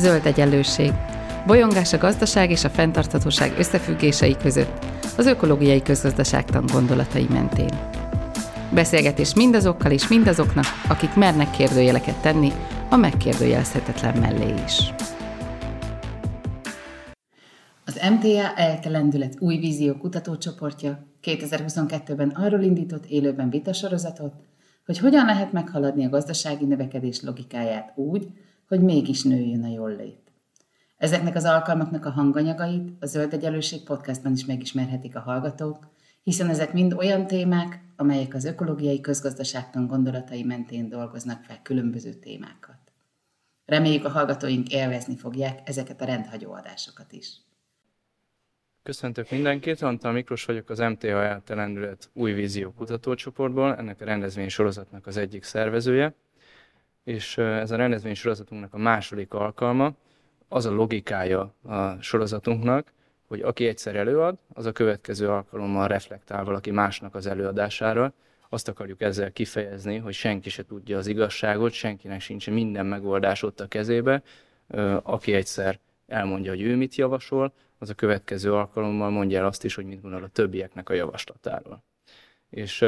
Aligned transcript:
Zöld 0.00 0.26
egyenlőség. 0.26 0.92
Bolyongás 1.46 1.92
a 1.92 1.98
gazdaság 1.98 2.50
és 2.50 2.64
a 2.64 2.68
fenntarthatóság 2.68 3.58
összefüggései 3.58 4.36
között, 4.36 4.84
az 5.16 5.26
ökológiai 5.26 5.82
közgazdaságtan 5.82 6.64
gondolatai 6.72 7.26
mentén. 7.30 7.78
Beszélgetés 8.72 9.34
mindazokkal 9.34 9.90
és 9.90 10.08
mindazoknak, 10.08 10.64
akik 10.88 11.14
mernek 11.14 11.50
kérdőjeleket 11.50 12.22
tenni 12.22 12.52
a 12.90 12.96
megkérdőjelezhetetlen 12.96 14.18
mellé 14.18 14.54
is. 14.66 14.92
Az 17.84 18.00
MTA 18.10 18.54
Eltelendület 18.54 19.36
új 19.40 19.56
vízió 19.56 19.94
kutatócsoportja 19.94 21.06
2022-ben 21.22 22.28
arról 22.28 22.60
indított 22.60 23.06
élőben 23.06 23.50
vitasorozatot, 23.50 24.32
hogy 24.86 24.98
hogyan 24.98 25.24
lehet 25.24 25.52
meghaladni 25.52 26.04
a 26.04 26.08
gazdasági 26.08 26.64
növekedés 26.64 27.22
logikáját 27.22 27.92
úgy, 27.96 28.28
hogy 28.70 28.80
mégis 28.80 29.22
nőjön 29.22 29.64
a 29.64 29.68
jól 29.68 29.96
lét. 29.96 30.32
Ezeknek 30.96 31.34
az 31.36 31.44
alkalmaknak 31.44 32.04
a 32.04 32.10
hanganyagait 32.10 32.96
a 33.00 33.06
Zöld 33.06 33.32
Egyelőség 33.32 33.82
podcastban 33.82 34.32
is 34.32 34.44
megismerhetik 34.44 35.16
a 35.16 35.20
hallgatók, 35.20 35.86
hiszen 36.22 36.48
ezek 36.48 36.72
mind 36.72 36.92
olyan 36.92 37.26
témák, 37.26 37.80
amelyek 37.96 38.34
az 38.34 38.44
ökológiai 38.44 39.00
közgazdaságtan 39.00 39.86
gondolatai 39.86 40.42
mentén 40.42 40.88
dolgoznak 40.88 41.42
fel 41.42 41.62
különböző 41.62 42.12
témákat. 42.12 42.78
Reméljük 43.66 44.04
a 44.04 44.10
hallgatóink 44.10 44.72
élvezni 44.72 45.16
fogják 45.16 45.68
ezeket 45.68 46.00
a 46.00 46.04
rendhagyó 46.04 46.52
adásokat 46.52 47.12
is. 47.12 47.40
Köszöntök 48.82 49.30
mindenkit, 49.30 49.82
Antal 49.82 50.12
Miklós 50.12 50.44
vagyok 50.44 50.70
az 50.70 50.78
MTH 50.78 51.04
eltelendület 51.04 52.10
új 52.12 52.32
vízió 52.32 52.72
kutatócsoportból, 52.72 53.76
ennek 53.76 54.00
a 54.00 54.04
rendezvény 54.04 54.48
sorozatnak 54.48 55.06
az 55.06 55.16
egyik 55.16 55.44
szervezője, 55.44 56.14
és 57.10 57.38
ez 57.38 57.70
a 57.70 57.76
rendezvény 57.76 58.14
sorozatunknak 58.14 58.74
a 58.74 58.78
második 58.78 59.34
alkalma, 59.34 59.92
az 60.48 60.66
a 60.66 60.70
logikája 60.70 61.54
a 61.62 62.00
sorozatunknak, 62.00 62.92
hogy 63.26 63.40
aki 63.40 63.66
egyszer 63.66 63.96
előad, 63.96 64.38
az 64.52 64.66
a 64.66 64.72
következő 64.72 65.28
alkalommal 65.28 65.88
reflektál 65.88 66.44
valaki 66.44 66.70
másnak 66.70 67.14
az 67.14 67.26
előadására. 67.26 68.12
Azt 68.48 68.68
akarjuk 68.68 69.00
ezzel 69.00 69.32
kifejezni, 69.32 69.96
hogy 69.96 70.14
senki 70.14 70.50
se 70.50 70.64
tudja 70.64 70.98
az 70.98 71.06
igazságot, 71.06 71.72
senkinek 71.72 72.20
sincs 72.20 72.50
minden 72.50 72.86
megoldás 72.86 73.42
ott 73.42 73.60
a 73.60 73.68
kezébe. 73.68 74.22
Aki 75.02 75.34
egyszer 75.34 75.78
elmondja, 76.06 76.50
hogy 76.50 76.62
ő 76.62 76.76
mit 76.76 76.94
javasol, 76.94 77.52
az 77.78 77.90
a 77.90 77.94
következő 77.94 78.52
alkalommal 78.52 79.10
mondja 79.10 79.38
el 79.38 79.46
azt 79.46 79.64
is, 79.64 79.74
hogy 79.74 79.84
mit 79.84 80.00
gondol 80.00 80.22
a 80.22 80.28
többieknek 80.28 80.88
a 80.88 80.94
javaslatáról. 80.94 81.82
És 82.50 82.84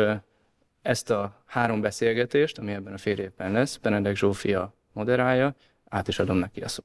ezt 0.83 1.11
a 1.11 1.43
három 1.47 1.81
beszélgetést, 1.81 2.59
ami 2.59 2.73
ebben 2.73 2.93
a 2.93 2.99
fél 2.99 3.19
évben 3.19 3.53
lesz, 3.53 3.77
Benedek 3.77 4.17
Zsófia 4.17 4.75
moderálja, 4.93 5.55
át 5.89 6.09
is 6.09 6.19
adom 6.19 6.37
neki 6.37 6.61
a 6.61 6.69
szót. 6.69 6.85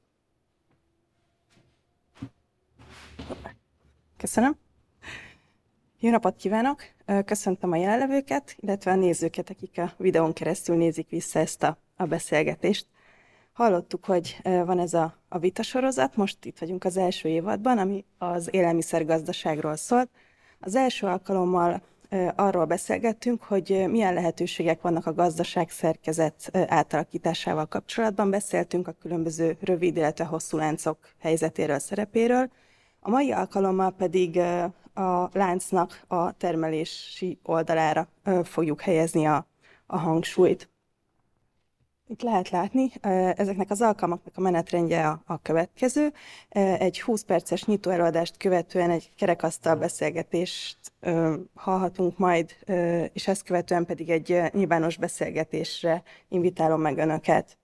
Köszönöm. 4.16 4.58
Jó 6.00 6.10
napot 6.10 6.36
kívánok! 6.36 6.82
Köszöntöm 7.24 7.72
a 7.72 7.76
jelenlevőket, 7.76 8.56
illetve 8.58 8.90
a 8.90 8.94
nézőket, 8.94 9.50
akik 9.50 9.78
a 9.78 9.92
videón 9.96 10.32
keresztül 10.32 10.76
nézik 10.76 11.08
vissza 11.08 11.38
ezt 11.38 11.62
a, 11.62 11.78
a 11.96 12.04
beszélgetést. 12.04 12.86
Hallottuk, 13.52 14.04
hogy 14.04 14.40
van 14.42 14.78
ez 14.78 14.94
a, 14.94 15.18
a 15.28 15.38
vitasorozat, 15.38 16.16
most 16.16 16.44
itt 16.44 16.58
vagyunk 16.58 16.84
az 16.84 16.96
első 16.96 17.28
évadban, 17.28 17.78
ami 17.78 18.04
az 18.18 18.48
élelmiszergazdaságról 18.50 19.76
szól. 19.76 20.08
Az 20.60 20.74
első 20.74 21.06
alkalommal 21.06 21.82
arról 22.34 22.64
beszélgettünk, 22.64 23.42
hogy 23.42 23.84
milyen 23.88 24.14
lehetőségek 24.14 24.80
vannak 24.80 25.06
a 25.06 25.14
gazdaság 25.14 25.70
szerkezet 25.70 26.50
átalakításával 26.52 27.66
kapcsolatban. 27.66 28.30
Beszéltünk 28.30 28.88
a 28.88 28.96
különböző 29.00 29.56
rövid, 29.60 29.96
illetve 29.96 30.24
hosszú 30.24 30.56
láncok 30.56 30.98
helyzetéről, 31.18 31.78
szerepéről. 31.78 32.50
A 33.00 33.10
mai 33.10 33.32
alkalommal 33.32 33.90
pedig 33.90 34.38
a 34.94 35.28
láncnak 35.32 36.04
a 36.06 36.32
termelési 36.32 37.38
oldalára 37.42 38.08
fogjuk 38.42 38.80
helyezni 38.80 39.26
a, 39.26 39.46
a 39.86 39.98
hangsúlyt. 39.98 40.68
Itt 42.10 42.22
lehet 42.22 42.50
látni, 42.50 42.90
ezeknek 43.36 43.70
az 43.70 43.80
alkalmaknak 43.80 44.36
a 44.36 44.40
menetrendje 44.40 45.20
a, 45.26 45.38
következő. 45.42 46.12
Egy 46.78 47.00
20 47.00 47.22
perces 47.22 47.64
nyitóelőadást 47.64 48.36
követően 48.36 48.90
egy 48.90 49.10
kerekasztal 49.16 49.76
beszélgetést 49.76 50.78
hallhatunk 51.54 52.18
majd, 52.18 52.56
és 53.12 53.28
ezt 53.28 53.42
követően 53.42 53.84
pedig 53.84 54.10
egy 54.10 54.40
nyilvános 54.52 54.96
beszélgetésre 54.96 56.02
invitálom 56.28 56.80
meg 56.80 56.98
Önöket. 56.98 57.58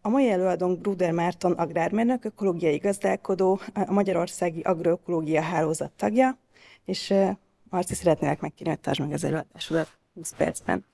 A 0.00 0.08
mai 0.08 0.30
előadónk 0.30 0.80
Bruder 0.80 1.12
Márton 1.12 1.52
agrármérnök, 1.52 2.24
ökológiai 2.24 2.76
gazdálkodó, 2.76 3.60
a 3.74 3.92
Magyarországi 3.92 4.60
Agroökológia 4.60 5.42
Hálózat 5.42 5.92
tagja, 5.92 6.38
és 6.84 7.14
Marci 7.70 7.94
szeretnélek 7.94 8.40
megkérni, 8.40 8.72
hogy 8.72 8.80
tartsd 8.80 9.00
meg 9.00 9.12
az 9.12 9.24
előadásodat 9.24 9.98
20 10.14 10.34
percben. 10.36 10.89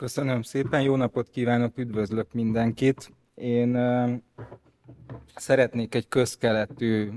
Köszönöm 0.00 0.42
szépen, 0.42 0.82
jó 0.82 0.96
napot 0.96 1.28
kívánok, 1.30 1.78
üdvözlök 1.78 2.32
mindenkit. 2.32 3.12
Én 3.34 3.78
szeretnék 5.36 5.94
egy 5.94 6.08
közkeletű 6.08 7.08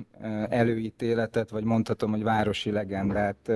előítéletet, 0.50 1.50
vagy 1.50 1.64
mondhatom, 1.64 2.12
hogy 2.12 2.24
városi 2.24 2.72
legendát 2.72 3.52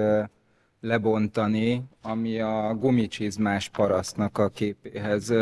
lebontani, 0.81 1.83
ami 2.01 2.39
a 2.39 2.75
gumicsizmás 2.79 3.69
parasztnak 3.69 4.37
a 4.37 4.49
képéhez 4.49 5.33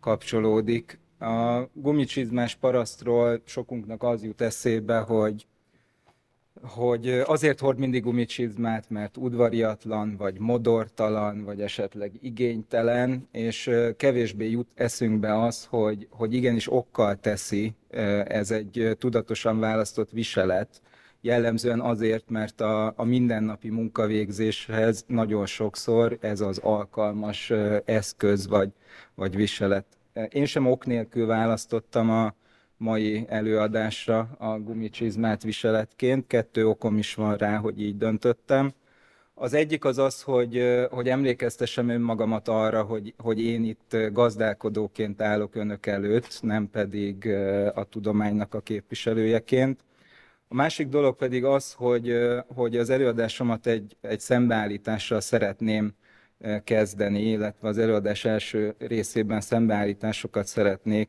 kapcsolódik. 0.00 1.00
A 1.18 1.62
gumicsizmás 1.72 2.54
parasztról 2.54 3.42
sokunknak 3.44 4.02
az 4.02 4.22
jut 4.24 4.40
eszébe, 4.40 4.98
hogy 4.98 5.46
hogy 6.62 7.08
azért 7.08 7.60
hord 7.60 7.78
mindig 7.78 8.02
gumicsizmát, 8.02 8.90
mert 8.90 9.16
udvariatlan, 9.16 10.16
vagy 10.16 10.38
modortalan, 10.38 11.44
vagy 11.44 11.60
esetleg 11.60 12.12
igénytelen, 12.20 13.28
és 13.32 13.70
kevésbé 13.96 14.50
jut 14.50 14.68
eszünkbe 14.74 15.42
az, 15.42 15.64
hogy, 15.64 16.08
hogy 16.10 16.34
igenis 16.34 16.72
okkal 16.72 17.16
teszi, 17.16 17.74
ez 18.24 18.50
egy 18.50 18.96
tudatosan 18.98 19.58
választott 19.58 20.10
viselet, 20.10 20.80
jellemzően 21.20 21.80
azért, 21.80 22.30
mert 22.30 22.60
a, 22.60 22.92
a 22.96 23.04
mindennapi 23.04 23.70
munkavégzéshez 23.70 25.04
nagyon 25.06 25.46
sokszor 25.46 26.18
ez 26.20 26.40
az 26.40 26.58
alkalmas 26.58 27.52
eszköz 27.84 28.48
vagy, 28.48 28.70
vagy 29.14 29.36
viselet. 29.36 29.86
Én 30.28 30.44
sem 30.44 30.66
ok 30.66 30.86
nélkül 30.86 31.26
választottam 31.26 32.10
a, 32.10 32.34
mai 32.78 33.24
előadásra 33.28 34.28
a 34.38 34.58
gumicsizmát 34.58 35.42
viseletként. 35.42 36.26
Kettő 36.26 36.68
okom 36.68 36.98
is 36.98 37.14
van 37.14 37.36
rá, 37.36 37.56
hogy 37.56 37.80
így 37.80 37.96
döntöttem. 37.96 38.72
Az 39.34 39.52
egyik 39.52 39.84
az 39.84 39.98
az, 39.98 40.22
hogy, 40.22 40.62
hogy 40.90 41.08
emlékeztessem 41.08 41.88
önmagamat 41.88 42.48
arra, 42.48 42.82
hogy, 42.82 43.14
hogy 43.18 43.40
én 43.40 43.64
itt 43.64 43.96
gazdálkodóként 44.12 45.22
állok 45.22 45.54
önök 45.54 45.86
előtt, 45.86 46.38
nem 46.42 46.70
pedig 46.70 47.28
a 47.74 47.84
tudománynak 47.84 48.54
a 48.54 48.60
képviselőjeként. 48.60 49.84
A 50.48 50.54
másik 50.54 50.88
dolog 50.88 51.16
pedig 51.16 51.44
az, 51.44 51.72
hogy, 51.72 52.14
hogy 52.54 52.76
az 52.76 52.90
előadásomat 52.90 53.66
egy, 53.66 53.96
egy 54.00 54.20
szembeállítással 54.20 55.20
szeretném 55.20 55.94
kezdeni, 56.64 57.22
illetve 57.22 57.68
az 57.68 57.78
előadás 57.78 58.24
első 58.24 58.74
részében 58.78 59.40
szembeállításokat 59.40 60.46
szeretnék 60.46 61.08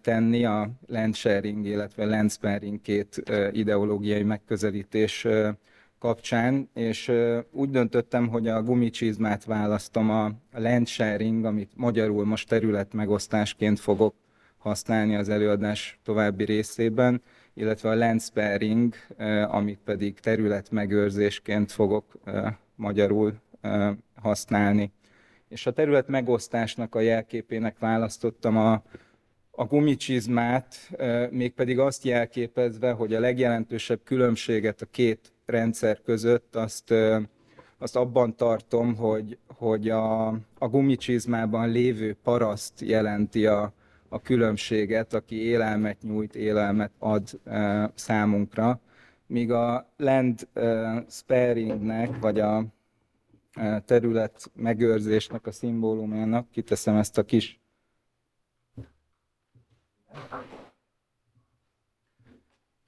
tenni 0.00 0.44
a 0.44 0.70
land 0.86 1.14
sharing, 1.14 1.66
illetve 1.66 2.04
land 2.04 2.30
sparing 2.30 2.80
két 2.80 3.22
ideológiai 3.52 4.22
megközelítés 4.22 5.26
kapcsán, 5.98 6.70
és 6.74 7.12
úgy 7.50 7.70
döntöttem, 7.70 8.28
hogy 8.28 8.48
a 8.48 8.62
gumicsizmát 8.62 9.44
választom 9.44 10.10
a 10.10 10.32
land 10.52 10.86
sharing, 10.86 11.44
amit 11.44 11.70
magyarul 11.74 12.24
most 12.24 12.48
területmegosztásként 12.48 13.80
fogok 13.80 14.14
használni 14.58 15.16
az 15.16 15.28
előadás 15.28 15.98
további 16.04 16.44
részében, 16.44 17.22
illetve 17.54 17.90
a 17.90 17.94
land 17.94 18.20
sparing, 18.20 18.94
amit 19.46 19.80
pedig 19.84 20.20
területmegőrzésként 20.20 21.72
fogok 21.72 22.04
magyarul 22.74 23.34
használni. 24.14 24.92
És 25.48 25.66
a 25.66 25.72
terület 25.72 26.08
megosztásnak 26.08 26.94
a 26.94 27.00
jelképének 27.00 27.78
választottam 27.78 28.56
a 28.56 28.82
a 29.58 29.64
gumicsizmát, 29.64 30.90
mégpedig 31.30 31.78
azt 31.78 32.04
jelképezve, 32.04 32.90
hogy 32.90 33.14
a 33.14 33.20
legjelentősebb 33.20 34.00
különbséget 34.04 34.82
a 34.82 34.86
két 34.90 35.32
rendszer 35.46 36.00
között 36.02 36.56
azt, 36.56 36.94
azt 37.78 37.96
abban 37.96 38.36
tartom, 38.36 38.94
hogy, 38.96 39.38
hogy 39.46 39.90
a, 39.90 40.26
a 40.58 40.68
gumicsizmában 40.70 41.68
lévő 41.70 42.16
paraszt 42.22 42.80
jelenti 42.80 43.46
a, 43.46 43.72
a 44.08 44.20
különbséget, 44.20 45.14
aki 45.14 45.42
élelmet 45.42 46.02
nyújt, 46.02 46.34
élelmet 46.34 46.92
ad 46.98 47.40
e, 47.44 47.90
számunkra, 47.94 48.80
míg 49.26 49.50
a 49.50 49.92
land 49.96 50.48
e, 50.52 51.04
sparingnek, 51.10 52.18
vagy 52.20 52.40
a 52.40 52.64
e, 53.52 53.80
terület 53.80 54.50
megőrzésnek 54.54 55.46
a 55.46 55.52
szimbólumának, 55.52 56.50
kiteszem 56.50 56.96
ezt 56.96 57.18
a 57.18 57.22
kis 57.22 57.60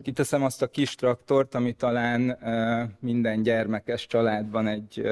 Kiteszem 0.03 0.43
azt 0.43 0.63
a 0.63 0.71
kis 0.71 0.95
traktort, 0.95 1.55
ami 1.55 1.73
talán 1.73 2.39
minden 3.01 3.43
gyermekes 3.43 4.07
családban 4.07 4.67
egy 4.67 5.03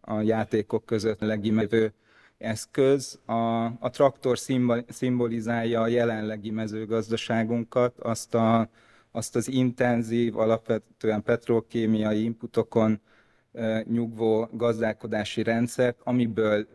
a 0.00 0.20
játékok 0.20 0.84
között 0.84 1.20
legimevő 1.20 1.92
eszköz. 2.38 3.18
A, 3.24 3.64
a 3.64 3.90
traktor 3.90 4.38
szimbolizálja 4.88 5.80
a 5.80 5.86
jelenlegi 5.86 6.50
mezőgazdaságunkat, 6.50 7.98
azt, 7.98 8.34
a, 8.34 8.68
azt 9.10 9.36
az 9.36 9.48
intenzív, 9.48 10.36
alapvetően 10.36 11.22
petrokémiai 11.22 12.22
inputokon 12.22 13.00
nyugvó 13.84 14.48
gazdálkodási 14.52 15.42
rendszert, 15.42 16.00
amiből 16.04 16.66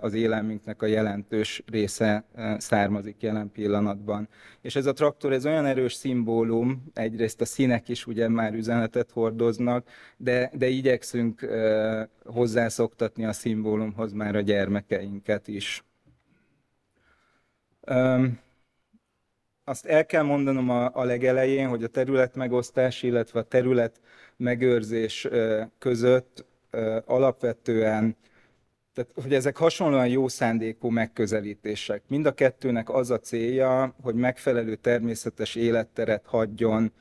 az 0.00 0.14
élelmünknek 0.14 0.82
a 0.82 0.86
jelentős 0.86 1.62
része 1.66 2.24
származik 2.58 3.22
jelen 3.22 3.50
pillanatban. 3.52 4.28
És 4.60 4.76
ez 4.76 4.86
a 4.86 4.92
traktor, 4.92 5.32
ez 5.32 5.46
olyan 5.46 5.66
erős 5.66 5.92
szimbólum, 5.92 6.84
egyrészt 6.94 7.40
a 7.40 7.44
színek 7.44 7.88
is 7.88 8.06
ugye 8.06 8.28
már 8.28 8.54
üzenetet 8.54 9.10
hordoznak, 9.10 9.88
de, 10.16 10.50
de 10.54 10.68
igyekszünk 10.68 11.48
hozzászoktatni 12.24 13.24
a 13.24 13.32
szimbólumhoz 13.32 14.12
már 14.12 14.36
a 14.36 14.40
gyermekeinket 14.40 15.48
is. 15.48 15.84
Azt 19.68 19.86
el 19.86 20.06
kell 20.06 20.22
mondanom 20.22 20.70
a, 20.70 20.90
a 20.94 21.04
legelején, 21.04 21.68
hogy 21.68 21.82
a 21.82 21.88
terület 21.88 22.34
megosztás, 22.34 23.02
illetve 23.02 23.40
a 23.40 23.42
terület 23.42 24.00
megőrzés 24.36 25.28
között 25.78 26.46
alapvetően, 27.04 28.16
tehát 28.94 29.10
hogy 29.22 29.34
ezek 29.34 29.56
hasonlóan 29.56 30.08
jó 30.08 30.28
szándékú 30.28 30.88
megközelítések. 30.88 32.02
Mind 32.08 32.26
a 32.26 32.34
kettőnek 32.34 32.90
az 32.90 33.10
a 33.10 33.18
célja, 33.18 33.94
hogy 34.02 34.14
megfelelő 34.14 34.74
természetes 34.74 35.54
életteret 35.54 36.26
hagyjon 36.26 36.92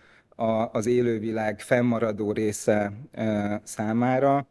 az 0.72 0.86
élővilág 0.86 1.60
fennmaradó 1.60 2.32
része 2.32 2.94
számára, 3.64 4.48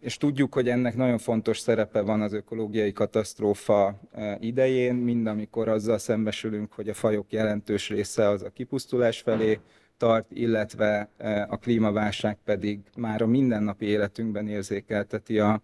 és 0.00 0.16
tudjuk, 0.16 0.54
hogy 0.54 0.68
ennek 0.68 0.96
nagyon 0.96 1.18
fontos 1.18 1.58
szerepe 1.58 2.00
van 2.00 2.20
az 2.20 2.32
ökológiai 2.32 2.92
katasztrófa 2.92 4.00
idején, 4.40 4.94
mind 4.94 5.26
amikor 5.26 5.68
azzal 5.68 5.98
szembesülünk, 5.98 6.72
hogy 6.72 6.88
a 6.88 6.94
fajok 6.94 7.32
jelentős 7.32 7.88
része 7.88 8.28
az 8.28 8.42
a 8.42 8.50
kipusztulás 8.50 9.20
felé 9.20 9.58
tart, 9.96 10.26
illetve 10.30 11.08
a 11.48 11.56
klímaválság 11.56 12.38
pedig 12.44 12.80
már 12.96 13.22
a 13.22 13.26
mindennapi 13.26 13.86
életünkben 13.86 14.48
érzékelteti 14.48 15.38
a, 15.38 15.62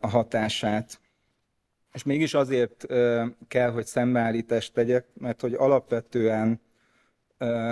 a 0.00 0.08
hatását. 0.08 1.00
És 1.92 2.02
mégis 2.02 2.34
azért 2.34 2.86
kell, 3.48 3.70
hogy 3.70 3.86
szembeállítást 3.86 4.72
tegyek, 4.72 5.06
mert 5.14 5.40
hogy 5.40 5.54
alapvetően 5.54 6.60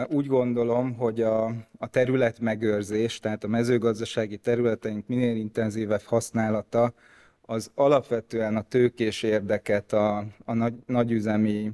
úgy 0.08 0.26
gondolom, 0.26 0.94
hogy 0.94 1.22
a, 1.22 1.44
a 1.78 1.86
terület 1.90 2.40
megőrzés, 2.40 3.20
tehát 3.20 3.44
a 3.44 3.48
mezőgazdasági 3.48 4.36
területeink 4.36 5.06
minél 5.06 5.36
intenzívebb 5.36 6.02
használata, 6.02 6.92
az 7.50 7.70
alapvetően 7.74 8.56
a 8.56 8.62
tőkés 8.62 9.22
érdeket, 9.22 9.92
a, 9.92 10.24
a 10.44 10.52
nagy, 10.54 10.74
nagyüzemi 10.86 11.72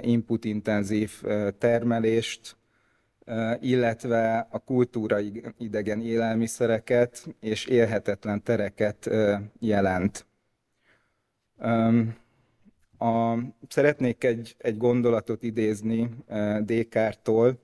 inputintenzív 0.00 1.22
termelést, 1.58 2.56
illetve 3.60 4.46
a 4.50 4.58
kultúra 4.58 5.18
idegen 5.58 6.00
élelmiszereket 6.00 7.26
és 7.40 7.66
élhetetlen 7.66 8.42
tereket 8.42 9.10
jelent. 9.58 10.26
A, 12.98 13.38
szeretnék 13.68 14.24
egy, 14.24 14.54
egy 14.58 14.76
gondolatot 14.76 15.42
idézni 15.42 16.10
Descartes-tól, 16.60 17.58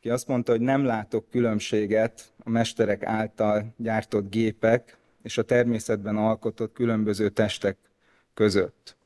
ki 0.00 0.10
azt 0.10 0.28
mondta, 0.28 0.52
hogy 0.52 0.60
nem 0.60 0.84
látok 0.84 1.30
különbséget 1.30 2.32
a 2.38 2.50
mesterek 2.50 3.04
által 3.04 3.74
gyártott 3.76 4.30
gépek 4.30 4.98
és 5.22 5.38
a 5.38 5.42
természetben 5.42 6.16
alkotott 6.16 6.72
különböző 6.72 7.28
testek 7.28 7.76
között. 8.34 8.96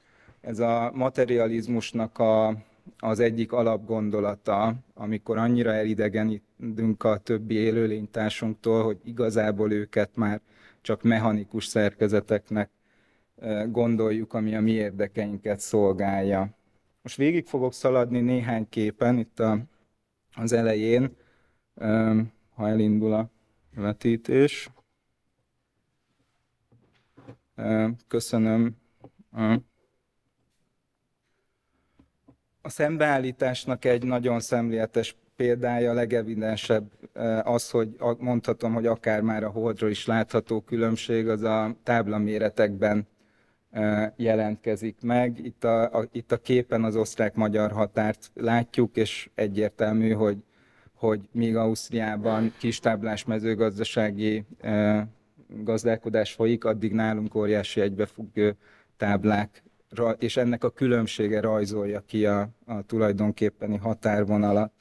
Ez 0.41 0.59
a 0.59 0.91
materializmusnak 0.95 2.19
a, 2.19 2.57
az 2.99 3.21
egyik 3.21 3.53
alapgondolata, 3.53 4.75
amikor 4.95 5.37
annyira 5.37 5.73
elidegenítünk 5.73 7.05
a 7.05 7.19
többi 7.19 7.55
élőlénytársunktól, 7.55 8.85
hogy 8.85 8.99
igazából 9.05 9.73
őket 9.73 10.11
már 10.17 10.41
csak 10.81 11.03
mechanikus 11.03 11.67
szerkezeteknek 11.67 12.71
gondoljuk, 13.67 14.35
ami 14.35 14.55
a 14.55 14.61
mi 14.61 14.71
érdekeinket 14.71 15.61
szolgálja. 15.61 16.57
Most 17.03 17.17
végig 17.17 17.47
fogok 17.47 17.73
szaladni 17.73 18.21
néhány 18.21 18.69
képen 18.69 19.19
itt 19.19 19.41
a, 19.41 19.59
az 20.35 20.53
elején, 20.53 21.17
ha 22.55 22.69
elindul 22.69 23.13
a 23.13 23.31
vetítés. 23.75 24.71
Köszönöm. 28.09 28.77
A 32.63 32.69
szembeállításnak 32.69 33.85
egy 33.85 34.05
nagyon 34.05 34.41
szemléletes 34.41 35.17
példája, 35.37 35.91
a 35.91 35.95
legevidensebb 35.95 36.93
az, 37.43 37.71
hogy 37.71 37.97
mondhatom, 38.19 38.75
hogy 38.75 38.87
akár 38.87 39.21
már 39.21 39.45
a 39.45 39.51
holdról 39.51 39.91
is 39.91 40.07
látható 40.07 40.61
különbség, 40.61 41.29
az 41.29 41.43
a 41.43 41.77
táblaméretekben 41.83 43.07
jelentkezik 44.17 44.97
meg. 45.03 45.45
Itt 45.45 45.65
a, 45.65 45.83
a, 45.99 46.09
itt 46.13 46.33
a 46.33 46.37
képen 46.37 46.85
az 46.85 46.97
osztrák-magyar 46.97 47.73
határt 47.73 48.31
látjuk, 48.35 48.97
és 48.97 49.31
egyértelmű, 49.35 50.11
hogy, 50.11 50.37
hogy 50.95 51.29
míg 51.33 51.57
Ausztriában 51.57 52.53
kistáblás 52.59 53.25
mezőgazdasági 53.25 54.45
gazdálkodás 55.49 56.33
folyik, 56.33 56.65
addig 56.65 56.93
nálunk 56.93 57.35
óriási 57.35 57.81
egybefüggő 57.81 58.57
táblák, 58.97 59.63
és 60.19 60.37
ennek 60.37 60.65
a 60.65 60.71
különbsége 60.71 61.41
rajzolja 61.41 62.01
ki 62.01 62.27
a, 62.27 62.49
a 62.67 62.83
tulajdonképpeni 62.83 63.77
határvonalat. 63.77 64.73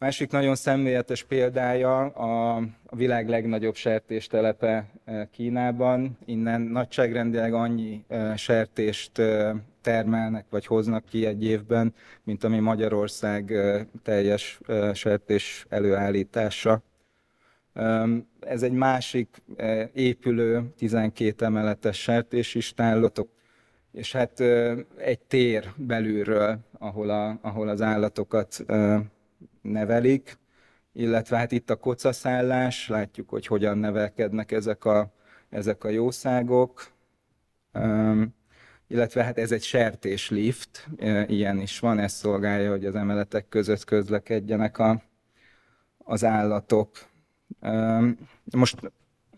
Másik 0.00 0.30
nagyon 0.30 0.54
szemléletes 0.54 1.22
példája 1.22 1.98
a, 1.98 2.62
világ 2.90 3.28
legnagyobb 3.28 3.74
sertéstelepe 3.74 4.90
e, 5.04 5.28
Kínában. 5.30 6.18
Innen 6.24 6.60
nagyságrendileg 6.60 7.54
annyi 7.54 8.04
e, 8.08 8.36
sertést 8.36 9.18
e, 9.18 9.56
termelnek 9.80 10.44
vagy 10.50 10.66
hoznak 10.66 11.04
ki 11.04 11.26
egy 11.26 11.44
évben, 11.44 11.94
mint 12.24 12.44
ami 12.44 12.58
Magyarország 12.58 13.52
teljes 14.02 14.60
sertés 14.94 15.66
előállítása. 15.68 16.82
Ez 18.40 18.62
egy 18.62 18.72
másik 18.72 19.42
épülő, 19.92 20.72
12 20.76 21.44
emeletes 21.44 22.00
sertésistállatok, 22.02 23.28
és 23.92 24.12
hát 24.12 24.40
egy 24.96 25.20
tér 25.28 25.72
belülről, 25.76 26.58
ahol, 26.78 27.10
a, 27.10 27.38
ahol 27.42 27.68
az 27.68 27.82
állatokat 27.82 28.64
nevelik, 29.62 30.38
illetve 30.92 31.36
hát 31.36 31.52
itt 31.52 31.70
a 31.70 31.76
kocaszállás, 31.76 32.88
látjuk, 32.88 33.28
hogy 33.28 33.46
hogyan 33.46 33.78
nevelkednek 33.78 34.52
ezek 34.52 34.84
a, 34.84 35.12
ezek 35.48 35.84
a 35.84 35.88
jószágok, 35.88 36.92
um, 37.74 38.34
illetve 38.86 39.24
hát 39.24 39.38
ez 39.38 39.52
egy 39.52 39.62
sertéslift, 39.62 40.88
ilyen 41.26 41.58
is 41.58 41.78
van, 41.78 41.98
ez 41.98 42.12
szolgálja, 42.12 42.70
hogy 42.70 42.86
az 42.86 42.94
emeletek 42.94 43.48
között 43.48 43.84
közlekedjenek 43.84 44.78
a, 44.78 45.02
az 45.98 46.24
állatok. 46.24 46.90
Um, 47.60 48.18
most 48.52 48.92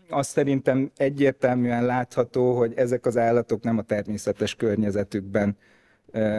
azt 0.09 0.29
szerintem 0.29 0.91
egyértelműen 0.97 1.85
látható, 1.85 2.57
hogy 2.57 2.73
ezek 2.73 3.05
az 3.05 3.17
állatok 3.17 3.63
nem 3.63 3.77
a 3.77 3.81
természetes 3.81 4.55
környezetükben 4.55 5.57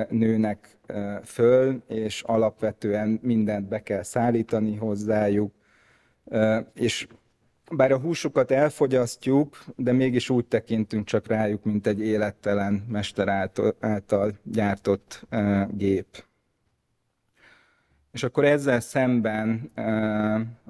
nőnek 0.09 0.79
föl, 1.25 1.83
és 1.89 2.23
alapvetően 2.23 3.19
mindent 3.23 3.69
be 3.69 3.83
kell 3.83 4.03
szállítani 4.03 4.77
hozzájuk. 4.77 5.53
És 6.75 7.07
bár 7.71 7.93
a 7.93 7.99
húsukat 7.99 8.51
elfogyasztjuk, 8.51 9.65
de 9.77 9.93
mégis 9.93 10.31
úgy 10.31 10.47
tekintünk 10.47 11.07
csak 11.07 11.27
rájuk, 11.27 11.65
mint 11.65 11.87
egy 11.87 12.01
élettelen 12.01 12.85
mester 12.89 13.29
által, 13.29 13.77
által 13.81 14.33
gyártott 14.43 15.27
gép. 15.71 16.25
És 18.13 18.23
akkor 18.23 18.45
ezzel 18.45 18.81
szemben 18.81 19.71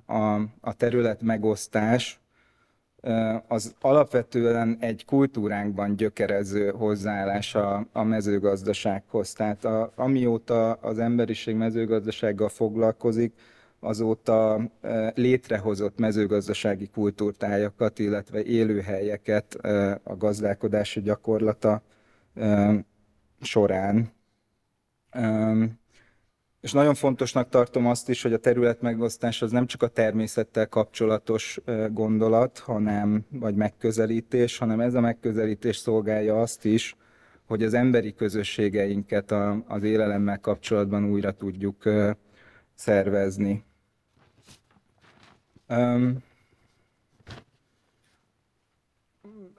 a, 0.07 0.35
a 0.61 0.75
terület 0.77 1.23
megosztás 1.23 2.21
az 3.49 3.75
alapvetően 3.81 4.77
egy 4.81 5.05
kultúránkban 5.05 5.97
gyökerező 5.97 6.71
hozzáállás 6.71 7.55
a, 7.55 7.87
a 7.93 8.03
mezőgazdasághoz. 8.03 9.33
Tehát 9.33 9.65
a, 9.65 9.93
amióta 9.95 10.73
az 10.73 10.99
emberiség 10.99 11.57
mezőgazdasággal 11.57 12.49
foglalkozik, 12.49 13.33
azóta 13.81 14.61
létrehozott 15.15 15.99
mezőgazdasági 15.99 16.87
kultúrtájakat, 16.87 17.99
illetve 17.99 18.43
élőhelyeket 18.43 19.55
a 20.03 20.17
gazdálkodási 20.17 21.01
gyakorlata 21.01 21.83
során. 23.41 24.13
És 26.65 26.73
nagyon 26.73 26.95
fontosnak 26.95 27.49
tartom 27.49 27.87
azt 27.87 28.09
is, 28.09 28.23
hogy 28.23 28.33
a 28.33 28.39
terület 28.39 28.81
megosztás 28.81 29.43
az 29.43 29.51
nem 29.51 29.67
csak 29.67 29.83
a 29.83 29.89
természettel 29.89 30.69
kapcsolatos 30.69 31.61
gondolat, 31.91 32.59
hanem, 32.59 33.25
vagy 33.31 33.55
megközelítés, 33.55 34.59
hanem 34.59 34.81
ez 34.81 34.95
a 34.95 35.01
megközelítés 35.01 35.77
szolgálja 35.77 36.41
azt 36.41 36.65
is, 36.65 36.97
hogy 37.47 37.63
az 37.63 37.75
emberi 37.75 38.15
közösségeinket 38.15 39.31
a, 39.31 39.65
az 39.67 39.83
élelemmel 39.83 40.41
kapcsolatban 40.41 41.11
újra 41.11 41.33
tudjuk 41.33 41.83
szervezni. 42.75 43.65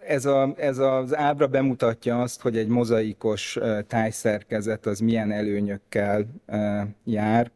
Ez, 0.08 0.26
a, 0.26 0.54
ez 0.58 0.78
az 0.78 1.16
ábra 1.16 1.48
bemutatja 1.48 2.22
azt, 2.22 2.42
hogy 2.42 2.58
egy 2.58 2.68
mozaikos 2.68 3.60
tájszerkezet 3.88 4.86
az 4.86 5.00
milyen 5.00 5.32
előnyökkel 5.32 6.26
jár. 7.04 7.52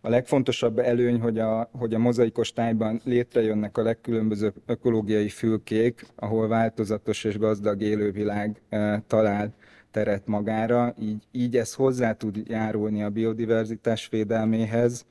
A 0.00 0.08
legfontosabb 0.08 0.78
előny, 0.78 1.20
hogy 1.20 1.38
a, 1.38 1.70
hogy 1.78 1.94
a 1.94 1.98
mozaikos 1.98 2.52
tájban 2.52 3.00
létrejönnek 3.04 3.78
a 3.78 3.82
legkülönbözőbb 3.82 4.54
ökológiai 4.66 5.28
fülkék, 5.28 6.06
ahol 6.16 6.48
változatos 6.48 7.24
és 7.24 7.38
gazdag 7.38 7.82
élővilág 7.82 8.60
talál 9.06 9.54
teret 9.90 10.26
magára, 10.26 10.94
így, 11.00 11.22
így 11.32 11.56
ez 11.56 11.74
hozzá 11.74 12.12
tud 12.12 12.42
járulni 12.46 13.02
a 13.02 13.10
biodiverzitás 13.10 14.08
védelméhez, 14.08 15.06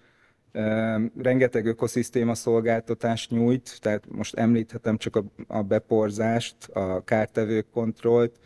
rengeteg 1.18 1.66
ökoszisztéma 1.66 2.36
szolgáltatást 2.36 3.32
nyújt, 3.32 3.78
tehát 3.82 4.04
most 4.12 4.36
említhetem 4.36 4.98
csak 4.98 5.24
a, 5.48 5.62
beporzást, 5.62 6.56
a 6.74 7.04
kártevők 7.04 7.70
kontrollt, 7.72 8.40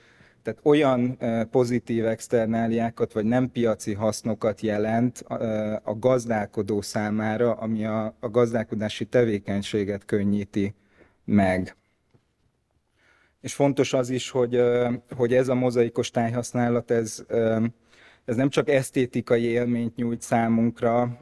tehát 0.44 0.60
olyan 0.64 1.18
pozitív 1.52 2.06
externáliákat, 2.06 3.14
vagy 3.14 3.26
nem 3.26 3.52
piaci 3.52 3.94
hasznokat 3.94 4.62
jelent 4.62 5.20
a 5.84 5.96
gazdálkodó 6.00 6.82
számára, 6.82 7.54
ami 7.54 7.86
a, 7.86 8.16
a 8.20 8.30
gazdálkodási 8.30 9.06
tevékenységet 9.06 10.06
könnyíti 10.06 10.74
meg. 11.26 11.76
És 13.42 13.54
fontos 13.54 13.94
az 13.94 14.10
is, 14.10 14.30
hogy, 14.30 14.62
hogy 15.16 15.34
ez 15.34 15.48
a 15.48 15.56
mozaikos 15.56 16.12
tájhasználat, 16.12 16.92
ez 16.92 17.26
ez 18.28 18.36
nem 18.36 18.50
csak 18.50 18.70
esztétikai 18.70 19.44
élményt 19.44 19.96
nyújt 19.96 20.22
számunkra, 20.22 21.18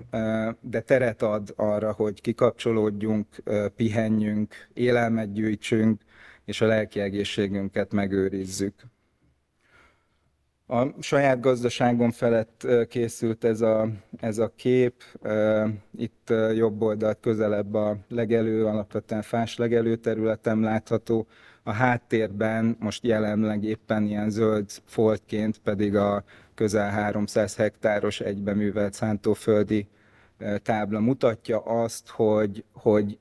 de 0.61 0.81
teret 0.81 1.21
ad 1.21 1.53
arra, 1.55 1.91
hogy 1.91 2.21
kikapcsolódjunk, 2.21 3.27
pihenjünk, 3.75 4.53
élelmet 4.73 5.33
gyűjtsünk, 5.33 6.01
és 6.45 6.61
a 6.61 6.65
lelki 6.65 6.99
egészségünket 6.99 7.93
megőrizzük. 7.93 8.73
A 10.67 11.01
saját 11.01 11.39
gazdaságon 11.39 12.11
felett 12.11 12.67
készült 12.89 13.43
ez 13.43 13.61
a, 13.61 13.89
ez 14.19 14.37
a 14.37 14.53
kép. 14.55 15.03
Itt 15.97 16.33
jobb 16.55 16.81
oldalt 16.81 17.19
közelebb 17.21 17.73
a 17.73 17.97
legelő, 18.07 18.65
alapvetően 18.65 19.21
fás 19.21 19.57
legelő 19.57 19.95
területem 19.95 20.63
látható. 20.63 21.27
A 21.63 21.71
háttérben 21.71 22.75
most 22.79 23.03
jelenleg 23.03 23.63
éppen 23.63 24.03
ilyen 24.03 24.29
zöld 24.29 24.69
foltként 24.85 25.57
pedig 25.57 25.95
a 25.95 26.23
közel 26.55 26.89
300 26.89 27.55
hektáros 27.55 28.19
egybeművelt 28.19 28.93
szántóföldi 28.93 29.87
tábla 30.61 30.99
mutatja 30.99 31.59
azt, 31.59 32.09
hogy, 32.09 32.63
hogy, 32.73 33.17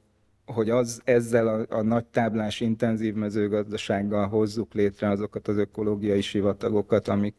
hogy 0.46 0.70
az, 0.70 1.00
ezzel 1.04 1.48
a, 1.48 1.76
a 1.76 1.82
nagy 1.82 2.04
táblás 2.04 2.60
intenzív 2.60 3.14
mezőgazdasággal 3.14 4.28
hozzuk 4.28 4.74
létre 4.74 5.08
azokat 5.08 5.48
az 5.48 5.56
ökológiai 5.56 6.20
sivatagokat, 6.20 7.08
amik, 7.08 7.34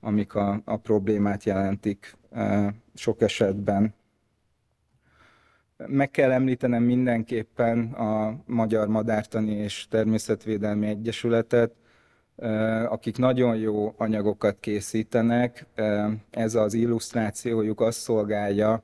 amik 0.00 0.34
a, 0.34 0.60
a 0.64 0.76
problémát 0.76 1.44
jelentik 1.44 2.16
sok 2.94 3.20
esetben. 3.20 3.94
Meg 5.86 6.10
kell 6.10 6.30
említenem 6.30 6.82
mindenképpen 6.82 7.92
a 7.92 8.36
Magyar 8.46 8.88
Madártani 8.88 9.52
és 9.52 9.86
Természetvédelmi 9.88 10.86
Egyesületet, 10.86 11.72
akik 12.88 13.16
nagyon 13.16 13.56
jó 13.56 13.94
anyagokat 13.96 14.56
készítenek. 14.60 15.66
Ez 16.30 16.54
az 16.54 16.74
illusztrációjuk 16.74 17.80
azt 17.80 17.98
szolgálja, 17.98 18.82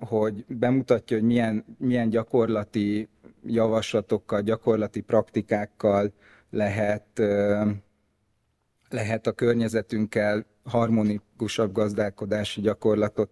hogy 0.00 0.44
bemutatja, 0.48 1.16
hogy 1.16 1.26
milyen, 1.26 1.64
milyen 1.78 2.08
gyakorlati 2.08 3.08
javaslatokkal, 3.46 4.40
gyakorlati 4.40 5.00
praktikákkal 5.00 6.12
lehet, 6.50 7.06
lehet 8.88 9.26
a 9.26 9.32
környezetünkkel 9.32 10.46
harmonikusabb 10.64 11.72
gazdálkodási 11.72 12.60
gyakorlatot 12.60 13.30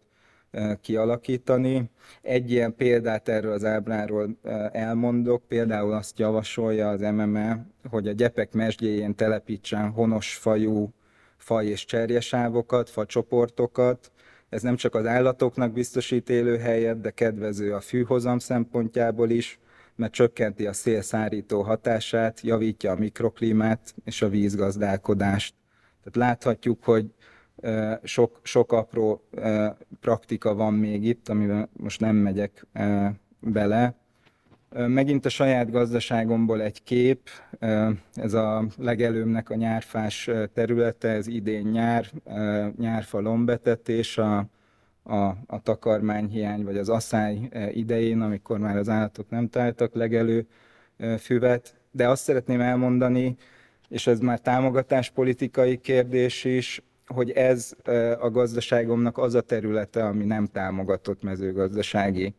kialakítani. 0.80 1.90
Egy 2.22 2.50
ilyen 2.50 2.75
példát 2.75 3.28
erről 3.28 3.52
az 3.52 3.64
ábráról 3.64 4.36
elmondok, 4.72 5.42
például 5.48 5.92
azt 5.92 6.18
javasolja 6.18 6.88
az 6.88 7.00
MME, 7.00 7.66
hogy 7.90 8.08
a 8.08 8.12
gyepek 8.12 8.52
mesdjéjén 8.52 9.14
telepítsen 9.14 9.90
honos 9.90 10.34
fajú 10.34 10.92
faj 11.36 11.66
és 11.66 11.84
cserjesávokat, 11.84 12.90
facsoportokat. 12.90 14.10
Ez 14.48 14.62
nem 14.62 14.76
csak 14.76 14.94
az 14.94 15.06
állatoknak 15.06 15.72
biztosít 15.72 16.30
élőhelyet, 16.30 17.00
de 17.00 17.10
kedvező 17.10 17.75
a 17.75 17.80
fűhozam 17.80 18.38
szempontjából 18.38 19.30
is, 19.30 19.58
mert 19.96 20.12
csökkenti 20.12 20.66
a 20.66 20.72
szélszárító 20.72 21.62
hatását, 21.62 22.40
javítja 22.40 22.90
a 22.90 22.96
mikroklímát 22.96 23.94
és 24.04 24.22
a 24.22 24.28
vízgazdálkodást. 24.28 25.54
Tehát 26.04 26.28
láthatjuk, 26.28 26.84
hogy 26.84 27.06
sok, 28.02 28.40
sok 28.42 28.72
apró 28.72 29.22
praktika 30.00 30.54
van 30.54 30.75
még 30.75 31.04
itt, 31.04 31.28
amivel 31.28 31.68
most 31.72 32.00
nem 32.00 32.16
megyek 32.16 32.66
bele. 33.40 33.94
Megint 34.86 35.25
a 35.25 35.28
saját 35.28 35.70
gazdaságomból 35.70 36.62
egy 36.62 36.82
kép, 36.82 37.28
ez 38.14 38.34
a 38.34 38.66
legelőmnek 38.78 39.50
a 39.50 39.54
nyárfás 39.54 40.30
területe, 40.54 41.08
ez 41.08 41.26
idén 41.26 41.66
nyár, 41.66 42.06
nyárfa 42.78 43.20
lombetetés, 43.20 44.18
a, 44.18 44.46
a, 45.02 45.25
a 45.46 45.60
takarmányhiány 45.62 46.64
vagy 46.64 46.76
az 46.76 46.88
asszály 46.88 47.48
idején, 47.72 48.20
amikor 48.20 48.58
már 48.58 48.76
az 48.76 48.88
állatok 48.88 49.30
nem 49.30 49.48
találtak 49.48 49.94
legelő 49.94 50.46
füvet. 51.18 51.75
De 51.90 52.08
azt 52.08 52.22
szeretném 52.22 52.60
elmondani, 52.60 53.36
és 53.88 54.06
ez 54.06 54.20
már 54.20 54.40
támogatáspolitikai 54.40 55.76
kérdés 55.76 56.44
is, 56.44 56.82
hogy 57.06 57.30
ez 57.30 57.76
a 58.20 58.30
gazdaságomnak 58.30 59.18
az 59.18 59.34
a 59.34 59.40
területe, 59.40 60.04
ami 60.04 60.25
nem 60.25 60.46
támogatott 60.46 61.22
mezőgazdasági 61.22 62.34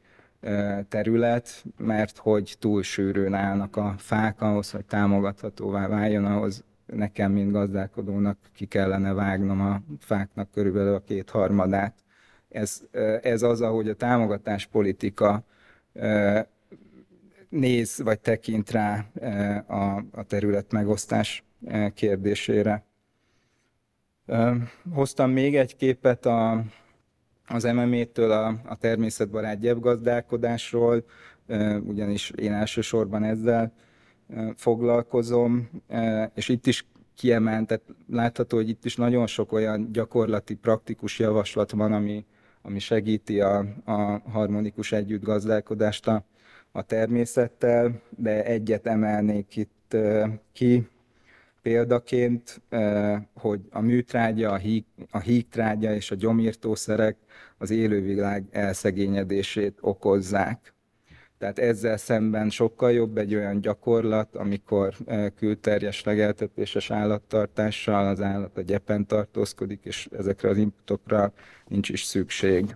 terület, 0.88 1.64
mert 1.78 2.18
hogy 2.18 2.56
túl 2.60 2.84
sűrűn 2.84 3.34
állnak 3.34 3.76
a 3.76 3.96
fák 3.98 4.42
ahhoz, 4.42 4.72
hogy 4.72 4.86
támogathatóvá 4.86 5.88
váljon, 5.88 6.26
ahhoz 6.26 6.64
nekem, 6.86 7.32
mint 7.32 7.52
gazdálkodónak 7.52 8.38
ki 8.54 8.66
kellene 8.66 9.14
vágnom 9.14 9.62
a 9.62 9.82
fáknak 10.00 10.52
körülbelül 10.52 10.94
a 10.94 11.00
kétharmadát. 11.00 11.96
Ez, 12.50 12.82
ez 13.22 13.42
az, 13.42 13.62
ahogy 13.62 13.90
a 13.90 13.96
támogatáspolitika 13.96 15.44
néz 17.50 18.02
vagy 18.04 18.20
tekint 18.20 18.72
rá 18.72 19.06
a, 19.68 20.04
a 20.12 20.24
terület 20.24 20.72
megosztás 20.72 21.44
kérdésére. 21.94 22.87
Hoztam 24.94 25.32
még 25.32 25.56
egy 25.56 25.76
képet 25.76 26.26
a, 26.26 26.64
az 27.48 27.64
MMA-től 27.64 28.32
a, 28.32 28.48
a 28.66 28.76
természetbarát 28.76 29.60
gyepgazdálkodásról, 29.60 31.04
ugyanis 31.84 32.30
én 32.30 32.54
elsősorban 32.54 33.24
ezzel 33.24 33.74
foglalkozom, 34.56 35.70
és 36.34 36.50
itt 36.50 36.68
is 36.68 36.86
kiemelt, 37.16 37.68
tehát 37.68 37.84
látható, 38.10 38.58
hogy 38.58 38.70
itt 38.70 38.86
is 38.86 38.96
nagyon 38.96 39.28
sok 39.28 39.52
olyan 39.52 39.92
gyakorlati, 39.92 40.56
praktikus 40.56 41.20
javaslat 41.20 41.72
van, 41.72 41.94
ami, 41.94 42.26
ami 42.62 42.80
segíti 42.80 43.42
a, 43.42 43.66
a 43.86 44.22
harmonikus 44.32 44.92
együttgazdálkodást 44.92 46.08
a, 46.08 46.24
a 46.72 46.82
természettel, 46.82 48.02
de 48.10 48.46
egyet 48.46 48.88
emelnék 48.88 49.56
itt 49.56 49.96
ki, 50.54 50.88
példaként, 51.68 52.62
eh, 52.70 53.22
hogy 53.34 53.60
a 53.70 53.82
műtrágya, 53.82 54.52
a, 54.52 54.56
híg, 54.56 54.86
a 55.12 55.20
hígtrágya 55.20 55.94
és 55.94 56.12
a 56.12 56.16
gyomírtószerek 56.16 57.18
az 57.58 57.70
élővilág 57.70 58.44
elszegényedését 58.52 59.78
okozzák. 59.82 60.74
Tehát 61.38 61.60
ezzel 61.60 61.98
szemben 61.98 62.50
sokkal 62.50 62.92
jobb 62.92 63.18
egy 63.18 63.36
olyan 63.36 63.62
gyakorlat, 63.62 64.36
amikor 64.36 64.94
eh, 65.06 65.30
külterjes 65.36 66.04
legeltetéses 66.04 66.92
állattartással 66.92 68.08
az 68.08 68.22
állat 68.22 68.58
a 68.58 68.62
gyepen 68.62 69.06
tartózkodik, 69.06 69.80
és 69.84 70.08
ezekre 70.18 70.50
az 70.50 70.58
inputokra 70.58 71.34
nincs 71.68 71.90
is 71.90 72.04
szükség. 72.04 72.76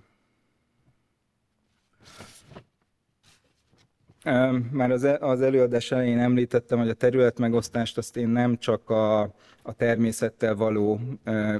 Már 4.72 4.92
az, 4.92 5.04
e, 5.04 5.18
az 5.20 5.42
előadás 5.42 5.92
elején 5.92 6.20
említettem, 6.20 6.78
hogy 6.80 6.90
a 6.90 6.94
területmegosztást 6.94 7.98
azt 7.98 8.18
én 8.18 8.28
nem 8.28 8.58
csak 8.58 8.90
a, 8.90 9.22
a 9.62 9.74
természettel 9.78 10.56
való 10.56 11.00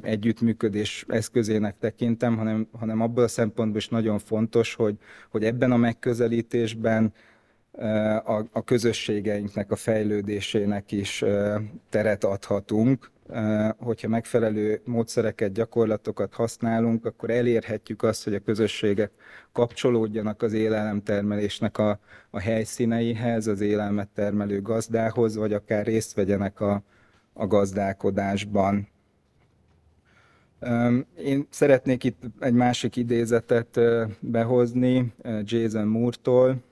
együttműködés 0.02 1.06
eszközének 1.08 1.76
tekintem, 1.80 2.38
hanem, 2.38 2.68
hanem 2.80 3.02
abból 3.02 3.24
a 3.24 3.28
szempontból 3.28 3.78
is 3.78 3.88
nagyon 3.88 4.20
fontos, 4.20 4.76
hogy, 4.76 4.96
hogy 5.30 5.44
ebben 5.44 5.72
a 5.72 5.78
megközelítésben 5.78 7.14
a, 8.26 8.44
a 8.52 8.64
közösségeinknek 8.66 9.72
a 9.72 9.76
fejlődésének 9.76 10.92
is 10.92 11.24
teret 11.90 12.24
adhatunk. 12.24 13.12
Hogyha 13.78 14.08
megfelelő 14.08 14.82
módszereket, 14.86 15.52
gyakorlatokat 15.52 16.34
használunk, 16.34 17.06
akkor 17.06 17.30
elérhetjük 17.30 18.04
azt, 18.04 18.24
hogy 18.24 18.34
a 18.34 18.40
közösségek 18.40 19.12
kapcsolódjanak 19.52 20.42
az 20.42 20.54
élelemtermelésnek 20.54 21.78
a, 21.78 22.00
a 22.30 22.40
helyszíneihez, 22.40 23.48
az 23.48 23.62
élelmet 23.62 24.10
termelő 24.10 24.62
gazdához, 24.62 25.36
vagy 25.36 25.54
akár 25.54 25.86
részt 25.86 26.14
vegyenek 26.14 26.60
a, 26.60 26.84
a 27.34 27.48
gazdálkodásban. 27.48 28.88
Én 31.18 31.48
szeretnék 31.50 32.04
itt 32.04 32.24
egy 32.40 32.54
másik 32.54 32.96
idézetet 32.96 33.80
behozni 34.20 35.14
Jason 35.44 35.88
Moore-tól, 35.88 36.64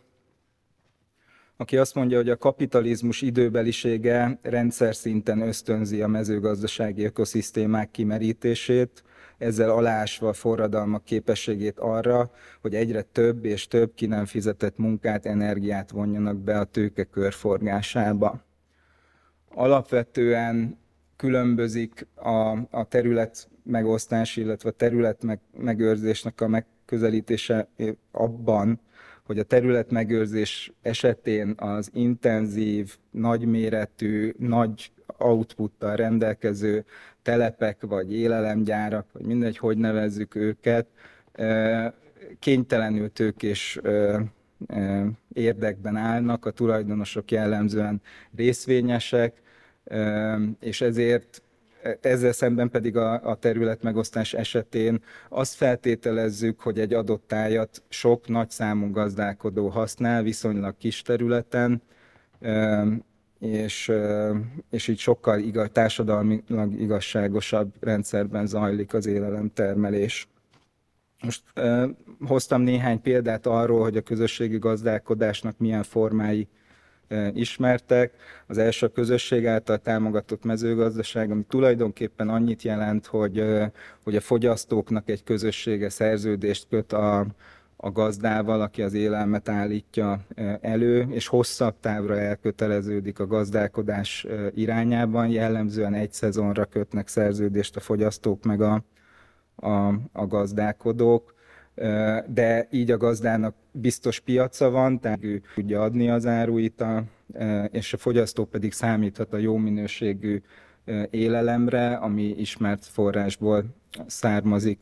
aki 1.62 1.78
azt 1.78 1.96
mondja, 1.96 2.18
hogy 2.18 2.30
a 2.30 2.38
kapitalizmus 2.38 3.22
időbelisége 3.22 4.40
rendszer 4.42 4.96
szinten 4.96 5.42
ösztönzi 5.42 6.02
a 6.02 6.08
mezőgazdasági 6.08 7.04
ökoszisztémák 7.04 7.92
kimerítését, 7.92 9.04
ezzel 9.38 9.70
alásva 9.70 10.28
a 10.28 10.34
forradalmak 10.34 11.04
képességét 11.04 11.80
arra, 11.80 12.32
hogy 12.62 12.76
egyre 12.76 13.02
több 13.02 13.46
és 13.46 13.68
több 13.68 13.94
ki 13.96 14.06
nem 14.06 14.26
fizetett 14.26 14.78
munkát, 14.78 15.26
energiát 15.26 15.92
vonjanak 15.92 16.38
be 16.38 16.60
a 16.60 16.64
tőke 16.64 17.04
körforgásába. 17.04 18.44
Alapvetően 19.50 20.78
különbözik 21.16 22.08
a, 22.16 22.52
a 22.72 22.84
terület 22.88 23.50
megosztás, 23.64 24.36
illetve 24.36 24.70
a 24.70 24.74
terület 24.74 25.24
meg, 25.24 25.40
megőrzésnek 25.58 26.42
a 26.42 26.48
megközelítése 26.48 27.68
abban, 28.12 28.80
hogy 29.30 29.40
a 29.40 29.44
területmegőrzés 29.44 30.72
esetén 30.82 31.54
az 31.58 31.90
intenzív, 31.94 32.98
nagyméretű, 33.12 34.34
nagy 34.38 34.92
outputtal 35.18 35.96
rendelkező 35.96 36.86
telepek, 37.22 37.78
vagy 37.82 38.14
élelemgyárak, 38.14 39.06
vagy 39.12 39.26
mindegy, 39.26 39.58
hogy 39.58 39.78
nevezzük 39.78 40.36
őket, 40.36 40.88
kénytelenül 42.40 43.12
tőkés 43.14 43.80
érdekben 45.34 45.96
állnak, 45.96 46.46
a 46.46 46.52
tulajdonosok 46.52 47.32
jellemzően 47.32 48.02
részvényesek, 48.36 49.42
és 50.60 50.82
ezért 50.82 51.42
ezzel 52.02 52.32
szemben 52.32 52.70
pedig 52.70 52.98
a, 52.98 53.30
a 53.30 53.36
terület 53.36 53.84
megosztás 53.84 54.34
esetén 54.34 55.04
azt 55.30 55.56
feltételezzük, 55.56 56.60
hogy 56.60 56.80
egy 56.80 56.94
adott 56.94 57.28
tájat 57.28 57.84
sok 57.90 58.28
nagy 58.28 58.50
számú 58.50 58.92
gazdálkodó 58.92 59.68
használ 59.68 60.24
viszonylag 60.24 60.78
kis 60.78 61.02
területen, 61.02 61.82
és, 63.40 63.92
és 64.70 64.88
így 64.88 65.00
sokkal 65.00 65.40
igaz, 65.40 65.70
társadalmilag 65.72 66.80
igazságosabb 66.80 67.74
rendszerben 67.80 68.48
zajlik 68.48 68.94
az 68.94 69.06
élelemtermelés. 69.06 70.28
Most 71.24 71.44
hoztam 72.20 72.62
néhány 72.62 73.02
példát 73.02 73.46
arról, 73.46 73.82
hogy 73.82 73.98
a 73.98 74.02
közösségi 74.02 74.58
gazdálkodásnak 74.58 75.58
milyen 75.58 75.84
formái 75.84 76.48
ismertek. 77.34 78.14
Az 78.48 78.58
első 78.58 78.86
a 78.86 78.90
közösség 78.90 79.46
által 79.46 79.78
támogatott 79.78 80.44
mezőgazdaság, 80.44 81.32
ami 81.32 81.44
tulajdonképpen 81.50 82.30
annyit 82.30 82.62
jelent, 82.62 83.06
hogy, 83.06 83.44
hogy 84.04 84.16
a 84.16 84.22
fogyasztóknak 84.22 85.10
egy 85.10 85.24
közössége 85.24 85.90
szerződést 85.90 86.68
köt 86.70 86.94
a, 86.94 87.26
a 87.76 87.92
gazdával, 87.92 88.62
aki 88.62 88.82
az 88.82 88.94
élelmet 88.94 89.50
állítja 89.50 90.20
elő, 90.62 91.08
és 91.10 91.28
hosszabb 91.28 91.76
távra 91.80 92.20
elköteleződik 92.20 93.20
a 93.20 93.28
gazdálkodás 93.28 94.28
irányában. 94.56 95.28
Jellemzően 95.28 95.94
egy 95.94 96.14
szezonra 96.14 96.66
kötnek 96.66 97.08
szerződést 97.08 97.76
a 97.76 97.80
fogyasztók 97.80 98.44
meg 98.44 98.62
a, 98.62 98.84
a, 99.56 99.88
a 100.12 100.28
gazdálkodók 100.28 101.38
de 102.28 102.68
így 102.72 102.92
a 102.92 102.98
gazdának 102.98 103.56
biztos 103.72 104.20
piaca 104.20 104.70
van, 104.70 105.00
tehát 105.00 105.24
ő 105.24 105.42
tudja 105.56 105.82
adni 105.82 106.10
az 106.10 106.26
áruit, 106.26 106.84
és 107.72 107.94
a 107.94 107.98
fogyasztó 107.98 108.46
pedig 108.46 108.72
számíthat 108.72 109.34
a 109.34 109.38
jó 109.38 109.58
minőségű 109.58 110.42
élelemre, 111.10 111.94
ami 111.94 112.24
ismert 112.24 112.86
forrásból 112.86 113.64
származik. 114.08 114.80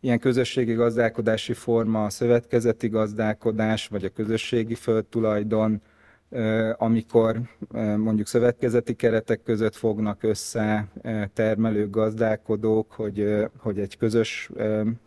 Ilyen 0.00 0.18
közösségi 0.18 0.72
gazdálkodási 0.72 1.52
forma 1.52 2.04
a 2.04 2.10
szövetkezeti 2.10 2.88
gazdálkodás, 2.88 3.86
vagy 3.86 4.04
a 4.04 4.08
közösségi 4.08 4.74
földtulajdon, 4.74 5.82
amikor 6.76 7.40
mondjuk 7.96 8.26
szövetkezeti 8.26 8.94
keretek 8.94 9.42
között 9.42 9.74
fognak 9.74 10.22
össze 10.22 10.88
termelők, 11.32 11.90
gazdálkodók, 11.90 12.92
hogy, 12.92 13.46
hogy 13.56 13.78
egy 13.78 13.96
közös 13.96 14.50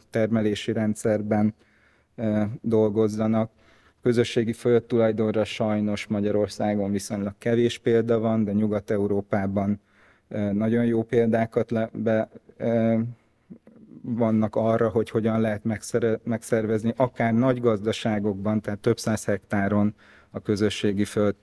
termelési 0.10 0.72
rendszerben 0.72 1.56
dolgozzanak. 2.62 3.52
Közösségi 4.02 4.54
földtulajdonra 4.54 5.44
sajnos 5.44 6.08
Magyarországon 6.08 6.92
viszonylag 6.92 7.34
kevés 7.38 7.78
példa 7.78 8.20
van, 8.20 8.44
de 8.44 8.52
Nyugat-Európában 8.52 9.80
nagyon 10.52 10.86
jó 10.86 11.04
példákat 11.04 11.72
le, 11.72 11.90
be, 11.94 12.30
vannak 14.02 14.56
arra, 14.56 14.90
hogy 14.90 15.10
hogyan 15.10 15.42
lehet 15.42 15.64
megszervezni, 16.24 16.94
akár 16.96 17.34
nagy 17.34 17.60
gazdaságokban, 17.60 18.62
tehát 18.62 18.80
több 18.80 19.00
száz 19.00 19.26
hektáron 19.26 19.96
a 20.34 20.40
közösségi 20.40 21.06
föld 21.06 21.36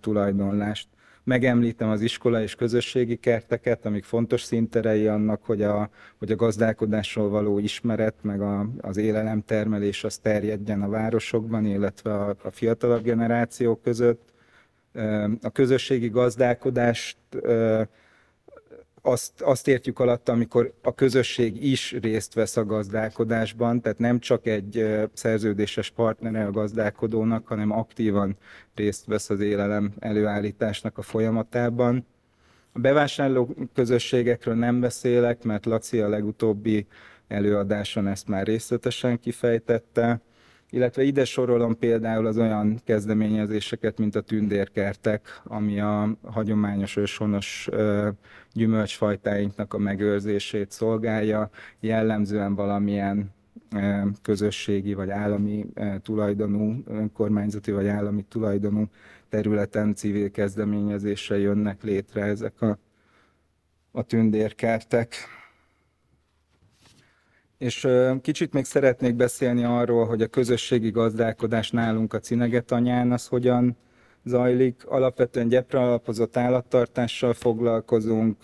tulajdonlást. 0.00 0.88
Megemlítem 1.24 1.88
az 1.88 2.00
iskola 2.00 2.42
és 2.42 2.54
közösségi 2.54 3.16
kerteket, 3.16 3.86
amik 3.86 4.04
fontos 4.04 4.42
színterei 4.42 5.06
annak, 5.06 5.44
hogy 5.44 5.62
a, 5.62 5.90
hogy 6.18 6.30
a 6.30 6.36
gazdálkodásról 6.36 7.28
való 7.28 7.58
ismeret, 7.58 8.14
meg 8.20 8.40
a, 8.40 8.68
az 8.80 8.96
élelemtermelés 8.96 10.04
az 10.04 10.18
terjedjen 10.18 10.82
a 10.82 10.88
városokban, 10.88 11.66
illetve 11.66 12.14
a, 12.14 12.36
a 12.42 12.50
fiatalabb 12.50 13.02
generációk 13.02 13.82
között. 13.82 14.32
A 15.42 15.50
közösségi 15.52 16.08
gazdálkodást 16.08 17.16
azt, 19.08 19.40
azt 19.40 19.68
értjük 19.68 19.98
alatt, 19.98 20.28
amikor 20.28 20.72
a 20.82 20.94
közösség 20.94 21.64
is 21.64 21.92
részt 22.00 22.34
vesz 22.34 22.56
a 22.56 22.64
gazdálkodásban, 22.64 23.80
tehát 23.80 23.98
nem 23.98 24.18
csak 24.18 24.46
egy 24.46 24.98
szerződéses 25.12 25.90
partnere 25.90 26.44
a 26.44 26.50
gazdálkodónak, 26.50 27.46
hanem 27.46 27.70
aktívan 27.70 28.36
részt 28.74 29.04
vesz 29.04 29.30
az 29.30 29.40
élelem 29.40 29.92
előállításnak 29.98 30.98
a 30.98 31.02
folyamatában. 31.02 32.06
A 32.72 32.78
bevásárló 32.78 33.54
közösségekről 33.74 34.54
nem 34.54 34.80
beszélek, 34.80 35.42
mert 35.42 35.66
Laci 35.66 36.00
a 36.00 36.08
legutóbbi 36.08 36.86
előadáson 37.28 38.06
ezt 38.06 38.28
már 38.28 38.46
részletesen 38.46 39.20
kifejtette 39.20 40.20
illetve 40.70 41.02
ide 41.02 41.24
sorolom 41.24 41.78
például 41.78 42.26
az 42.26 42.38
olyan 42.38 42.80
kezdeményezéseket, 42.84 43.98
mint 43.98 44.14
a 44.14 44.20
tündérkertek, 44.20 45.40
ami 45.44 45.80
a 45.80 46.16
hagyományos 46.22 46.96
őshonos 46.96 47.68
gyümölcsfajtáinknak 48.52 49.74
a 49.74 49.78
megőrzését 49.78 50.70
szolgálja, 50.70 51.50
jellemzően 51.80 52.54
valamilyen 52.54 53.36
közösségi 54.22 54.94
vagy 54.94 55.10
állami 55.10 55.66
tulajdonú, 56.02 56.82
önkormányzati 56.86 57.70
vagy 57.70 57.86
állami 57.86 58.24
tulajdonú 58.28 58.84
területen 59.28 59.94
civil 59.94 60.30
kezdeményezésre 60.30 61.38
jönnek 61.38 61.82
létre 61.82 62.22
ezek 62.22 62.62
a, 62.62 62.78
a 63.90 64.02
tündérkertek. 64.02 65.14
És 67.58 67.88
kicsit 68.20 68.52
még 68.52 68.64
szeretnék 68.64 69.14
beszélni 69.14 69.64
arról, 69.64 70.06
hogy 70.06 70.22
a 70.22 70.26
közösségi 70.26 70.90
gazdálkodás 70.90 71.70
nálunk 71.70 72.14
a 72.14 72.18
Cinegetanyán 72.18 73.12
az 73.12 73.26
hogyan 73.26 73.76
zajlik. 74.24 74.86
Alapvetően 74.86 75.48
gyepre 75.48 75.78
alapozott 75.78 76.36
állattartással 76.36 77.32
foglalkozunk, 77.32 78.36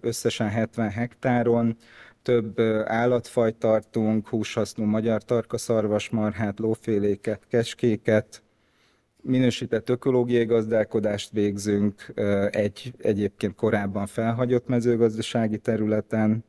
összesen 0.00 0.48
70 0.48 0.90
hektáron, 0.90 1.76
több 2.22 2.60
állatfajt 2.84 3.56
tartunk, 3.56 4.28
húshasznú 4.28 4.84
magyar 4.84 5.22
tarkaszarvasmarhát, 5.22 6.58
lóféléket, 6.58 7.40
keskéket, 7.48 8.42
minősített 9.22 9.88
ökológiai 9.88 10.44
gazdálkodást 10.44 11.30
végzünk 11.30 12.12
egy 12.50 12.94
egyébként 12.98 13.54
korábban 13.54 14.06
felhagyott 14.06 14.66
mezőgazdasági 14.66 15.58
területen, 15.58 16.44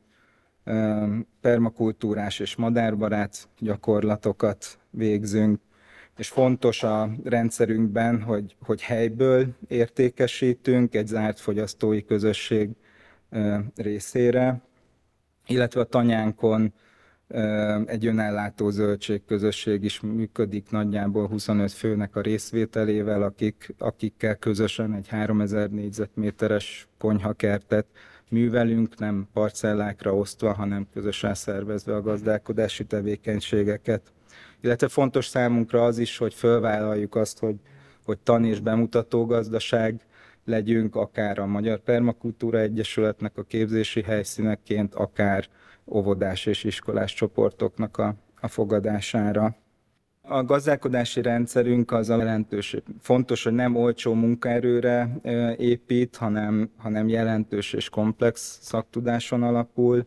permakultúrás 1.40 2.38
és 2.38 2.56
madárbarát 2.56 3.48
gyakorlatokat 3.58 4.78
végzünk, 4.90 5.60
és 6.16 6.28
fontos 6.28 6.82
a 6.82 7.10
rendszerünkben, 7.24 8.22
hogy, 8.22 8.56
hogy 8.60 8.82
helyből 8.82 9.46
értékesítünk 9.68 10.94
egy 10.94 11.06
zárt 11.06 11.40
fogyasztói 11.40 12.04
közösség 12.04 12.70
részére, 13.76 14.60
illetve 15.46 15.80
a 15.80 15.84
tanyánkon 15.84 16.72
egy 17.86 18.06
önellátó 18.06 18.70
zöldségközösség 18.70 19.84
is 19.84 20.00
működik 20.00 20.70
nagyjából 20.70 21.26
25 21.28 21.72
főnek 21.72 22.16
a 22.16 22.20
részvételével, 22.20 23.22
akik, 23.22 23.74
akikkel 23.78 24.36
közösen 24.36 24.94
egy 24.94 25.08
3000 25.08 25.70
négyzetméteres 25.70 26.88
konyhakertet 26.98 27.86
művelünk, 28.30 28.98
nem 28.98 29.28
parcellákra 29.32 30.14
osztva, 30.14 30.52
hanem 30.52 30.86
közösen 30.92 31.34
szervezve 31.34 31.94
a 31.94 32.02
gazdálkodási 32.02 32.84
tevékenységeket. 32.84 34.12
Illetve 34.60 34.88
fontos 34.88 35.26
számunkra 35.26 35.84
az 35.84 35.98
is, 35.98 36.16
hogy 36.16 36.34
fölvállaljuk 36.34 37.14
azt, 37.14 37.38
hogy, 37.38 37.56
hogy 38.04 38.18
tan- 38.18 38.44
és 38.44 38.60
bemutató 38.60 39.26
gazdaság 39.26 40.00
legyünk, 40.44 40.96
akár 40.96 41.38
a 41.38 41.46
Magyar 41.46 41.78
Permakultúra 41.78 42.58
Egyesületnek 42.58 43.38
a 43.38 43.42
képzési 43.42 44.02
helyszínekként, 44.02 44.94
akár 44.94 45.48
óvodás 45.84 46.46
és 46.46 46.64
iskolás 46.64 47.14
csoportoknak 47.14 47.98
a, 47.98 48.14
a 48.40 48.48
fogadására. 48.48 49.56
A 50.28 50.44
gazdálkodási 50.44 51.22
rendszerünk 51.22 51.92
az 51.92 52.08
a 52.10 52.16
jelentős, 52.16 52.76
fontos, 53.00 53.44
hogy 53.44 53.52
nem 53.52 53.76
olcsó 53.76 54.14
munkaerőre 54.14 55.20
épít, 55.56 56.16
hanem, 56.16 56.70
hanem 56.76 57.08
jelentős 57.08 57.72
és 57.72 57.88
komplex 57.88 58.58
szaktudáson 58.62 59.42
alapul. 59.42 60.06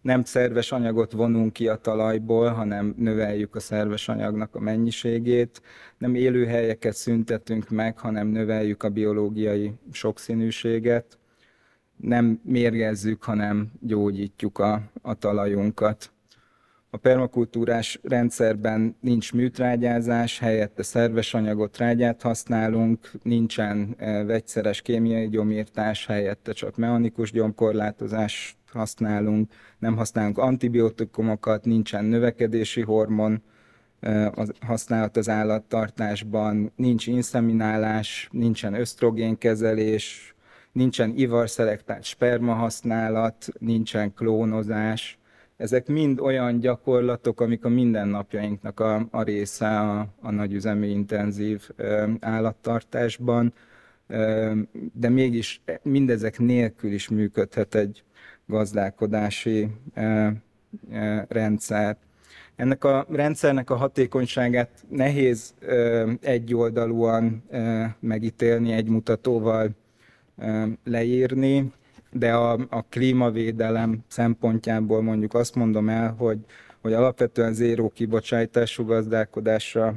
Nem 0.00 0.24
szerves 0.24 0.72
anyagot 0.72 1.12
vonunk 1.12 1.52
ki 1.52 1.68
a 1.68 1.76
talajból, 1.76 2.48
hanem 2.48 2.94
növeljük 2.98 3.54
a 3.54 3.60
szerves 3.60 4.08
anyagnak 4.08 4.54
a 4.54 4.60
mennyiségét. 4.60 5.62
Nem 5.98 6.14
élőhelyeket 6.14 6.94
szüntetünk 6.94 7.68
meg, 7.68 7.98
hanem 7.98 8.26
növeljük 8.26 8.82
a 8.82 8.88
biológiai 8.88 9.72
sokszínűséget 9.92 11.18
nem 11.96 12.40
mérgezzük, 12.42 13.22
hanem 13.22 13.72
gyógyítjuk 13.80 14.58
a, 14.58 14.82
a 15.02 15.14
talajunkat. 15.14 16.10
A 16.90 16.96
permakultúrás 16.96 18.00
rendszerben 18.02 18.96
nincs 19.00 19.32
műtrágyázás, 19.32 20.38
helyette 20.38 20.82
szerves 20.82 21.34
anyagot 21.34 21.72
trágyát 21.72 22.22
használunk, 22.22 23.10
nincsen 23.22 23.94
e, 23.98 24.24
vegyszeres 24.24 24.82
kémiai 24.82 25.28
gyomírtás, 25.28 26.06
helyette 26.06 26.52
csak 26.52 26.76
mechanikus 26.76 27.32
gyomkorlátozást 27.32 28.56
használunk, 28.72 29.52
nem 29.78 29.96
használunk 29.96 30.38
antibiotikumokat, 30.38 31.64
nincsen 31.64 32.04
növekedési 32.04 32.80
hormon 32.80 33.42
e, 34.00 34.32
használat 34.60 35.16
az 35.16 35.28
állattartásban, 35.28 36.72
nincs 36.76 37.06
inszeminálás, 37.06 38.28
nincsen 38.32 38.74
ösztrogénkezelés, 38.74 40.34
nincsen 40.72 41.12
ivarszelektált 41.16 42.04
sperma 42.04 42.54
használat, 42.54 43.46
nincsen 43.58 44.14
klónozás. 44.14 45.18
Ezek 45.56 45.86
mind 45.86 46.20
olyan 46.20 46.60
gyakorlatok, 46.60 47.40
amik 47.40 47.64
a 47.64 47.68
mindennapjainknak 47.68 48.80
a, 48.80 49.06
a 49.10 49.22
része 49.22 49.80
a, 49.80 50.08
a 50.20 50.30
nagyüzemi 50.30 50.88
intenzív 50.88 51.68
ö, 51.76 52.10
állattartásban, 52.20 53.52
ö, 54.06 54.52
de 54.92 55.08
mégis 55.08 55.60
mindezek 55.82 56.38
nélkül 56.38 56.92
is 56.92 57.08
működhet 57.08 57.74
egy 57.74 58.02
gazdálkodási 58.46 59.68
ö, 59.94 60.28
ö, 60.92 61.18
rendszer. 61.28 61.96
Ennek 62.56 62.84
a 62.84 63.06
rendszernek 63.10 63.70
a 63.70 63.76
hatékonyságát 63.76 64.84
nehéz 64.88 65.54
ö, 65.60 66.10
egyoldalúan 66.20 67.42
ö, 67.50 67.84
megítélni 68.00 68.72
egy 68.72 68.88
mutatóval, 68.88 69.70
leírni, 70.84 71.72
de 72.10 72.32
a, 72.32 72.52
a 72.70 72.82
klímavédelem 72.88 74.04
szempontjából 74.08 75.02
mondjuk 75.02 75.34
azt 75.34 75.54
mondom 75.54 75.88
el, 75.88 76.14
hogy, 76.18 76.38
hogy 76.80 76.92
alapvetően 76.92 77.52
zéró 77.52 77.88
kibocsátású 77.88 78.84
gazdálkodásra 78.84 79.94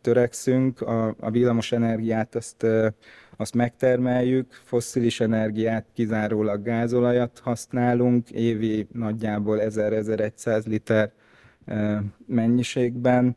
törekszünk, 0.00 0.80
a, 0.80 1.14
a 1.20 1.30
villamos 1.30 1.72
energiát 1.72 2.34
azt, 2.34 2.66
azt 3.36 3.54
megtermeljük, 3.54 4.52
fosszilis 4.64 5.20
energiát 5.20 5.86
kizárólag 5.94 6.62
gázolajat 6.62 7.40
használunk, 7.42 8.30
évi 8.30 8.86
nagyjából 8.92 9.58
1000-1100 9.60 10.66
liter 10.66 11.12
mennyiségben, 12.26 13.36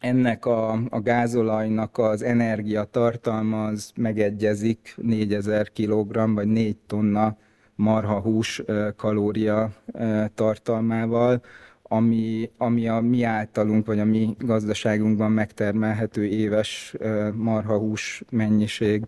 ennek 0.00 0.46
a, 0.46 0.72
a 0.72 1.00
gázolajnak 1.00 1.98
az 1.98 2.22
energiatartalma 2.22 3.64
az 3.64 3.92
megegyezik 3.96 4.94
4000 4.96 5.70
kg 5.72 6.34
vagy 6.34 6.46
4 6.46 6.76
tonna 6.86 7.36
marha 7.74 8.20
hús 8.20 8.62
kalória 8.96 9.70
tartalmával, 10.34 11.42
ami, 11.82 12.50
ami 12.56 12.88
a 12.88 13.00
mi 13.00 13.22
általunk, 13.22 13.86
vagy 13.86 13.98
a 13.98 14.04
mi 14.04 14.36
gazdaságunkban 14.38 15.32
megtermelhető 15.32 16.24
éves 16.24 16.96
marhahús 17.34 18.22
mennyiség. 18.30 19.04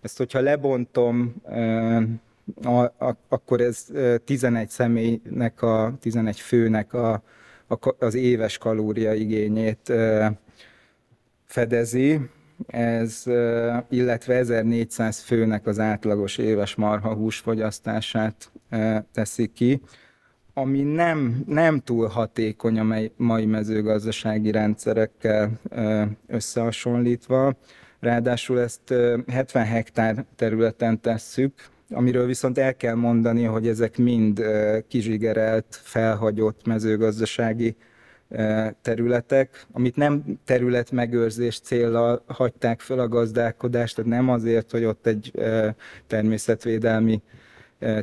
Ezt, 0.00 0.18
hogyha 0.18 0.40
lebontom, 0.40 1.34
akkor 3.28 3.60
ez 3.60 3.86
11 4.24 4.68
személynek, 4.68 5.62
a 5.62 5.96
11 6.00 6.40
főnek 6.40 6.92
a, 6.94 7.22
az 7.98 8.14
éves 8.14 8.58
kalóriaigényét 8.58 9.92
fedezi, 11.46 12.20
ez, 12.66 13.22
illetve 13.88 14.34
1400 14.34 15.20
főnek 15.20 15.66
az 15.66 15.78
átlagos 15.78 16.38
éves 16.38 16.74
marhahús 16.74 17.38
fogyasztását 17.38 18.52
teszi 19.12 19.46
ki, 19.46 19.80
ami 20.54 20.82
nem, 20.82 21.42
nem 21.46 21.78
túl 21.78 22.06
hatékony 22.06 22.78
a 22.78 23.10
mai 23.16 23.46
mezőgazdasági 23.46 24.50
rendszerekkel 24.50 25.50
összehasonlítva. 26.26 27.56
Ráadásul 28.00 28.60
ezt 28.60 28.94
70 29.26 29.64
hektár 29.64 30.24
területen 30.36 31.00
tesszük, 31.00 31.52
amiről 31.90 32.26
viszont 32.26 32.58
el 32.58 32.76
kell 32.76 32.94
mondani, 32.94 33.44
hogy 33.44 33.68
ezek 33.68 33.98
mind 33.98 34.42
kizsigerelt, 34.88 35.80
felhagyott 35.82 36.66
mezőgazdasági 36.66 37.76
területek, 38.82 39.66
amit 39.72 39.96
nem 39.96 40.22
területmegőrzés 40.44 41.60
célral 41.60 42.22
hagyták 42.26 42.80
fel 42.80 42.98
a 42.98 43.08
gazdálkodást, 43.08 43.96
tehát 43.96 44.10
nem 44.10 44.28
azért, 44.28 44.70
hogy 44.70 44.84
ott 44.84 45.06
egy 45.06 45.32
természetvédelmi 46.06 47.22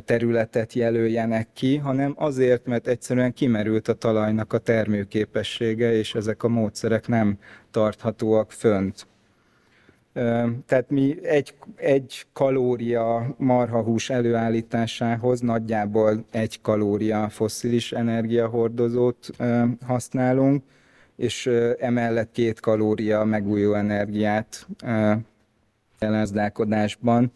területet 0.04 0.72
jelöljenek 0.72 1.48
ki, 1.52 1.76
hanem 1.76 2.14
azért, 2.16 2.66
mert 2.66 2.86
egyszerűen 2.86 3.32
kimerült 3.32 3.88
a 3.88 3.92
talajnak 3.92 4.52
a 4.52 4.58
termőképessége, 4.58 5.92
és 5.92 6.14
ezek 6.14 6.42
a 6.42 6.48
módszerek 6.48 7.08
nem 7.08 7.38
tarthatóak 7.70 8.52
fönt. 8.52 9.06
Tehát 10.66 10.84
mi 10.88 11.18
egy, 11.22 11.54
egy 11.76 12.26
kalória 12.32 13.34
marhahús 13.36 14.10
előállításához 14.10 15.40
nagyjából 15.40 16.24
egy 16.30 16.60
kalória 16.60 17.28
fosszilis 17.28 17.92
energiahordozót 17.92 19.30
használunk, 19.86 20.62
és 21.16 21.50
emellett 21.78 22.30
két 22.32 22.60
kalória 22.60 23.24
megújuló 23.24 23.74
energiát 23.74 24.66
jelenzdálkodásban. 26.00 27.32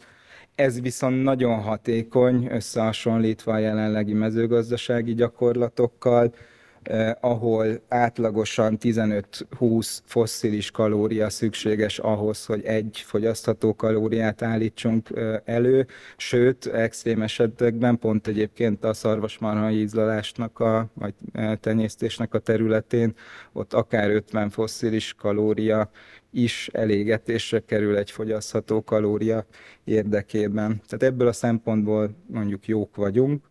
Ez 0.55 0.81
viszont 0.81 1.23
nagyon 1.23 1.61
hatékony 1.61 2.49
összehasonlítva 2.51 3.53
a 3.53 3.59
jelenlegi 3.59 4.13
mezőgazdasági 4.13 5.15
gyakorlatokkal, 5.15 6.35
eh, 6.83 7.13
ahol 7.21 7.81
átlagosan 7.89 8.79
15-20 8.81 9.99
fosszilis 10.05 10.71
kalória 10.71 11.31
szükséges 11.31 11.99
ahhoz, 11.99 12.47
hogy 12.47 12.65
egy 12.65 13.03
fogyasztható 13.07 13.75
kalóriát 13.75 14.43
állítsunk 14.43 15.11
eh, 15.15 15.41
elő, 15.45 15.87
sőt, 16.17 16.67
extrém 16.67 17.23
esetekben 17.23 17.99
pont 17.99 18.27
egyébként 18.27 18.85
a 18.85 18.93
szarvasmarha 18.93 19.71
ízlalásnak, 19.71 20.61
a, 20.61 20.89
vagy 20.95 21.15
eh, 21.33 21.57
tenyésztésnek 21.57 22.35
a 22.35 22.39
területén 22.39 23.15
ott 23.53 23.73
akár 23.73 24.11
50 24.11 24.51
fosszilis 24.51 25.15
kalória 25.15 25.91
is 26.31 26.69
elégetésre 26.73 27.61
kerül 27.61 27.97
egy 27.97 28.11
fogyasztható 28.11 28.85
kalória 28.85 29.47
érdekében. 29.85 30.81
Tehát 30.87 31.15
ebből 31.15 31.29
a 31.29 31.33
szempontból 31.33 32.17
mondjuk 32.27 32.67
jók 32.67 32.97
vagyunk. 32.97 33.51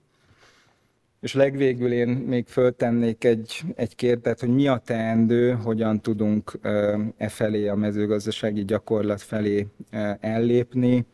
És 1.21 1.33
legvégül 1.33 1.91
én 1.91 2.07
még 2.07 2.47
föltennék 2.47 3.23
egy, 3.23 3.61
egy 3.75 3.95
kérdet, 3.95 4.39
hogy 4.39 4.49
mi 4.49 4.67
a 4.67 4.81
teendő, 4.85 5.51
hogyan 5.51 6.01
tudunk 6.01 6.59
e 7.17 7.29
felé, 7.29 7.67
a 7.67 7.75
mezőgazdasági 7.75 8.65
gyakorlat 8.65 9.21
felé 9.21 9.67
ellépni. 10.19 11.05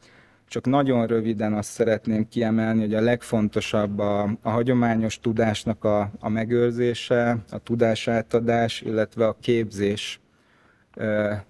Csak 0.47 0.65
nagyon 0.65 1.07
röviden 1.07 1.53
azt 1.53 1.69
szeretném 1.69 2.27
kiemelni, 2.27 2.79
hogy 2.79 2.93
a 2.93 3.01
legfontosabb 3.01 3.99
a, 3.99 4.37
a 4.41 4.49
hagyományos 4.49 5.19
tudásnak 5.19 5.83
a, 5.83 6.11
a 6.19 6.29
megőrzése, 6.29 7.43
a 7.49 7.57
tudásátadás, 7.57 8.81
illetve 8.81 9.27
a 9.27 9.37
képzés 9.39 10.19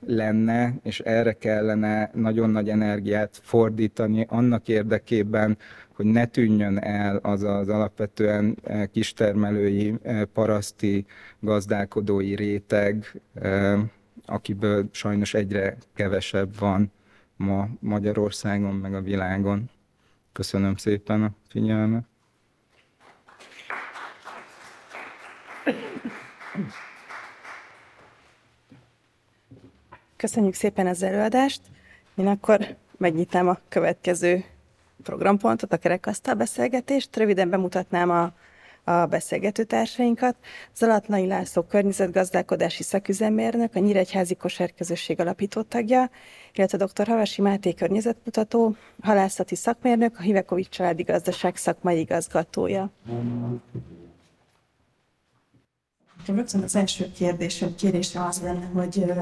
lenne, 0.05 0.73
és 0.83 0.99
erre 0.99 1.33
kellene 1.33 2.11
nagyon 2.13 2.49
nagy 2.49 2.69
energiát 2.69 3.39
fordítani 3.43 4.25
annak 4.29 4.67
érdekében, 4.67 5.57
hogy 5.95 6.05
ne 6.05 6.25
tűnjön 6.25 6.77
el 6.77 7.15
az 7.15 7.43
az 7.43 7.69
alapvetően 7.69 8.57
kistermelői, 8.91 9.95
paraszti, 10.33 11.05
gazdálkodói 11.39 12.35
réteg, 12.35 13.21
akiből 14.25 14.89
sajnos 14.91 15.33
egyre 15.33 15.77
kevesebb 15.93 16.57
van 16.59 16.91
ma 17.35 17.67
Magyarországon, 17.79 18.75
meg 18.75 18.93
a 18.93 19.01
világon. 19.01 19.69
Köszönöm 20.31 20.75
szépen 20.75 21.23
a 21.23 21.31
figyelmet. 21.49 22.03
Köszönjük 30.17 30.53
szépen 30.53 30.87
az 30.87 31.03
előadást. 31.03 31.61
Én 32.15 32.27
akkor 32.27 32.75
megnyitnám 32.97 33.47
a 33.47 33.59
következő 33.69 34.43
programpontot, 35.03 35.73
a 35.73 35.77
kerekasztal 35.77 36.33
beszélgetést. 36.33 37.15
Röviden 37.15 37.49
bemutatnám 37.49 38.09
a, 38.09 38.31
a 38.91 39.05
beszélgető 39.05 39.63
társainkat. 39.63 40.35
Zalatnai 40.75 41.27
László 41.27 41.61
környezetgazdálkodási 41.61 42.83
szaküzemmérnök, 42.83 43.75
a 43.75 43.79
Nyíregyházi 43.79 44.35
Kosárközösség 44.35 45.19
alapító 45.19 45.61
tagja, 45.61 46.09
illetve 46.53 46.77
dr. 46.77 47.07
Havasi 47.07 47.41
Máté 47.41 47.73
környezetkutató, 47.73 48.75
halászati 49.01 49.55
szakmérnök, 49.55 50.15
a 50.17 50.21
Hivekovics 50.21 50.69
Családi 50.69 51.03
Gazdaság 51.03 51.55
szakmai 51.55 51.99
igazgatója. 51.99 52.89
Rögtön 56.35 56.63
az 56.63 56.75
első 56.75 57.11
kérdésem, 57.11 57.75
kérésem 57.75 58.25
az 58.25 58.41
lenne, 58.41 58.65
hogy 58.73 59.13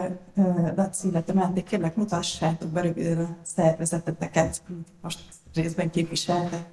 Laci, 0.75 1.07
illetve 1.07 1.33
Máté, 1.33 1.63
kérlek 1.63 1.95
mutassátok 1.95 2.69
be 2.69 2.81
röviden 2.81 3.17
a 3.17 3.37
szervezeteteket, 3.43 4.61
most 5.01 5.19
részben 5.53 5.89
képviseltek. 5.89 6.65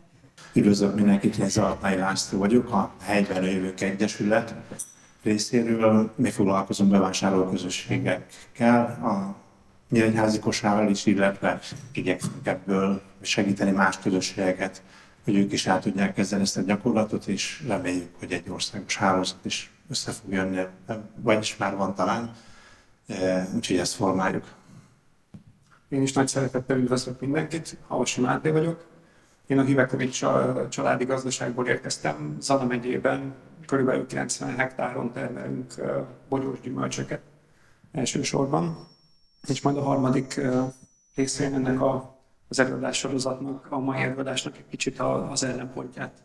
Üdvözlök 0.55 0.95
mindenkit, 0.95 1.37
én 1.37 1.49
Zalatnai 1.49 1.97
László 1.97 2.39
vagyok, 2.39 2.71
a 2.73 2.93
Helyben 3.01 3.45
Jövők 3.45 3.81
Egyesület 3.81 4.55
részéről. 5.23 6.13
Mi 6.17 6.31
foglalkozunk 6.31 6.91
bevásárlóközösségekkel, 6.91 8.85
a 8.85 9.37
nyíregyházi 9.91 10.39
kosárral 10.39 10.91
is, 10.91 11.07
illetve 11.07 11.59
igyekszünk 11.93 12.47
ebből 12.47 13.03
segíteni 13.21 13.71
más 13.71 13.99
közösségeket, 13.99 14.83
hogy 15.25 15.37
ők 15.37 15.53
is 15.53 15.67
át 15.67 15.83
tudják 15.83 16.15
kezdeni 16.15 16.43
ezt 16.43 16.57
a 16.57 16.61
gyakorlatot, 16.61 17.27
és 17.27 17.65
reméljük, 17.67 18.11
hogy 18.19 18.33
egy 18.33 18.51
országos 18.51 18.97
hálózat 18.97 19.45
is 19.45 19.71
össze 19.93 20.13
fog 20.13 20.33
jönni, 20.33 20.67
vagyis 21.17 21.57
már 21.57 21.77
van 21.77 21.95
talán, 21.95 22.33
úgyhogy 23.55 23.77
ezt 23.77 23.95
formáljuk. 23.95 24.45
Én 25.89 26.03
is 26.03 26.13
nagy 26.13 26.29
szeretettel 26.29 26.79
üdvözlök 26.79 27.21
mindenkit, 27.21 27.77
Havasi 27.87 28.21
Máté 28.21 28.51
vagyok. 28.51 28.87
Én 29.47 29.59
a 29.59 29.63
Hivekovics 29.63 30.25
családi 30.69 31.05
gazdaságból 31.05 31.67
érkeztem, 31.67 32.37
Zana 32.41 32.65
megyében, 32.65 33.35
körülbelül 33.67 34.07
90 34.07 34.57
hektáron 34.57 35.13
termelünk 35.13 35.75
bogyós 36.29 36.61
gyümölcsöket 36.61 37.21
elsősorban. 37.93 38.89
És 39.49 39.63
majd 39.63 39.77
a 39.77 39.83
harmadik 39.83 40.41
részén 41.15 41.55
ennek 41.55 41.81
a, 41.81 42.19
az 42.49 42.59
előadás 42.59 42.97
sorozatnak, 42.99 43.67
a 43.71 43.79
mai 43.79 44.01
előadásnak 44.01 44.57
egy 44.57 44.69
kicsit 44.71 44.99
az 45.01 45.43
ellenpontját 45.43 46.23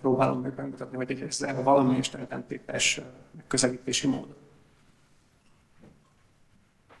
próbálom 0.00 0.40
meg 0.40 0.54
bemutatni, 0.54 0.96
hogy 0.96 1.26
ez 1.28 1.46
valami 1.62 1.96
és 1.96 2.12
ellentétes 2.12 3.00
közelítési 3.46 4.06
mód. 4.06 4.26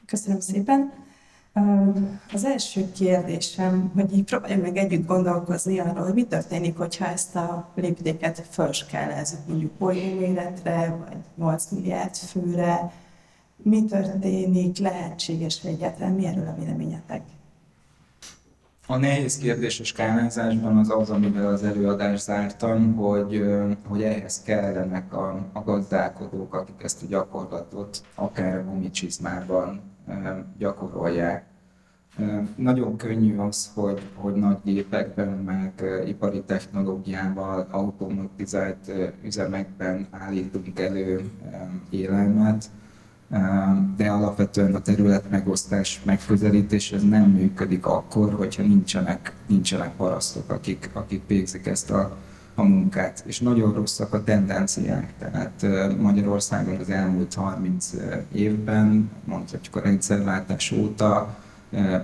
Köszönöm 0.06 0.40
szépen. 0.40 0.92
Az 2.32 2.44
első 2.44 2.92
kérdésem, 2.92 3.92
hogy 3.94 4.16
így 4.16 4.24
próbáljunk 4.24 4.62
meg 4.62 4.76
együtt 4.76 5.06
gondolkozni 5.06 5.78
arról, 5.78 6.04
hogy 6.04 6.14
mi 6.14 6.26
történik, 6.26 6.76
hogyha 6.76 7.06
ezt 7.06 7.36
a 7.36 7.68
léptéket 7.74 8.46
felskálázzuk 8.50 9.46
mondjuk 9.46 9.72
oly 9.78 9.96
életre, 9.96 10.96
vagy 11.08 11.16
8 11.34 11.70
milliárd 11.70 12.14
főre. 12.14 12.92
Mi 13.56 13.84
történik, 13.84 14.78
lehetséges 14.78 15.64
egyáltalán, 15.64 16.12
mi 16.12 16.26
erről 16.26 16.46
a 16.48 16.54
véleményetek? 16.58 17.22
A 18.90 18.96
nehéz 18.96 19.38
kérdés 19.38 19.80
a 19.80 19.84
skálázásban 19.84 20.76
az 20.76 20.90
az, 20.90 21.10
amivel 21.10 21.46
az 21.46 21.62
előadást 21.62 22.22
zártam, 22.22 22.94
hogy, 22.94 23.44
hogy 23.86 24.02
ehhez 24.02 24.42
kellenek 24.42 25.12
a, 25.12 25.48
a 25.52 25.62
gazdálkodók, 25.62 26.54
akik 26.54 26.82
ezt 26.82 27.02
a 27.02 27.06
gyakorlatot 27.08 28.02
akár 28.14 28.58
a 28.58 28.64
gumicsizmában 28.64 29.80
gyakorolják. 30.58 31.44
Nagyon 32.56 32.96
könnyű 32.96 33.36
az, 33.36 33.70
hogy, 33.74 34.02
hogy 34.14 34.34
nagy 34.34 34.58
gépekben, 34.64 35.28
meg 35.28 35.72
ipari 36.06 36.42
technológiával, 36.42 37.68
automatizált 37.70 38.92
üzemekben 39.24 40.06
állítunk 40.10 40.80
elő 40.80 41.30
élelmet, 41.90 42.70
de 43.96 44.10
alapvetően 44.10 44.74
a 44.74 44.80
terület 44.80 45.30
megosztás 45.30 46.00
megközelítés 46.04 46.92
ez 46.92 47.02
nem 47.02 47.30
működik 47.30 47.86
akkor, 47.86 48.32
hogyha 48.32 48.62
nincsenek, 48.62 49.32
nincsenek 49.46 49.92
parasztok, 49.96 50.50
akik, 50.50 50.90
akik 50.92 51.22
végzik 51.26 51.66
ezt 51.66 51.90
a, 51.90 52.16
a 52.54 52.62
munkát. 52.62 53.22
És 53.26 53.40
nagyon 53.40 53.74
rosszak 53.74 54.14
a 54.14 54.24
tendenciák. 54.24 55.12
Tehát 55.18 55.66
Magyarországon 55.98 56.76
az 56.76 56.90
elmúlt 56.90 57.34
30 57.34 57.92
évben, 58.32 59.10
mondhatjuk 59.24 59.76
a 59.76 59.80
rendszerváltás 59.80 60.72
óta, 60.72 61.36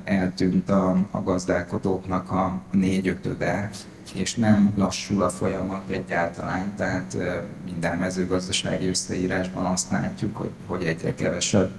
eltűnt 0.05 0.71
a, 0.71 0.97
a 1.11 1.23
gazdálkodóknak 1.23 2.31
a 2.31 2.61
négy-ötöde, 2.71 3.71
és 4.15 4.35
nem 4.35 4.73
lassul 4.77 5.23
a 5.23 5.29
folyamat 5.29 5.91
egyáltalán, 5.91 6.73
tehát 6.77 7.17
minden 7.65 7.99
mezőgazdasági 7.99 8.89
összeírásban 8.89 9.65
azt 9.65 9.91
látjuk, 9.91 10.37
hogy, 10.37 10.51
hogy 10.67 10.83
egyre 10.83 11.15
kevesebb 11.15 11.71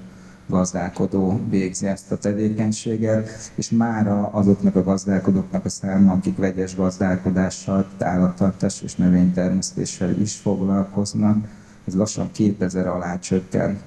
gazdálkodó 0.47 1.41
végzi 1.49 1.88
ezt 1.88 2.11
a 2.11 2.17
tevékenységet, 2.17 3.51
és 3.55 3.69
már 3.69 4.07
azoknak 4.31 4.75
a 4.75 4.83
gazdálkodóknak 4.83 5.65
a 5.65 5.69
száma, 5.69 6.11
akik 6.11 6.38
vegyes 6.38 6.75
gazdálkodással, 6.75 7.85
állattartás 7.99 8.81
és 8.81 8.95
növénytermesztéssel 8.95 10.11
is 10.21 10.35
foglalkoznak, 10.35 11.47
ez 11.88 11.95
lassan 11.95 12.31
2000 12.31 12.88
alá 12.88 13.19
csökken 13.19 13.79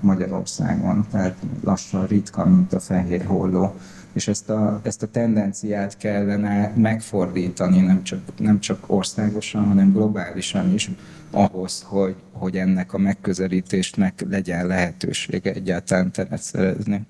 Magyarországon, 0.00 1.06
tehát 1.10 1.36
lassan 1.64 2.06
ritka, 2.06 2.44
mint 2.44 2.72
a 2.72 2.80
fehér 2.80 3.24
holló 3.24 3.74
és 4.12 4.28
ezt 4.28 4.50
a, 4.50 4.80
ezt 4.82 5.02
a 5.02 5.06
tendenciát 5.06 5.96
kellene 5.96 6.72
megfordítani, 6.76 7.80
nem 7.80 8.02
csak, 8.02 8.20
nem 8.38 8.60
csak 8.60 8.84
országosan, 8.86 9.64
hanem 9.64 9.92
globálisan 9.92 10.72
is, 10.72 10.90
ahhoz, 11.30 11.82
hogy, 11.82 12.14
hogy 12.32 12.56
ennek 12.56 12.92
a 12.92 12.98
megközelítésnek 12.98 14.24
legyen 14.28 14.66
lehetősége 14.66 15.52
egyáltalán 15.52 16.10
teret 16.10 16.42
szerezni. 16.42 17.06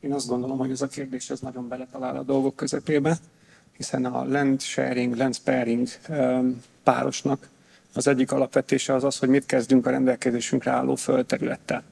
Én 0.00 0.12
azt 0.12 0.28
gondolom, 0.28 0.58
hogy 0.58 0.70
ez 0.70 0.82
a 0.82 0.86
kérdés 0.86 1.30
ez 1.30 1.40
nagyon 1.40 1.68
beletalál 1.68 2.16
a 2.16 2.22
dolgok 2.22 2.56
közepébe, 2.56 3.18
hiszen 3.76 4.04
a 4.04 4.24
land 4.24 4.60
sharing, 4.60 5.16
land 5.16 5.34
sparing 5.34 5.88
párosnak 6.82 7.48
az 7.94 8.06
egyik 8.06 8.32
alapvetése 8.32 8.94
az 8.94 9.04
az, 9.04 9.18
hogy 9.18 9.28
mit 9.28 9.46
kezdünk 9.46 9.86
a 9.86 9.90
rendelkezésünkre 9.90 10.70
álló 10.70 10.94
földterülettel. 10.94 11.82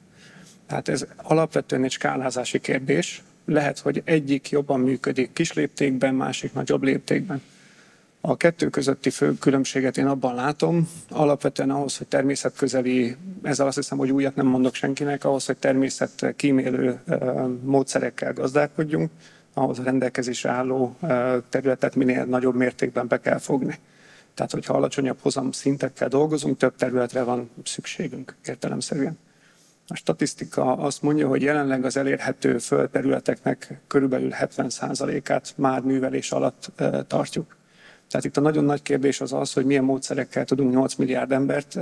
Tehát 0.68 0.88
ez 0.88 1.06
alapvetően 1.16 1.84
egy 1.84 1.90
skálázási 1.90 2.60
kérdés. 2.60 3.22
Lehet, 3.44 3.78
hogy 3.78 4.02
egyik 4.04 4.50
jobban 4.50 4.80
működik 4.80 5.32
kis 5.32 5.52
léptékben, 5.52 6.14
másik 6.14 6.52
nagyobb 6.52 6.82
léptékben. 6.82 7.42
A 8.20 8.36
kettő 8.36 8.68
közötti 8.68 9.10
fő 9.10 9.34
különbséget 9.34 9.96
én 9.96 10.06
abban 10.06 10.34
látom, 10.34 10.88
alapvetően 11.10 11.70
ahhoz, 11.70 11.96
hogy 11.96 12.06
természetközeli, 12.06 13.16
ezzel 13.42 13.66
azt 13.66 13.76
hiszem, 13.76 13.98
hogy 13.98 14.10
újat 14.10 14.36
nem 14.36 14.46
mondok 14.46 14.74
senkinek, 14.74 15.24
ahhoz, 15.24 15.46
hogy 15.46 15.56
természet 15.56 16.34
kímélő 16.36 17.00
módszerekkel 17.62 18.32
gazdálkodjunk, 18.32 19.10
ahhoz 19.54 19.78
a 19.78 19.82
rendelkezésre 19.82 20.50
álló 20.50 20.96
területet 21.48 21.94
minél 21.94 22.24
nagyobb 22.24 22.54
mértékben 22.54 23.06
be 23.06 23.20
kell 23.20 23.38
fogni. 23.38 23.78
Tehát, 24.34 24.52
hogyha 24.52 24.74
alacsonyabb 24.74 25.18
hozam 25.20 25.52
szintekkel 25.52 26.08
dolgozunk, 26.08 26.56
több 26.56 26.76
területre 26.76 27.22
van 27.22 27.50
szükségünk 27.64 28.34
értelemszerűen. 28.44 29.18
A 29.90 29.94
statisztika 29.94 30.76
azt 30.76 31.02
mondja, 31.02 31.28
hogy 31.28 31.42
jelenleg 31.42 31.84
az 31.84 31.96
elérhető 31.96 32.58
földterületeknek 32.58 33.80
körülbelül 33.86 34.30
70%-át 34.32 35.54
már 35.56 35.80
művelés 35.80 36.32
alatt 36.32 36.72
tartjuk. 37.06 37.56
Tehát 38.08 38.26
itt 38.26 38.36
a 38.36 38.40
nagyon 38.40 38.64
nagy 38.64 38.82
kérdés 38.82 39.20
az 39.20 39.32
az, 39.32 39.52
hogy 39.52 39.64
milyen 39.64 39.84
módszerekkel 39.84 40.44
tudunk 40.44 40.72
8 40.72 40.94
milliárd 40.94 41.32
embert 41.32 41.78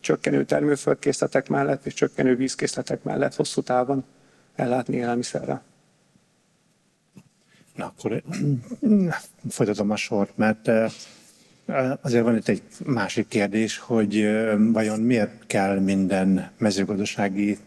csökkenő 0.00 0.44
termőföldkészletek 0.44 1.48
mellett 1.48 1.86
és 1.86 1.94
csökkenő 1.94 2.36
vízkészletek 2.36 3.02
mellett 3.02 3.34
hosszú 3.34 3.62
távon 3.62 4.04
ellátni 4.54 4.96
élelmiszerrel. 4.96 5.62
Na, 7.74 7.84
akkor 7.84 8.22
folytatom 9.48 9.90
a 9.90 9.96
sort, 9.96 10.36
mert 10.36 10.70
Azért 12.00 12.24
van 12.24 12.36
itt 12.36 12.48
egy 12.48 12.62
másik 12.84 13.28
kérdés, 13.28 13.78
hogy 13.78 14.28
vajon 14.72 15.00
miért 15.00 15.46
kell 15.46 15.78
minden 15.78 16.50
mezőgazdasági 16.58 17.58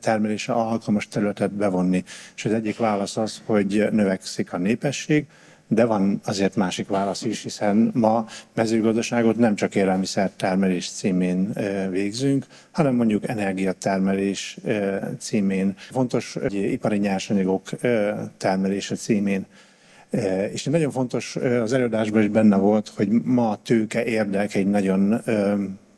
termelésre 0.00 0.52
alkalmas 0.52 1.08
területet 1.08 1.52
bevonni. 1.52 2.04
És 2.36 2.44
az 2.44 2.52
egyik 2.52 2.76
válasz 2.76 3.16
az, 3.16 3.42
hogy 3.44 3.88
növekszik 3.90 4.52
a 4.52 4.58
népesség, 4.58 5.26
de 5.68 5.84
van 5.84 6.20
azért 6.24 6.56
másik 6.56 6.88
válasz 6.88 7.22
is, 7.22 7.42
hiszen 7.42 7.90
ma 7.94 8.26
mezőgazdaságot 8.54 9.36
nem 9.36 9.54
csak 9.54 9.74
élelmiszertermelés 9.74 10.90
címén 10.90 11.52
végzünk, 11.90 12.46
hanem 12.70 12.94
mondjuk 12.94 13.28
energiatermelés 13.28 14.58
címén, 15.18 15.74
fontos 15.90 16.36
hogy 16.40 16.54
ipari 16.54 16.96
nyersanyagok 16.96 17.68
termelése 18.36 18.94
címén. 18.94 19.46
És 20.52 20.64
nagyon 20.64 20.90
fontos, 20.90 21.36
az 21.36 21.72
előadásban 21.72 22.22
is 22.22 22.28
benne 22.28 22.56
volt, 22.56 22.88
hogy 22.88 23.08
ma 23.10 23.50
a 23.50 23.58
tőke 23.62 24.04
érdek 24.04 24.54
egy 24.54 24.66
nagyon 24.66 25.22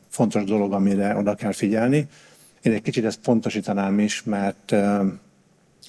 fontos 0.09 0.43
dolog, 0.43 0.73
amire 0.73 1.15
oda 1.15 1.35
kell 1.35 1.51
figyelni. 1.51 2.07
Én 2.61 2.73
egy 2.73 2.81
kicsit 2.81 3.05
ezt 3.05 3.19
pontosítanám 3.19 3.99
is, 3.99 4.23
mert, 4.23 4.71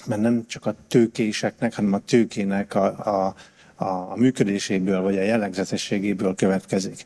mert 0.05 0.21
nem 0.21 0.43
csak 0.47 0.65
a 0.65 0.75
tőkéseknek, 0.87 1.73
hanem 1.73 1.93
a 1.93 1.99
tőkének 2.05 2.75
a, 2.75 2.85
a 2.85 3.35
a 3.81 4.15
működéséből 4.15 5.01
vagy 5.01 5.17
a 5.17 5.21
jellegzetességéből 5.21 6.35
következik. 6.35 7.05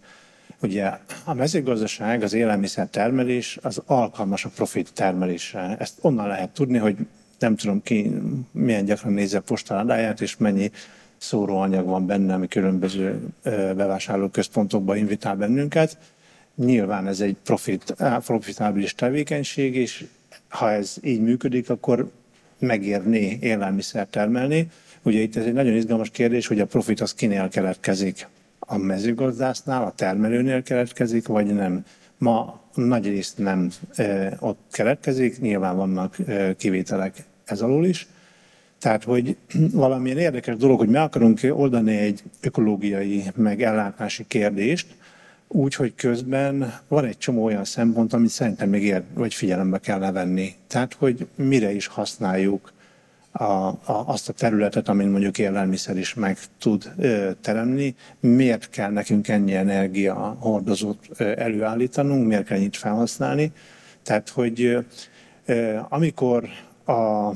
Ugye 0.61 0.91
a 1.23 1.33
mezőgazdaság, 1.33 2.23
az 2.23 2.33
élelmiszer 2.33 2.87
termelés 2.87 3.57
az 3.61 3.81
alkalmas 3.85 4.45
a 4.45 4.49
profit 4.55 4.93
termelésre. 4.93 5.75
Ezt 5.79 5.97
onnan 6.01 6.27
lehet 6.27 6.49
tudni, 6.49 6.77
hogy 6.77 6.95
nem 7.39 7.55
tudom 7.55 7.81
ki 7.81 8.11
milyen 8.51 8.85
gyakran 8.85 9.13
nézze 9.13 9.39
postaládáját, 9.39 10.21
és 10.21 10.37
mennyi 10.37 10.71
szóróanyag 11.23 11.85
van 11.85 12.05
benne, 12.05 12.33
ami 12.33 12.47
különböző 12.47 13.27
bevásárlóközpontokba 13.75 14.95
invitál 14.95 15.35
bennünket. 15.35 15.97
Nyilván 16.55 17.07
ez 17.07 17.19
egy 17.19 17.35
profit, 17.43 17.95
profitábilis 18.25 18.95
tevékenység, 18.95 19.75
és 19.75 20.05
ha 20.47 20.71
ez 20.71 20.95
így 21.01 21.21
működik, 21.21 21.69
akkor 21.69 22.11
megérné 22.59 23.37
élelmiszer 23.41 24.07
termelni. 24.07 24.69
Ugye 25.03 25.19
itt 25.19 25.35
ez 25.35 25.45
egy 25.45 25.53
nagyon 25.53 25.73
izgalmas 25.73 26.09
kérdés, 26.09 26.47
hogy 26.47 26.59
a 26.59 26.65
profit 26.65 27.01
az 27.01 27.13
kinél 27.13 27.49
keletkezik. 27.49 28.27
A 28.59 28.77
mezőgazdásznál, 28.77 29.83
a 29.83 29.91
termelőnél 29.95 30.63
keletkezik, 30.63 31.27
vagy 31.27 31.53
nem. 31.53 31.85
Ma 32.17 32.61
nagy 32.73 33.07
részt 33.07 33.37
nem 33.37 33.69
ott 34.39 34.59
keletkezik, 34.71 35.39
nyilván 35.39 35.75
vannak 35.75 36.17
kivételek 36.57 37.23
ez 37.45 37.61
alól 37.61 37.85
is. 37.85 38.07
Tehát, 38.83 39.03
hogy 39.03 39.37
valamilyen 39.83 40.17
érdekes 40.17 40.55
dolog, 40.55 40.79
hogy 40.79 40.89
meg 40.89 41.01
akarunk 41.01 41.39
oldani 41.51 41.97
egy 41.97 42.23
ökológiai, 42.41 43.23
meg 43.35 43.61
ellátási 43.61 44.25
kérdést, 44.27 44.87
úgy, 45.47 45.75
hogy 45.75 45.95
közben 45.95 46.79
van 46.87 47.05
egy 47.05 47.17
csomó 47.17 47.43
olyan 47.43 47.63
szempont, 47.63 48.13
amit 48.13 48.29
szerintem 48.29 48.69
még 48.69 48.83
ér, 48.83 49.03
vagy 49.13 49.33
figyelembe 49.33 49.77
kell 49.77 50.11
venni. 50.11 50.53
Tehát, 50.67 50.93
hogy 50.93 51.27
mire 51.35 51.71
is 51.71 51.87
használjuk 51.87 52.71
a, 53.31 53.43
a, 53.43 53.77
azt 53.85 54.29
a 54.29 54.33
területet, 54.33 54.87
amin 54.87 55.07
mondjuk 55.07 55.37
élelmiszer 55.37 55.97
is 55.97 56.13
meg 56.13 56.37
tud 56.59 56.91
ö, 56.97 57.31
teremni. 57.41 57.95
Miért 58.19 58.69
kell 58.69 58.91
nekünk 58.91 59.27
ennyi 59.27 59.53
energia 59.53 60.37
hordozót 60.39 61.09
ö, 61.17 61.31
előállítanunk, 61.37 62.27
miért 62.27 62.45
kell 62.45 62.57
ennyit 62.57 62.77
felhasználni. 62.77 63.51
Tehát, 64.01 64.29
hogy 64.29 64.83
ö, 65.45 65.79
amikor 65.89 66.49
a, 66.85 67.31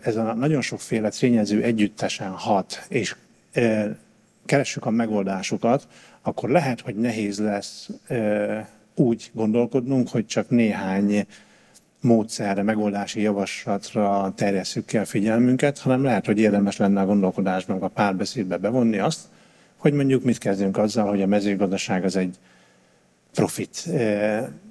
ez, 0.00 0.16
a, 0.16 0.34
nagyon 0.34 0.60
sokféle 0.60 1.08
tényező 1.08 1.62
együttesen 1.62 2.30
hat, 2.30 2.86
és 2.88 3.16
ö, 3.52 3.84
keressük 4.46 4.86
a 4.86 4.90
megoldásokat, 4.90 5.88
akkor 6.22 6.48
lehet, 6.48 6.80
hogy 6.80 6.94
nehéz 6.94 7.38
lesz 7.38 7.88
ö, 8.08 8.58
úgy 8.94 9.30
gondolkodnunk, 9.34 10.08
hogy 10.08 10.26
csak 10.26 10.48
néhány 10.48 11.26
módszerre, 12.00 12.62
megoldási 12.62 13.20
javaslatra 13.20 14.32
terjesszük 14.36 14.84
ki 14.84 14.98
a 14.98 15.04
figyelmünket, 15.04 15.78
hanem 15.78 16.02
lehet, 16.02 16.26
hogy 16.26 16.38
érdemes 16.38 16.76
lenne 16.76 17.00
a 17.00 17.06
gondolkodásban, 17.06 17.82
a 17.82 17.88
párbeszédbe 17.88 18.56
bevonni 18.56 18.98
azt, 18.98 19.20
hogy 19.76 19.92
mondjuk 19.92 20.24
mit 20.24 20.38
kezdünk 20.38 20.76
azzal, 20.76 21.08
hogy 21.08 21.22
a 21.22 21.26
mezőgazdaság 21.26 22.04
az 22.04 22.16
egy 22.16 22.36
profit 23.32 23.88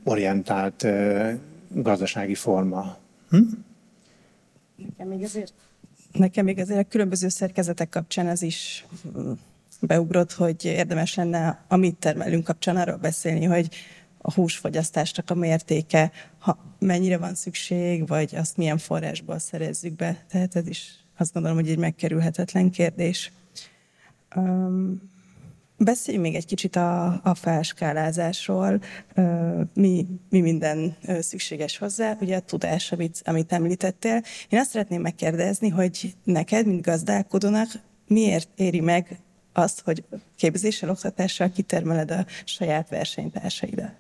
orientált 0.03 0.84
eh, 0.84 1.38
gazdasági 1.67 2.36
forma. 2.36 2.97
Hm? 3.29 3.38
Nekem 4.85 5.07
még 5.07 5.23
azért, 5.23 5.53
nekem 6.11 6.45
még 6.45 6.59
azért 6.59 6.79
a 6.79 6.87
különböző 6.89 7.29
szerkezetek 7.29 7.89
kapcsán 7.89 8.27
az 8.27 8.41
is 8.41 8.85
hm, 9.13 9.31
beugrott, 9.81 10.31
hogy 10.31 10.65
érdemes 10.65 11.15
lenne 11.15 11.63
a 11.67 11.75
mit 11.75 11.95
termelünk 11.95 12.43
kapcsán 12.43 12.77
arról 12.77 12.97
beszélni, 12.97 13.45
hogy 13.45 13.69
a 14.17 14.33
húsfogyasztásnak 14.33 15.29
a 15.29 15.35
mértéke, 15.35 16.11
ha 16.37 16.57
mennyire 16.79 17.17
van 17.17 17.35
szükség, 17.35 18.07
vagy 18.07 18.35
azt 18.35 18.57
milyen 18.57 18.77
forrásból 18.77 19.39
szerezzük 19.39 19.95
be. 19.95 20.25
Tehát 20.29 20.55
ez 20.55 20.67
is 20.67 20.93
azt 21.17 21.33
gondolom, 21.33 21.57
hogy 21.57 21.69
egy 21.69 21.77
megkerülhetetlen 21.77 22.71
kérdés. 22.71 23.31
Um, 24.35 25.01
Beszéljünk 25.81 26.25
még 26.25 26.35
egy 26.35 26.45
kicsit 26.45 26.75
a, 26.75 27.19
a 27.23 27.35
felskálázásról. 27.35 28.81
Mi, 29.73 30.05
mi 30.29 30.41
minden 30.41 30.95
szükséges 31.19 31.77
hozzá? 31.77 32.17
Ugye 32.21 32.35
a 32.35 32.39
tudás, 32.39 32.91
amit, 32.91 33.21
amit 33.25 33.51
említettél. 33.51 34.21
Én 34.49 34.59
azt 34.59 34.69
szeretném 34.69 35.01
megkérdezni, 35.01 35.69
hogy 35.69 36.15
neked, 36.23 36.65
mint 36.65 36.81
gazdálkodónak, 36.81 37.67
miért 38.07 38.49
éri 38.55 38.79
meg 38.79 39.19
azt, 39.53 39.81
hogy 39.81 40.03
képzéssel, 40.35 40.89
oktatással 40.89 41.51
kitermeled 41.51 42.11
a 42.11 42.25
saját 42.45 42.89
versenytársaidat? 42.89 43.93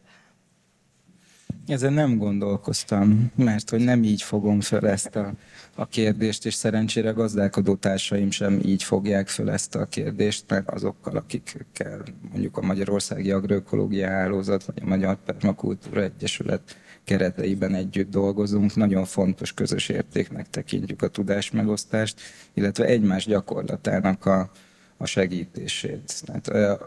Ezen 1.69 1.93
nem 1.93 2.17
gondolkoztam, 2.17 3.31
mert 3.35 3.69
hogy 3.69 3.79
nem 3.79 4.03
így 4.03 4.21
fogom 4.21 4.61
föl 4.61 4.87
ezt 4.87 5.15
a, 5.15 5.33
a 5.75 5.87
kérdést, 5.87 6.45
és 6.45 6.53
szerencsére 6.53 7.11
gazdálkodó 7.11 7.75
társaim 7.75 8.31
sem 8.31 8.59
így 8.65 8.83
fogják 8.83 9.27
föl 9.27 9.49
ezt 9.49 9.75
a 9.75 9.85
kérdést, 9.85 10.43
mert 10.47 10.69
azokkal, 10.69 11.15
akikkel 11.15 12.03
mondjuk 12.31 12.57
a 12.57 12.61
Magyarországi 12.61 13.31
Agroökológia 13.31 14.07
Hálózat, 14.07 14.63
vagy 14.63 14.81
a 14.81 14.87
Magyar 14.87 15.17
Permakultúra 15.25 16.01
Egyesület 16.01 16.77
kereteiben 17.03 17.75
együtt 17.75 18.09
dolgozunk, 18.09 18.75
nagyon 18.75 19.05
fontos 19.05 19.53
közös 19.53 19.89
értéknek 19.89 20.49
tekintjük 20.49 21.01
a 21.01 21.07
tudásmegosztást, 21.07 22.21
illetve 22.53 22.85
egymás 22.85 23.25
gyakorlatának 23.25 24.25
a, 24.25 24.51
a 24.97 25.05
segítését. 25.05 26.23
Tehát, 26.25 26.79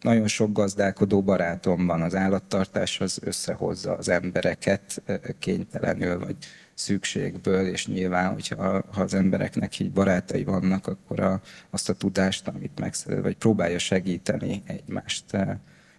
nagyon 0.00 0.26
sok 0.26 0.52
gazdálkodó 0.52 1.22
barátom 1.22 1.86
van, 1.86 2.02
az 2.02 2.14
állattartás 2.14 3.00
az 3.00 3.18
összehozza 3.22 3.96
az 3.96 4.08
embereket 4.08 5.02
kénytelenül, 5.38 6.18
vagy 6.18 6.36
szükségből, 6.74 7.66
és 7.66 7.86
nyilván, 7.86 8.32
hogyha 8.32 8.84
ha 8.92 9.02
az 9.02 9.14
embereknek 9.14 9.78
így 9.78 9.92
barátai 9.92 10.44
vannak, 10.44 10.86
akkor 10.86 11.20
a, 11.20 11.40
azt 11.70 11.88
a 11.88 11.94
tudást, 11.94 12.48
amit 12.48 12.78
megszerez, 12.78 13.22
vagy 13.22 13.36
próbálja 13.36 13.78
segíteni 13.78 14.62
egymást 14.66 15.24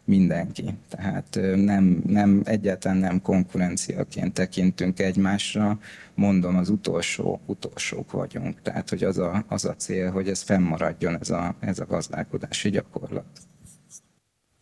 mindenki. 0.05 0.77
Tehát 0.89 1.39
nem, 1.55 2.01
nem, 2.07 2.41
egyáltalán 2.45 2.97
nem 2.97 3.21
konkurenciaként 3.21 4.33
tekintünk 4.33 4.99
egymásra, 4.99 5.79
mondom, 6.13 6.57
az 6.57 6.69
utolsó, 6.69 7.39
utolsók 7.45 8.11
vagyunk. 8.11 8.61
Tehát, 8.61 8.89
hogy 8.89 9.03
az 9.03 9.17
a, 9.17 9.45
az 9.47 9.65
a 9.65 9.75
cél, 9.75 10.11
hogy 10.11 10.29
ez 10.29 10.41
fennmaradjon, 10.41 11.17
ez 11.19 11.29
a, 11.29 11.55
ez 11.59 11.79
a 11.79 11.85
gazdálkodási 11.85 12.69
gyakorlat. 12.69 13.50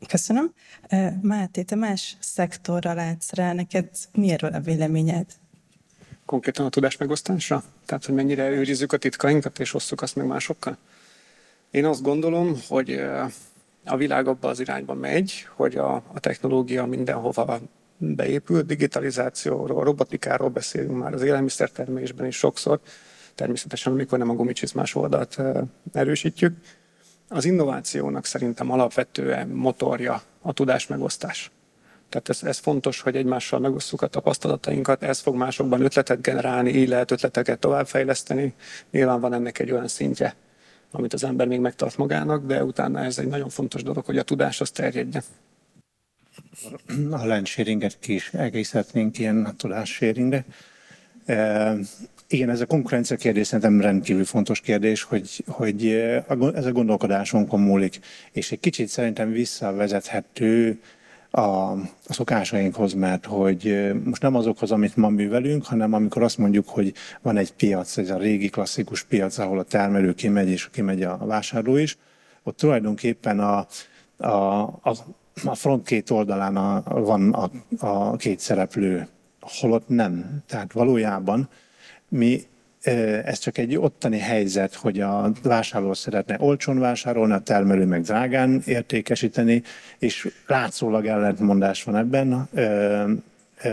Köszönöm. 0.07 0.53
Máté, 1.21 1.61
te 1.61 1.75
más 1.75 2.17
szektorra 2.19 2.93
látsz 2.93 3.33
rá, 3.33 3.53
neked 3.53 3.89
miért 4.13 4.43
a 4.43 4.59
véleményed? 4.59 5.25
Konkrétan 6.25 6.65
a 6.65 6.69
tudás 6.69 6.97
megosztásra? 6.97 7.63
Tehát, 7.85 8.05
hogy 8.05 8.15
mennyire 8.15 8.49
őrizzük 8.49 8.93
a 8.93 8.97
titkainkat 8.97 9.59
és 9.59 9.73
osszuk 9.73 10.01
azt 10.01 10.15
meg 10.15 10.25
másokkal? 10.25 10.77
Én 11.71 11.85
azt 11.85 12.01
gondolom, 12.01 12.55
hogy 12.67 13.01
a 13.85 13.97
világ 13.97 14.27
abba 14.27 14.47
az 14.47 14.59
irányba 14.59 14.93
megy, 14.93 15.47
hogy 15.55 15.75
a, 15.75 15.95
a 15.95 16.19
technológia 16.19 16.85
mindenhova 16.85 17.59
beépül, 17.97 18.61
digitalizációról, 18.61 19.83
robotikáról 19.83 20.49
beszélünk 20.49 20.97
már 20.97 21.13
az 21.13 21.21
élelmiszertermelésben 21.21 22.25
is 22.25 22.35
sokszor, 22.35 22.79
természetesen 23.35 23.93
amikor 23.93 24.17
nem 24.17 24.29
a 24.29 24.33
gumicsizmás 24.33 24.95
oldalt 24.95 25.41
erősítjük, 25.93 26.57
az 27.29 27.45
innovációnak 27.45 28.25
szerintem 28.25 28.71
alapvetően 28.71 29.47
motorja 29.47 30.21
a 30.41 30.53
tudás 30.53 30.87
megosztás. 30.87 31.51
Tehát 32.09 32.29
ez, 32.29 32.43
ez 32.43 32.57
fontos, 32.57 33.01
hogy 33.01 33.15
egymással 33.15 33.59
megosztjuk 33.59 34.01
a 34.01 34.07
tapasztalatainkat, 34.07 35.03
ez 35.03 35.19
fog 35.19 35.35
másokban 35.35 35.81
ötletet 35.81 36.21
generálni, 36.21 36.69
így 36.69 36.87
lehet 36.87 37.11
ötleteket 37.11 37.59
továbbfejleszteni. 37.59 38.53
Nyilván 38.91 39.19
van 39.19 39.33
ennek 39.33 39.59
egy 39.59 39.71
olyan 39.71 39.87
szintje, 39.87 40.35
amit 40.91 41.13
az 41.13 41.23
ember 41.23 41.47
még 41.47 41.59
megtart 41.59 41.97
magának, 41.97 42.45
de 42.45 42.63
utána 42.63 43.03
ez 43.03 43.17
egy 43.17 43.27
nagyon 43.27 43.49
fontos 43.49 43.83
dolog, 43.83 44.05
hogy 44.05 44.17
a 44.17 44.23
tudás 44.23 44.61
az 44.61 44.69
terjedjen. 44.71 45.23
A 47.09 47.25
land 47.25 47.45
sharinget 47.45 47.99
ki 47.99 48.13
is 48.13 48.33
egészhetnénk 48.33 49.19
ilyen 49.19 49.53
tudássharingre. 49.57 50.45
Igen, 52.31 52.49
ez 52.49 52.61
a 52.61 52.65
konkurencia 52.65 53.15
kérdés 53.15 53.47
szerintem 53.47 53.81
rendkívül 53.81 54.25
fontos 54.25 54.59
kérdés, 54.59 55.03
hogy, 55.03 55.43
hogy 55.47 55.87
ez 56.53 56.65
a 56.65 56.71
gondolkodásunkon 56.71 57.59
múlik, 57.59 57.99
és 58.31 58.51
egy 58.51 58.59
kicsit 58.59 58.87
szerintem 58.87 59.31
visszavezethető 59.31 60.79
a, 61.29 61.39
a 61.39 61.79
szokásainkhoz, 62.09 62.93
mert 62.93 63.25
hogy 63.25 63.91
most 64.03 64.21
nem 64.21 64.35
azokhoz, 64.35 64.71
amit 64.71 64.95
ma 64.95 65.09
művelünk, 65.09 65.65
hanem 65.65 65.93
amikor 65.93 66.23
azt 66.23 66.37
mondjuk, 66.37 66.69
hogy 66.69 66.93
van 67.21 67.37
egy 67.37 67.53
piac, 67.53 67.97
ez 67.97 68.09
a 68.09 68.17
régi 68.17 68.49
klasszikus 68.49 69.03
piac, 69.03 69.37
ahol 69.37 69.59
a 69.59 69.63
termelő 69.63 70.13
kimegy 70.13 70.49
és 70.49 70.69
kimegy 70.71 71.03
a 71.03 71.17
vásárló 71.17 71.77
is, 71.77 71.97
ott 72.43 72.57
tulajdonképpen 72.57 73.39
a, 73.39 73.67
a, 74.17 74.27
a, 74.81 74.95
a 75.43 75.55
front 75.55 75.85
két 75.85 76.09
oldalán 76.09 76.55
a, 76.55 76.83
van 77.01 77.33
a, 77.33 77.51
a 77.77 78.15
két 78.15 78.39
szereplő, 78.39 79.07
holott 79.39 79.87
nem. 79.87 80.43
Tehát 80.47 80.73
valójában 80.73 81.49
mi 82.09 82.41
ez 83.23 83.39
csak 83.39 83.57
egy 83.57 83.77
ottani 83.77 84.19
helyzet, 84.19 84.73
hogy 84.73 84.99
a 84.99 85.31
vásárló 85.43 85.93
szeretne 85.93 86.35
olcsón 86.39 86.79
vásárolni, 86.79 87.33
a 87.33 87.39
termelő 87.39 87.85
meg 87.85 88.01
drágán 88.01 88.61
értékesíteni, 88.65 89.63
és 89.99 90.29
látszólag 90.47 91.05
ellentmondás 91.05 91.83
van 91.83 91.95
ebben. 91.95 92.49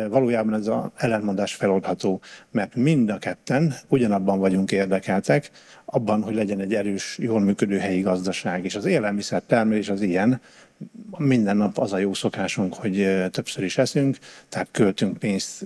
Valójában 0.08 0.54
ez 0.54 0.66
az 0.66 0.90
ellentmondás 0.96 1.54
feloldható, 1.54 2.20
mert 2.50 2.74
mind 2.74 3.10
a 3.10 3.18
ketten 3.18 3.74
ugyanabban 3.88 4.38
vagyunk 4.38 4.72
érdekeltek, 4.72 5.50
abban, 5.84 6.22
hogy 6.22 6.34
legyen 6.34 6.60
egy 6.60 6.74
erős, 6.74 7.18
jól 7.18 7.40
működő 7.40 7.78
helyi 7.78 8.00
gazdaság, 8.00 8.64
és 8.64 8.74
az 8.74 8.84
élelmiszer 8.84 9.42
termelés 9.46 9.88
az 9.88 10.00
ilyen, 10.00 10.40
minden 11.18 11.56
nap 11.56 11.78
az 11.78 11.92
a 11.92 11.98
jó 11.98 12.14
szokásunk, 12.14 12.74
hogy 12.74 13.26
többször 13.30 13.64
is 13.64 13.78
eszünk, 13.78 14.18
tehát 14.48 14.68
költünk 14.70 15.18
pénzt 15.18 15.62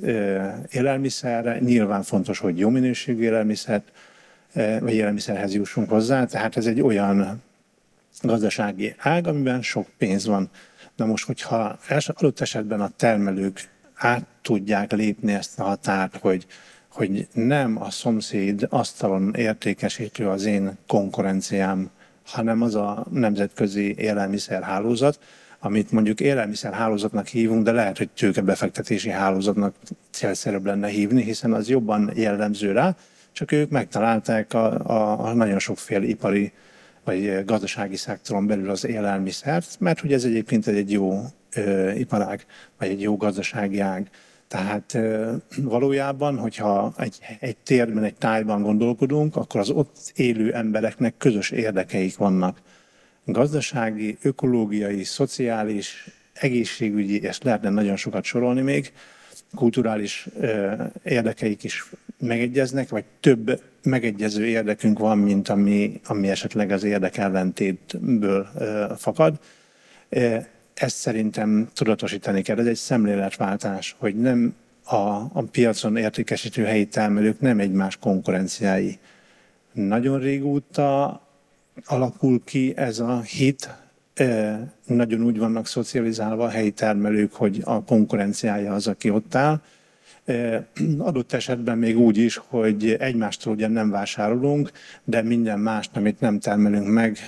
élelmiszerre. 0.71 1.59
Nyilván 1.59 2.03
fontos, 2.03 2.39
hogy 2.39 2.59
jó 2.59 2.69
minőségű 2.69 3.23
élelmiszert, 3.23 3.93
vagy 4.55 4.95
élelmiszerhez 4.95 5.55
jussunk 5.55 5.89
hozzá, 5.89 6.25
tehát 6.25 6.57
ez 6.57 6.67
egy 6.67 6.81
olyan 6.81 7.43
gazdasági 8.23 8.95
ág, 8.99 9.27
amiben 9.27 9.63
sok 9.63 9.87
pénz 9.99 10.27
van. 10.27 10.51
Na 10.97 11.07
most, 11.07 11.27
hogyha 11.27 11.79
adott 12.07 12.41
esetben 12.41 12.81
a 12.81 12.91
termelők 12.97 13.69
át 13.95 14.27
tudják 14.43 14.93
lépni 14.93 15.33
ezt 15.33 15.59
a 15.59 15.63
határt, 15.63 16.17
hogy, 16.17 16.47
hogy 16.89 17.29
nem 17.33 17.83
a 17.83 17.91
szomszéd 17.91 18.67
asztalon 18.71 19.35
értékesítő 19.35 20.29
az 20.29 20.45
én 20.45 20.79
konkurenciám, 20.87 21.91
hanem 22.31 22.63
az 22.63 22.75
a 22.75 23.07
nemzetközi 23.11 23.95
élelmiszerhálózat, 23.99 25.19
amit 25.59 25.91
mondjuk 25.91 26.21
élelmiszerhálózatnak 26.21 27.27
hívunk, 27.27 27.65
de 27.65 27.73
lehet, 27.73 27.99
hogy 27.99 28.09
tőkebefektetési 28.11 29.11
hálózatnak 29.11 29.75
célszerűbb 30.11 30.65
lenne 30.65 30.89
hívni, 30.89 31.23
hiszen 31.23 31.53
az 31.53 31.69
jobban 31.69 32.11
jellemző 32.15 32.73
rá, 32.73 32.97
csak 33.33 33.53
ők 33.53 33.71
megtalálták 33.71 34.55
a, 34.55 34.87
a, 34.87 35.27
a 35.27 35.33
nagyon 35.33 35.59
sokféle 35.59 36.05
ipari 36.05 36.53
vagy 37.05 37.45
gazdasági 37.45 37.97
szektoron 37.97 38.47
belül 38.47 38.71
az 38.71 38.87
élelmiszert, 38.87 39.77
mert 39.79 40.01
hogy 40.01 40.13
ez 40.13 40.25
egyébként 40.25 40.67
egy 40.67 40.93
jó 40.93 41.23
ö, 41.55 41.91
iparág, 41.91 42.47
vagy 42.79 42.89
egy 42.89 43.01
jó 43.01 43.17
gazdasági 43.17 43.81
ág. 43.81 44.09
Tehát 44.51 44.99
valójában, 45.57 46.39
hogyha 46.39 46.93
egy, 46.97 47.19
egy 47.41 47.57
térben, 47.57 48.05
egy 48.05 48.15
tájban 48.15 48.63
gondolkodunk, 48.63 49.37
akkor 49.37 49.61
az 49.61 49.71
ott 49.71 50.13
élő 50.15 50.55
embereknek 50.55 51.15
közös 51.17 51.51
érdekeik 51.51 52.17
vannak. 52.17 52.61
Gazdasági, 53.25 54.19
ökológiai, 54.23 55.05
szociális, 55.05 56.09
egészségügyi, 56.33 57.21
és 57.21 57.43
lehetne 57.43 57.71
nagyon 57.71 57.97
sokat 57.97 58.25
sorolni 58.25 58.61
még, 58.61 58.93
kulturális 59.55 60.29
érdekeik 61.05 61.65
is 61.65 61.85
megegyeznek, 62.19 62.89
vagy 62.89 63.05
több 63.21 63.63
megegyező 63.83 64.47
érdekünk 64.47 64.99
van, 64.99 65.19
mint 65.19 65.49
ami, 65.49 66.01
ami 66.05 66.29
esetleg 66.29 66.71
az 66.71 66.85
érdekellentétből 66.85 68.49
fakad 68.97 69.39
ezt 70.81 70.97
szerintem 70.97 71.69
tudatosítani 71.75 72.43
kell. 72.43 72.59
Ez 72.59 72.67
egy 72.67 72.77
szemléletváltás, 72.77 73.97
hogy 73.99 74.17
nem 74.17 74.55
a, 74.85 74.97
a 75.33 75.43
piacon 75.51 75.97
értékesítő 75.97 76.65
helyi 76.65 76.87
termelők 76.87 77.41
nem 77.41 77.59
egymás 77.59 77.97
konkurenciái. 77.97 78.99
Nagyon 79.73 80.19
régóta 80.19 81.21
alakul 81.85 82.41
ki 82.45 82.73
ez 82.77 82.99
a 82.99 83.21
hit, 83.21 83.69
nagyon 84.87 85.23
úgy 85.23 85.39
vannak 85.39 85.67
szocializálva 85.67 86.45
a 86.45 86.49
helyi 86.49 86.71
termelők, 86.71 87.33
hogy 87.33 87.61
a 87.65 87.85
konkurenciája 87.85 88.75
az, 88.75 88.87
aki 88.87 89.11
ott 89.11 89.35
áll. 89.35 89.61
Adott 90.99 91.33
esetben 91.33 91.79
még 91.79 91.99
úgy 91.99 92.17
is, 92.17 92.37
hogy 92.37 92.97
egymástól 92.99 93.53
ugye 93.53 93.69
nem 93.69 93.91
vásárolunk, 93.91 94.71
de 95.05 95.23
minden 95.23 95.59
mást, 95.59 95.97
amit 95.97 96.21
nem 96.21 96.39
termelünk 96.39 96.87
meg, 96.87 97.19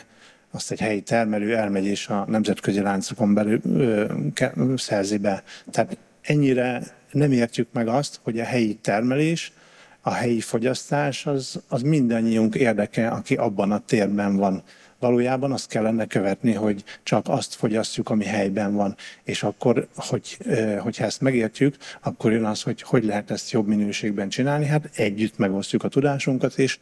azt 0.52 0.70
egy 0.70 0.80
helyi 0.80 1.00
termelő 1.00 1.56
elmegy 1.56 1.84
és 1.84 2.08
a 2.08 2.24
nemzetközi 2.28 2.80
láncokon 2.80 3.34
belül 3.34 3.60
ö, 3.64 4.06
ke, 4.34 4.52
szerzi 4.76 5.16
be. 5.16 5.42
Tehát 5.70 5.96
ennyire 6.20 6.82
nem 7.12 7.32
értjük 7.32 7.68
meg 7.72 7.88
azt, 7.88 8.20
hogy 8.22 8.40
a 8.40 8.44
helyi 8.44 8.74
termelés, 8.74 9.52
a 10.00 10.12
helyi 10.12 10.40
fogyasztás 10.40 11.26
az, 11.26 11.60
az 11.68 11.82
mindannyiunk 11.82 12.54
érdeke, 12.54 13.08
aki 13.08 13.34
abban 13.34 13.72
a 13.72 13.78
térben 13.78 14.36
van. 14.36 14.62
Valójában 14.98 15.52
azt 15.52 15.68
kellene 15.68 16.06
követni, 16.06 16.52
hogy 16.52 16.84
csak 17.02 17.28
azt 17.28 17.54
fogyasztjuk, 17.54 18.10
ami 18.10 18.24
helyben 18.24 18.74
van. 18.74 18.96
És 19.24 19.42
akkor, 19.42 19.88
hogy, 19.94 20.38
hogyha 20.78 21.04
ezt 21.04 21.20
megértjük, 21.20 21.76
akkor 22.02 22.32
jön 22.32 22.44
az, 22.44 22.62
hogy 22.62 22.82
hogy 22.82 23.04
lehet 23.04 23.30
ezt 23.30 23.50
jobb 23.50 23.66
minőségben 23.66 24.28
csinálni. 24.28 24.66
Hát 24.66 24.90
együtt 24.96 25.38
megosztjuk 25.38 25.84
a 25.84 25.88
tudásunkat, 25.88 26.58
és 26.58 26.78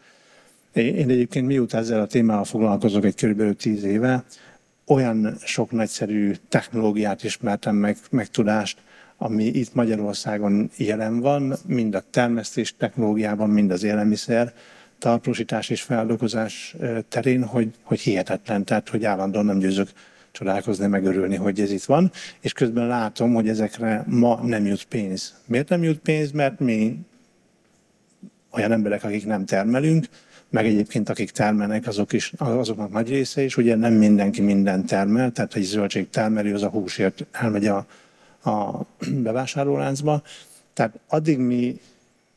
én 0.73 1.11
egyébként 1.11 1.47
miután 1.47 1.81
ezzel 1.81 2.01
a 2.01 2.07
témával 2.07 2.45
foglalkozok 2.45 3.05
egy 3.05 3.15
kb. 3.15 3.57
tíz 3.57 3.85
éve, 3.85 4.25
olyan 4.87 5.37
sok 5.45 5.71
nagyszerű 5.71 6.33
technológiát 6.49 7.25
ismertem 7.25 7.77
meg, 7.77 7.97
meg 8.11 8.29
tudást, 8.29 8.79
ami 9.17 9.45
itt 9.45 9.75
Magyarországon 9.75 10.71
jelen 10.77 11.21
van, 11.21 11.55
mind 11.67 11.95
a 11.95 12.03
termesztés 12.11 12.75
technológiában, 12.77 13.51
mind 13.51 13.71
az 13.71 13.83
élelmiszer, 13.83 14.55
tartósítás 14.99 15.69
és 15.69 15.83
feldolgozás 15.83 16.77
terén, 17.09 17.45
hogy, 17.45 17.69
hogy 17.83 18.01
hihetetlen, 18.01 18.65
tehát 18.65 18.89
hogy 18.89 19.05
állandóan 19.05 19.45
nem 19.45 19.59
győzök 19.59 19.89
csodálkozni, 20.33 20.87
megörülni, 20.87 21.37
hogy 21.37 21.61
ez 21.61 21.71
itt 21.71 21.85
van, 21.85 22.11
és 22.41 22.53
közben 22.53 22.87
látom, 22.87 23.35
hogy 23.35 23.49
ezekre 23.49 24.05
ma 24.07 24.41
nem 24.45 24.67
jut 24.67 24.85
pénz. 24.85 25.35
Miért 25.47 25.69
nem 25.69 25.83
jut 25.83 25.99
pénz? 25.99 26.31
Mert 26.31 26.59
mi 26.59 26.99
olyan 28.51 28.73
emberek, 28.73 29.05
akik 29.05 29.27
nem 29.27 29.45
termelünk, 29.45 30.07
meg 30.51 30.67
egyébként 30.67 31.09
akik 31.09 31.31
termelnek, 31.31 31.87
azok 31.87 32.13
is, 32.13 32.33
azoknak 32.37 32.93
nagy 32.93 33.09
része 33.09 33.43
is, 33.43 33.57
ugye 33.57 33.77
nem 33.77 33.93
mindenki 33.93 34.41
minden 34.41 34.87
termel, 34.87 35.33
tehát 35.33 35.55
egy 35.55 35.63
zöldség 35.63 36.09
termelő, 36.11 36.55
az 36.55 36.63
a 36.63 36.69
húsért 36.69 37.27
elmegy 37.31 37.67
a, 37.67 37.87
a 38.51 38.87
bevásárlóláncba. 39.27 40.23
Tehát 40.73 40.99
addig 41.09 41.39
mi 41.39 41.81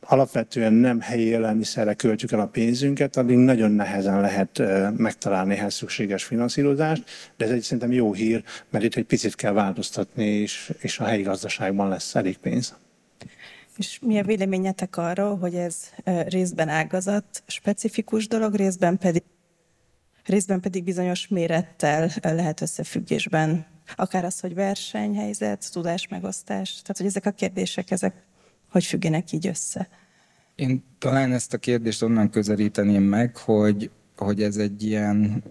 alapvetően 0.06 0.72
nem 0.72 1.00
helyi 1.00 1.24
élelmiszerre 1.24 1.94
költjük 1.94 2.32
el 2.32 2.40
a 2.40 2.46
pénzünket, 2.46 3.16
addig 3.16 3.36
nagyon 3.36 3.70
nehezen 3.70 4.20
lehet 4.20 4.62
megtalálni 4.96 5.54
ehhez 5.54 5.74
szükséges 5.74 6.24
finanszírozást, 6.24 7.02
de 7.36 7.44
ez 7.44 7.50
egy 7.50 7.62
szerintem 7.62 7.92
jó 7.92 8.12
hír, 8.12 8.42
mert 8.70 8.84
itt 8.84 8.94
egy 8.94 9.04
picit 9.04 9.34
kell 9.34 9.52
változtatni, 9.52 10.24
és, 10.24 10.72
és 10.78 10.98
a 10.98 11.04
helyi 11.04 11.22
gazdaságban 11.22 11.88
lesz 11.88 12.14
elég 12.14 12.36
pénz. 12.36 12.74
És 13.76 13.98
mi 14.02 14.18
a 14.18 14.22
véleményetek 14.22 14.96
arról, 14.96 15.38
hogy 15.38 15.54
ez 15.54 15.76
részben 16.26 16.68
ágazat 16.68 17.42
specifikus 17.46 18.28
dolog, 18.28 18.54
részben 18.54 18.98
pedig, 18.98 19.22
részben 20.24 20.60
pedig 20.60 20.84
bizonyos 20.84 21.28
mérettel 21.28 22.10
lehet 22.22 22.60
összefüggésben? 22.60 23.66
Akár 23.96 24.24
az, 24.24 24.40
hogy 24.40 24.54
versenyhelyzet, 24.54 25.72
tudásmegosztás, 25.72 26.70
tehát 26.70 26.96
hogy 26.96 27.06
ezek 27.06 27.26
a 27.26 27.30
kérdések, 27.30 27.90
ezek 27.90 28.14
hogy 28.70 28.84
függenek 28.84 29.32
így 29.32 29.46
össze? 29.46 29.88
Én 30.54 30.84
talán 30.98 31.32
ezt 31.32 31.54
a 31.54 31.58
kérdést 31.58 32.02
onnan 32.02 32.30
közelíteném 32.30 33.02
meg, 33.02 33.36
hogy, 33.36 33.90
hogy 34.16 34.42
ez 34.42 34.56
egy 34.56 34.82
ilyen 34.82 35.42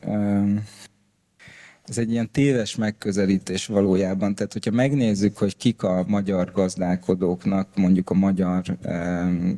ez 1.88 1.98
egy 1.98 2.12
ilyen 2.12 2.32
téves 2.32 2.76
megközelítés 2.76 3.66
valójában. 3.66 4.36
Tehát, 4.36 4.54
hogyha 4.54 4.72
megnézzük, 4.72 5.38
hogy 5.38 5.58
kik 5.58 5.84
a 5.84 6.04
magyar 6.08 6.52
gazdálkodóknak, 6.52 7.68
mondjuk 7.76 8.10
a 8.10 8.14
magyar 8.14 8.64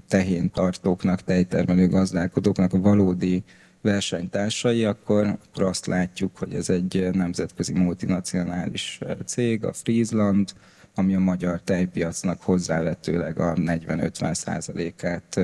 tehéntartóknak, 0.08 1.22
tejtermelő 1.22 1.88
gazdálkodóknak 1.88 2.74
a 2.74 2.80
valódi 2.80 3.44
versenytársai, 3.82 4.86
akkor, 4.86 5.26
akkor 5.26 5.64
azt 5.64 5.86
látjuk, 5.86 6.38
hogy 6.38 6.54
ez 6.54 6.70
egy 6.70 7.10
nemzetközi 7.12 7.74
multinacionális 7.74 9.00
cég, 9.26 9.66
a 9.66 9.74
Friesland, 9.74 10.50
ami 10.96 11.16
a 11.16 11.20
magyar 11.20 11.62
tejpiacnak 11.64 12.42
hozzávetőleg 12.42 13.40
a 13.40 13.54
40-50 13.54 14.34
százalékát 14.34 15.40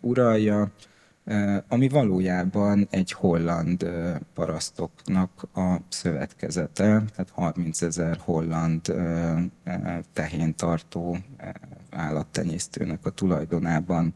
uralja 0.00 0.70
ami 1.68 1.88
valójában 1.88 2.86
egy 2.90 3.12
holland 3.12 3.86
parasztoknak 4.34 5.48
a 5.54 5.76
szövetkezete, 5.88 6.84
tehát 6.84 7.30
30 7.32 7.82
ezer 7.82 8.16
holland 8.20 8.94
tehéntartó 10.12 11.18
állattenyésztőnek 11.90 13.06
a 13.06 13.10
tulajdonában 13.10 14.14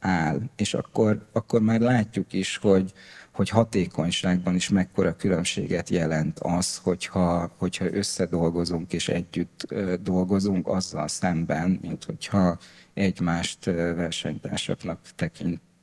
áll. 0.00 0.40
És 0.56 0.74
akkor, 0.74 1.26
akkor 1.32 1.60
már 1.60 1.80
látjuk 1.80 2.32
is, 2.32 2.56
hogy, 2.56 2.92
hogy 3.32 3.48
hatékonyságban 3.48 4.54
is 4.54 4.68
mekkora 4.68 5.16
különbséget 5.16 5.88
jelent 5.88 6.38
az, 6.38 6.76
hogyha, 6.76 7.52
hogyha 7.58 7.92
összedolgozunk 7.92 8.92
és 8.92 9.08
együtt 9.08 9.74
dolgozunk 10.02 10.68
azzal 10.68 11.08
szemben, 11.08 11.78
mint 11.82 12.04
hogyha 12.04 12.58
egymást 12.94 13.64
versenytársaknak 13.64 15.00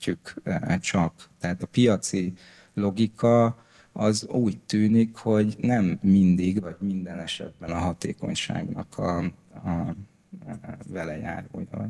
tekintjük 0.04 0.82
csak. 0.82 1.30
Tehát 1.40 1.62
a 1.62 1.68
piaci 1.68 2.34
logika 2.74 3.58
az 3.92 4.28
úgy 4.28 4.58
tűnik, 4.60 5.16
hogy 5.16 5.56
nem 5.60 6.00
mindig, 6.02 6.62
vagy 6.62 6.76
minden 6.80 7.20
esetben 7.20 7.70
a 7.70 7.78
hatékonyságnak 7.78 8.98
a, 8.98 9.18
a 9.18 9.96
vele 10.88 11.18
járója. 11.18 11.90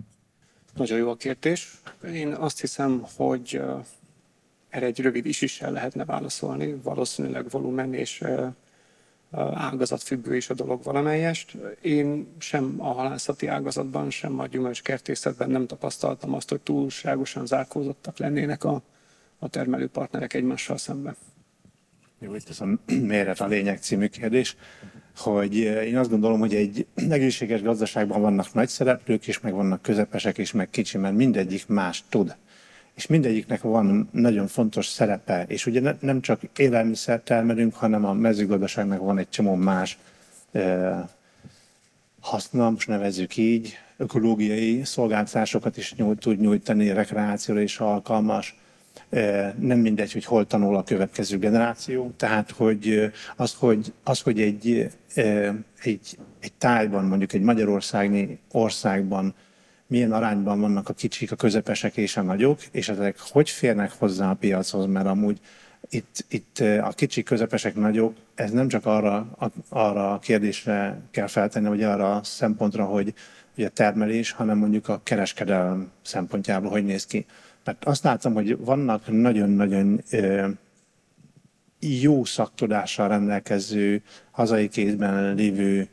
Nagyon 0.75 0.97
jó 0.97 1.09
a 1.09 1.15
kérdés. 1.15 1.81
Én 2.13 2.33
azt 2.33 2.59
hiszem, 2.59 3.03
hogy 3.15 3.61
erre 4.69 4.85
egy 4.85 4.99
rövid 4.99 5.25
is 5.25 5.41
is 5.41 5.59
lehetne 5.59 6.05
válaszolni. 6.05 6.73
Valószínűleg 6.83 7.49
volumen 7.49 7.93
és 7.93 8.23
ágazatfüggő 9.53 10.35
is 10.35 10.49
a 10.49 10.53
dolog 10.53 10.83
valamelyest. 10.83 11.57
Én 11.81 12.27
sem 12.37 12.75
a 12.77 12.91
halászati 12.91 13.47
ágazatban, 13.47 14.09
sem 14.09 14.39
a 14.39 14.47
gyümölcskertészetben 14.47 15.49
nem 15.49 15.67
tapasztaltam 15.67 16.33
azt, 16.33 16.49
hogy 16.49 16.61
túlságosan 16.61 17.45
zárkózottak 17.45 18.17
lennének 18.17 18.63
a, 18.63 18.81
a 19.39 19.49
termelő 19.49 19.87
partnerek 19.87 20.33
egymással 20.33 20.77
szemben. 20.77 21.15
Jó, 22.19 22.35
itt 22.35 22.49
ez 22.49 22.61
a 22.61 22.67
méret 22.85 23.39
a 23.39 23.47
lényeg 23.47 23.77
című 23.77 24.07
kérdés, 24.07 24.55
hogy 25.17 25.55
én 25.57 25.97
azt 25.97 26.09
gondolom, 26.09 26.39
hogy 26.39 26.55
egy 26.55 26.85
egészséges 27.09 27.61
gazdaságban 27.61 28.21
vannak 28.21 28.53
nagy 28.53 28.69
szereplők 28.69 29.27
is, 29.27 29.39
meg 29.39 29.53
vannak 29.53 29.81
közepesek 29.81 30.37
is, 30.37 30.51
meg 30.51 30.69
kicsi, 30.69 30.97
mert 30.97 31.15
mindegyik 31.15 31.67
más 31.67 32.03
tud 32.09 32.35
és 32.95 33.07
mindegyiknek 33.07 33.61
van 33.61 34.09
nagyon 34.11 34.47
fontos 34.47 34.85
szerepe, 34.85 35.45
és 35.47 35.65
ugye 35.65 35.79
ne, 35.79 35.95
nem 35.99 36.21
csak 36.21 36.41
élelmiszer 36.57 37.19
termelünk, 37.19 37.73
hanem 37.73 38.05
a 38.05 38.13
mezőgazdaságnak 38.13 38.99
van 38.99 39.17
egy 39.17 39.29
csomó 39.29 39.55
más 39.55 39.97
e, 40.51 41.09
haszna, 42.19 42.69
most 42.69 42.87
nevezzük 42.87 43.37
így, 43.37 43.77
ökológiai 43.97 44.83
szolgáltatásokat 44.83 45.77
is 45.77 45.95
nyújt, 45.95 46.19
tud 46.19 46.39
nyújtani, 46.39 46.91
rekreációra 46.91 47.61
is 47.61 47.79
alkalmas. 47.79 48.57
Nem 49.59 49.79
mindegy, 49.79 50.13
hogy 50.13 50.25
hol 50.25 50.47
tanul 50.47 50.75
a 50.75 50.83
következő 50.83 51.37
generáció, 51.37 52.13
tehát 52.17 52.51
hogy 52.51 53.11
az, 53.35 53.53
hogy, 53.53 53.93
az, 54.03 54.21
hogy 54.21 54.41
egy, 54.41 54.89
egy, 55.83 56.17
egy 56.39 56.53
tájban, 56.57 57.05
mondjuk 57.05 57.33
egy 57.33 57.41
Magyarországi 57.41 58.39
országban 58.51 59.33
milyen 59.87 60.11
arányban 60.11 60.59
vannak 60.59 60.89
a 60.89 60.93
kicsik, 60.93 61.31
a 61.31 61.35
közepesek 61.35 61.97
és 61.97 62.17
a 62.17 62.21
nagyok, 62.21 62.59
és 62.71 62.89
ezek 62.89 63.19
hogy 63.19 63.49
férnek 63.49 63.91
hozzá 63.91 64.29
a 64.29 64.33
piachoz, 64.33 64.85
mert 64.85 65.05
amúgy 65.05 65.39
itt, 65.89 66.25
itt 66.29 66.59
a 66.59 66.89
kicsik, 66.95 67.25
közepesek, 67.25 67.75
nagyok, 67.75 68.13
ez 68.35 68.51
nem 68.51 68.67
csak 68.67 68.85
arra 68.85 69.35
arra 69.69 70.13
a 70.13 70.19
kérdésre 70.19 71.01
kell 71.11 71.27
feltenni, 71.27 71.67
vagy 71.67 71.83
arra 71.83 72.15
a 72.15 72.23
szempontra, 72.23 72.85
hogy 72.85 73.13
ugye 73.57 73.67
a 73.67 73.69
termelés, 73.69 74.31
hanem 74.31 74.57
mondjuk 74.57 74.87
a 74.87 75.01
kereskedelem 75.03 75.91
szempontjából 76.01 76.69
hogy 76.69 76.85
néz 76.85 77.05
ki. 77.05 77.25
Mert 77.63 77.85
azt 77.85 78.03
látom, 78.03 78.33
hogy 78.33 78.57
vannak 78.57 79.11
nagyon-nagyon 79.11 80.01
jó 81.79 82.25
szaktudással 82.25 83.07
rendelkező, 83.07 84.01
hazai 84.31 84.67
kézben 84.67 85.35
lévő 85.35 85.87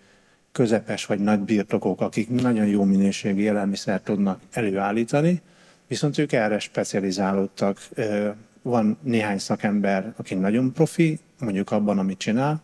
közepes 0.53 1.07
vagy 1.07 1.19
nagy 1.19 1.41
birtokok, 1.41 2.01
akik 2.01 2.29
nagyon 2.29 2.67
jó 2.67 2.85
minőségű 2.85 3.41
élelmiszert 3.41 4.05
tudnak 4.05 4.41
előállítani, 4.53 5.43
viszont 5.87 6.19
ők 6.19 6.33
erre 6.33 6.59
specializálódtak. 6.59 7.79
Van 8.63 8.99
néhány 9.03 9.39
szakember, 9.39 10.13
aki 10.17 10.35
nagyon 10.35 10.73
profi, 10.73 11.19
mondjuk 11.39 11.71
abban, 11.71 11.99
amit 11.99 12.19
csinál, 12.19 12.63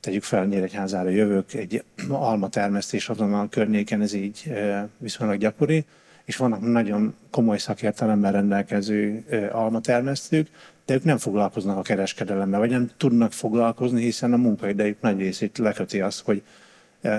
tegyük 0.00 0.22
fel, 0.22 0.46
Nyíregyházára 0.46 1.08
jövök, 1.08 1.54
egy 1.54 1.84
alma 2.08 2.48
termesztés 2.48 3.08
azon 3.08 3.34
a 3.34 3.48
környéken, 3.48 4.02
ez 4.02 4.12
így 4.12 4.52
viszonylag 4.98 5.38
gyakori, 5.38 5.84
és 6.24 6.36
vannak 6.36 6.60
nagyon 6.60 7.14
komoly 7.30 7.58
szakértelemmel 7.58 8.32
rendelkező 8.32 9.24
almatermesztők, 9.52 10.48
de 10.86 10.94
ők 10.94 11.04
nem 11.04 11.18
foglalkoznak 11.18 11.78
a 11.78 11.82
kereskedelemmel, 11.82 12.58
vagy 12.58 12.70
nem 12.70 12.90
tudnak 12.96 13.32
foglalkozni, 13.32 14.02
hiszen 14.02 14.32
a 14.32 14.36
munkaidejük 14.36 15.00
nagy 15.00 15.18
részét 15.18 15.58
leköti 15.58 16.00
azt, 16.00 16.22
hogy 16.24 16.42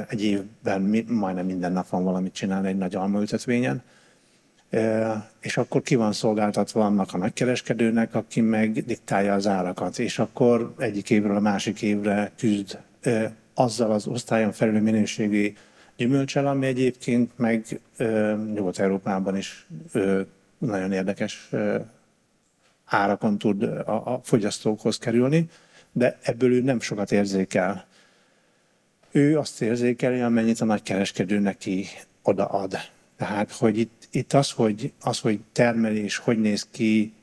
egy 0.10 0.24
évben 0.24 1.06
majdnem 1.08 1.46
minden 1.46 1.72
nap 1.72 1.90
van 1.90 2.04
valamit 2.04 2.34
csinálni 2.34 2.68
egy 2.68 2.78
nagy 2.78 2.96
almaültetvényen. 2.96 3.82
És 5.40 5.58
akkor 5.58 5.82
ki 5.82 5.96
van 5.96 6.12
szolgáltatva 6.12 6.86
annak 6.86 7.14
a 7.14 7.18
nagykereskedőnek, 7.18 8.16
aki 8.16 8.42
meg 8.42 8.72
diktálja 8.72 9.34
az 9.34 9.48
árakat, 9.48 10.00
és 10.00 10.20
akkor 10.20 10.74
egyik 10.78 11.10
évről 11.10 11.36
a 11.36 11.40
másik 11.40 11.82
évre 11.82 12.32
küzd 12.38 12.78
azzal 13.54 13.92
az 13.92 14.08
osztályon 14.08 14.52
felül 14.52 14.80
minőségi 14.80 15.56
gyümölcsel, 15.98 16.48
ami 16.48 16.66
egyébként 16.66 17.32
meg 17.36 17.80
Nyugat-Európában 18.54 19.38
is 19.38 19.68
nagyon 20.58 20.92
érdekes 20.92 21.50
árakon 22.86 23.38
tud 23.38 23.64
a 23.86 24.20
fogyasztókhoz 24.24 24.98
kerülni, 24.98 25.50
de 25.92 26.18
ebből 26.22 26.54
ő 26.54 26.62
nem 26.62 26.80
sokat 26.80 27.12
érzékel 27.12 27.86
ő 29.16 29.38
azt 29.38 29.62
érzékeli, 29.62 30.20
amennyit 30.20 30.62
a 30.62 30.66
nagykereskedő 30.66 31.40
neki 31.40 31.86
odaad. 32.22 32.78
Tehát, 33.18 33.52
hogy 33.52 33.78
itt, 33.78 34.08
itt 34.12 34.34
az, 34.34 34.52
hogy, 34.52 34.94
az, 35.02 35.20
hogy 35.20 35.40
termelés, 35.52 36.18
hogy 36.18 36.40
néz 36.40 36.68
ki, 36.72 37.14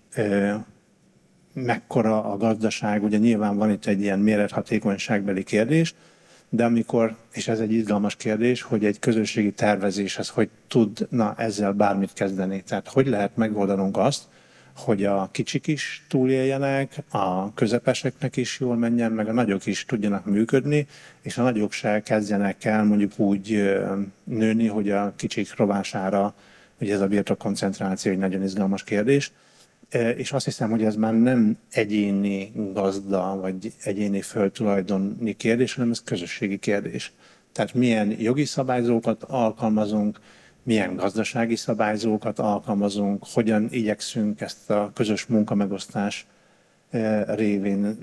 mekkora 1.52 2.24
a 2.24 2.36
gazdaság, 2.36 3.02
ugye 3.02 3.18
nyilván 3.18 3.56
van 3.56 3.70
itt 3.70 3.86
egy 3.86 4.00
ilyen 4.00 4.18
mérethatékonyságbeli 4.18 5.42
kérdés, 5.42 5.94
de 6.48 6.64
amikor, 6.64 7.16
és 7.32 7.48
ez 7.48 7.60
egy 7.60 7.72
izgalmas 7.72 8.16
kérdés, 8.16 8.62
hogy 8.62 8.84
egy 8.84 8.98
közösségi 8.98 9.52
tervezéshez 9.52 10.28
hogy 10.28 10.48
tudna 10.68 11.34
ezzel 11.36 11.72
bármit 11.72 12.12
kezdeni. 12.12 12.62
Tehát 12.62 12.88
hogy 12.88 13.06
lehet 13.06 13.36
megoldanunk 13.36 13.96
azt, 13.96 14.22
hogy 14.76 15.04
a 15.04 15.28
kicsik 15.32 15.66
is 15.66 16.04
túléljenek, 16.08 17.02
a 17.10 17.54
közepeseknek 17.54 18.36
is 18.36 18.60
jól 18.60 18.76
menjen, 18.76 19.12
meg 19.12 19.28
a 19.28 19.32
nagyok 19.32 19.66
is 19.66 19.84
tudjanak 19.84 20.24
működni, 20.24 20.86
és 21.22 21.38
a 21.38 21.42
nagyok 21.42 21.72
se 21.72 22.02
kezdjenek 22.02 22.64
el 22.64 22.84
mondjuk 22.84 23.18
úgy 23.18 23.72
nőni, 24.24 24.66
hogy 24.66 24.90
a 24.90 25.12
kicsik 25.16 25.56
rovására, 25.56 26.34
hogy 26.78 26.90
ez 26.90 27.00
a 27.00 27.06
birtok 27.06 27.38
koncentráció 27.38 28.12
egy 28.12 28.18
nagyon 28.18 28.42
izgalmas 28.42 28.84
kérdés. 28.84 29.32
És 30.16 30.32
azt 30.32 30.44
hiszem, 30.44 30.70
hogy 30.70 30.84
ez 30.84 30.96
már 30.96 31.14
nem 31.14 31.56
egyéni 31.70 32.52
gazda, 32.72 33.36
vagy 33.40 33.72
egyéni 33.82 34.20
földtulajdoni 34.20 35.36
kérdés, 35.36 35.74
hanem 35.74 35.90
ez 35.90 36.02
közösségi 36.02 36.58
kérdés. 36.58 37.12
Tehát 37.52 37.74
milyen 37.74 38.14
jogi 38.20 38.44
szabályzókat 38.44 39.22
alkalmazunk, 39.22 40.20
milyen 40.62 40.96
gazdasági 40.96 41.56
szabályzókat 41.56 42.38
alkalmazunk, 42.38 43.24
hogyan 43.32 43.68
igyekszünk 43.70 44.40
ezt 44.40 44.70
a 44.70 44.90
közös 44.94 45.26
munkamegosztás 45.26 46.26
eh, 46.90 47.24
révén 47.26 47.98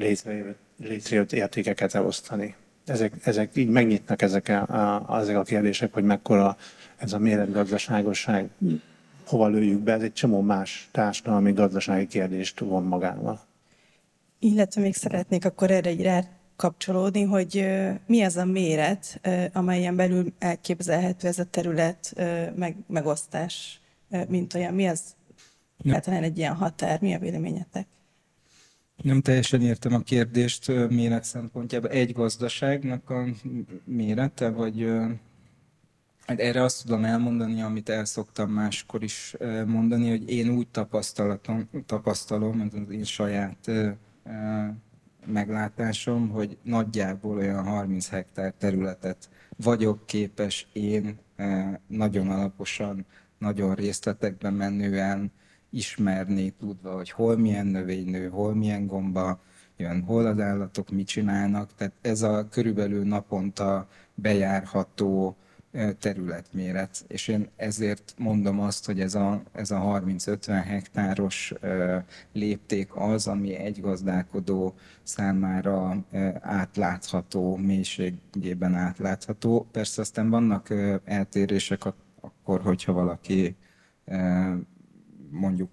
létrejött 0.78 1.32
értékeket 1.32 1.95
elosztani. 1.95 2.55
Ezek, 2.86 3.14
ezek 3.24 3.55
így 3.55 3.70
megnyitnak 3.70 4.22
ezek 4.22 4.49
a, 4.49 4.62
a, 5.07 5.20
ezek 5.20 5.38
a 5.38 5.43
kérdések, 5.43 5.93
hogy 5.93 6.03
mekkora 6.03 6.57
ez 6.97 7.14
a 7.14 7.20
méretgazdaságosság, 7.20 8.49
hova 9.26 9.47
lőjük 9.47 9.80
be, 9.80 9.93
ez 9.93 10.01
egy 10.01 10.14
csomó 10.14 10.41
más 10.41 10.89
társadalmi 10.91 11.51
gazdasági 11.51 12.07
kérdést 12.07 12.60
von 12.60 12.84
magával. 12.84 13.39
Illetve 14.39 14.82
még 14.82 14.95
szeretnék 14.95 15.45
akkor 15.45 15.72
erre 15.72 15.89
egy 15.89 16.01
kapcsolódni, 16.60 17.24
hogy 17.24 17.66
mi 18.05 18.22
az 18.22 18.38
a 18.38 18.45
méret, 18.45 19.22
amelyen 19.53 19.95
belül 19.95 20.34
elképzelhető 20.39 21.28
ez 21.28 21.39
a 21.39 21.43
terület 21.43 22.14
meg, 22.55 22.76
megosztás, 22.88 23.82
mint 24.28 24.53
olyan. 24.53 24.74
Mi 24.74 24.88
az 24.88 25.01
egyáltalán 25.84 26.24
egy 26.24 26.38
ilyen 26.38 26.55
határ? 26.55 27.01
Mi 27.01 27.14
a 27.14 27.20
véleményetek? 27.20 27.88
Nem 29.03 29.22
teljesen 29.22 29.62
értem 29.62 29.93
a 29.93 29.99
kérdést 29.99 30.68
méret 30.89 31.24
szempontjából. 31.24 31.89
Egy 31.89 32.12
gazdaságnak 32.12 33.10
a 33.10 33.26
mérete, 33.84 34.49
vagy 34.49 34.88
hát 36.26 36.39
erre 36.39 36.64
azt 36.64 36.84
tudom 36.84 37.05
elmondani, 37.05 37.62
amit 37.62 37.89
el 37.89 38.05
szoktam 38.05 38.51
máskor 38.51 39.03
is 39.03 39.36
mondani, 39.66 40.10
hogy 40.10 40.30
én 40.30 40.49
úgy 40.49 40.68
tapasztalatom, 40.68 41.70
tapasztalom, 41.86 42.62
ez 42.62 42.74
az 42.74 42.93
én 42.93 43.03
saját 43.03 43.72
meglátásom, 45.32 46.30
hogy 46.30 46.58
nagyjából 46.64 47.38
olyan 47.38 47.64
30 47.64 48.10
hektár 48.10 48.54
területet 48.58 49.30
vagyok 49.58 50.06
képes 50.06 50.68
én 50.74 51.18
eh, 51.36 51.74
nagyon 51.88 52.30
alaposan, 52.30 53.06
nagyon 53.38 53.76
részletekben 53.76 54.54
menően 54.54 55.32
ismerni, 55.70 56.50
tudva, 56.50 56.96
hogy 56.96 57.10
hol 57.10 57.38
milyen 57.38 57.66
növény 57.68 58.10
nő, 58.10 58.30
hol 58.30 58.56
milyen 58.56 58.88
gomba 58.88 59.42
jön, 59.78 60.02
hol 60.02 60.26
az 60.26 60.40
állatok 60.40 60.90
mit 60.90 61.08
csinálnak. 61.08 61.76
Tehát 61.76 61.94
ez 62.02 62.22
a 62.22 62.48
körülbelül 62.50 63.04
naponta 63.06 63.88
bejárható 64.16 65.36
területméret. 66.00 67.06
És 67.08 67.28
én 67.28 67.50
ezért 67.56 68.14
mondom 68.18 68.60
azt, 68.60 68.86
hogy 68.86 69.00
ez 69.00 69.16
a, 69.16 69.44
ez 69.54 69.72
a 69.72 70.02
30-50 70.06 70.62
hektáros 70.66 71.54
lépték 72.34 72.96
az, 72.96 73.28
ami 73.28 73.54
egy 73.54 73.82
gazdálkodó 73.82 74.76
számára 75.04 76.06
átlátható, 76.40 77.56
mélységében 77.56 78.76
átlátható. 78.76 79.68
Persze 79.72 80.02
aztán 80.02 80.30
vannak 80.30 80.74
eltérések 81.06 81.86
akkor, 82.20 82.62
hogyha 82.62 82.94
valaki 82.94 83.56
mondjuk 85.32 85.70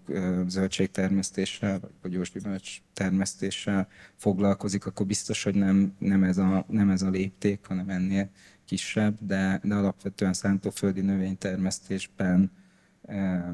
zöldségtermesztéssel, 0.46 1.80
vagy 2.02 2.10
gyógygyümölcs 2.10 2.78
termesztéssel 2.92 3.88
foglalkozik, 4.16 4.86
akkor 4.86 5.06
biztos, 5.06 5.42
hogy 5.42 5.54
nem, 5.54 5.94
nem, 5.98 6.24
ez, 6.24 6.38
a, 6.38 6.64
nem 6.68 6.90
ez 6.90 7.02
a 7.02 7.10
lépték, 7.10 7.66
hanem 7.66 7.88
ennél 7.88 8.30
kisebb, 8.66 9.16
de, 9.20 9.60
de 9.62 9.74
alapvetően 9.74 10.32
szántóföldi 10.32 11.00
növénytermesztésben, 11.00 12.50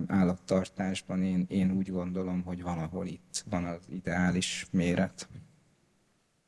állattartásban 0.06 1.22
én, 1.22 1.46
én 1.48 1.70
úgy 1.70 1.90
gondolom, 1.90 2.42
hogy 2.42 2.62
valahol 2.62 3.06
itt 3.06 3.44
van 3.50 3.64
az 3.64 3.80
ideális 3.88 4.66
méret. 4.70 5.28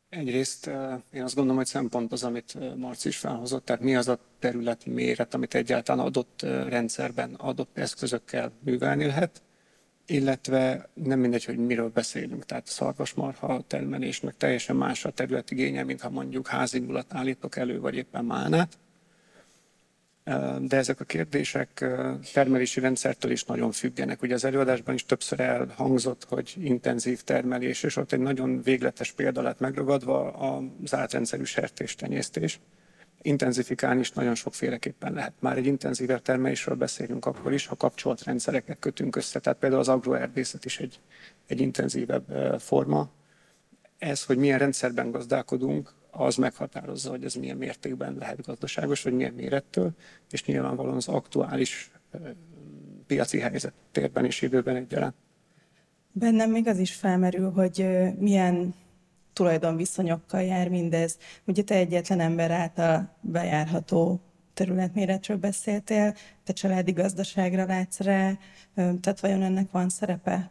Egyrészt 0.09 0.67
én 1.13 1.23
azt 1.23 1.35
gondolom, 1.35 1.57
hogy 1.57 1.67
szempont 1.67 2.13
az, 2.13 2.25
amit 2.25 2.77
Marci 2.77 3.09
is 3.09 3.17
felhozott, 3.17 3.65
tehát 3.65 3.83
mi 3.83 3.97
az 3.97 4.09
a 4.09 4.19
területi 4.39 4.91
méret, 4.91 5.35
amit 5.35 5.55
egyáltalán 5.55 6.07
adott 6.07 6.43
rendszerben, 6.43 7.35
adott 7.35 7.79
eszközökkel 7.79 8.53
művelni 8.61 9.05
lehet, 9.05 9.43
illetve 10.07 10.89
nem 10.95 11.19
mindegy, 11.19 11.45
hogy 11.45 11.57
miről 11.57 11.89
beszélünk, 11.89 12.45
tehát 12.45 12.67
a 12.67 12.71
szarvasmarha 12.71 13.65
termelésnek 13.67 14.37
teljesen 14.37 14.77
más 14.77 15.05
a 15.05 15.11
területigénye, 15.11 15.83
mint 15.83 16.01
ha 16.01 16.11
mondjuk 16.11 16.47
házingulat 16.47 17.15
állítok 17.15 17.57
elő, 17.57 17.81
vagy 17.81 17.95
éppen 17.97 18.25
málnát. 18.25 18.79
De 20.61 20.77
ezek 20.77 21.01
a 21.01 21.05
kérdések 21.05 21.85
termelési 22.33 22.81
rendszertől 22.81 23.31
is 23.31 23.45
nagyon 23.45 23.73
függenek. 23.73 24.23
Ugye 24.23 24.35
az 24.35 24.45
előadásban 24.45 24.95
is 24.95 25.05
többször 25.05 25.41
elhangzott, 25.41 26.25
hogy 26.25 26.55
intenzív 26.59 27.23
termelés, 27.23 27.83
és 27.83 27.97
ott 27.97 28.13
egy 28.13 28.21
nagyon 28.21 28.63
végletes 28.63 29.13
példa 29.13 29.43
lett 29.43 29.59
megragadva 29.59 30.31
az 30.31 30.95
átrendszerű 30.95 31.45
sertéstenyésztés 31.45 32.61
intenzifikálni 33.25 34.01
is 34.01 34.13
nagyon 34.13 34.35
sokféleképpen 34.35 35.13
lehet. 35.13 35.33
Már 35.41 35.57
egy 35.57 35.67
intenzívebb 35.67 36.23
termelésről 36.23 36.77
beszélünk 36.77 37.27
akkor 37.27 37.53
is, 37.53 37.67
ha 37.67 37.77
kapcsolt 37.77 38.23
rendszereket 38.23 38.79
kötünk 38.79 39.17
össze. 39.17 39.39
Tehát 39.41 39.59
például 39.59 39.81
az 39.81 39.89
agroerdészet 39.89 40.65
is 40.65 40.79
egy, 40.79 41.01
egy 41.47 41.61
intenzívebb 41.61 42.57
forma. 42.61 43.11
Ez, 43.99 44.25
hogy 44.25 44.37
milyen 44.37 44.59
rendszerben 44.59 45.11
gazdálkodunk, 45.11 45.93
az 46.11 46.37
meghatározza, 46.37 47.11
hogy 47.11 47.25
ez 47.25 47.35
milyen 47.35 47.57
mértékben 47.57 48.17
lehet 48.19 48.43
gazdaságos, 48.43 49.03
vagy 49.03 49.13
milyen 49.13 49.35
mérettől, 49.35 49.91
és 50.31 50.45
nyilvánvalóan 50.45 50.97
az 50.97 51.09
aktuális 51.09 51.91
piaci 53.07 53.39
helyzet 53.39 53.73
térben 53.93 54.25
és 54.25 54.43
időben 54.43 54.77
egyaránt. 54.77 55.15
Bennem 56.13 56.51
még 56.51 56.67
az 56.67 56.79
is 56.79 56.95
felmerül, 56.95 57.51
hogy 57.51 57.87
milyen 58.19 58.75
tulajdonviszonyokkal 59.35 60.43
jár 60.43 60.69
mindez. 60.69 61.19
Ugye 61.47 61.63
te 61.63 61.75
egyetlen 61.75 62.21
ember 62.21 62.51
által 62.51 63.17
bejárható 63.21 64.21
területméretről 64.55 65.37
beszéltél, 65.37 66.15
te 66.45 66.53
családi 66.53 66.93
gazdaságra 66.93 67.65
látsz 67.65 68.01
rá, 68.01 68.39
tehát 68.75 69.21
vajon 69.21 69.43
ennek 69.43 69.71
van 69.71 69.89
szerepe? 69.89 70.51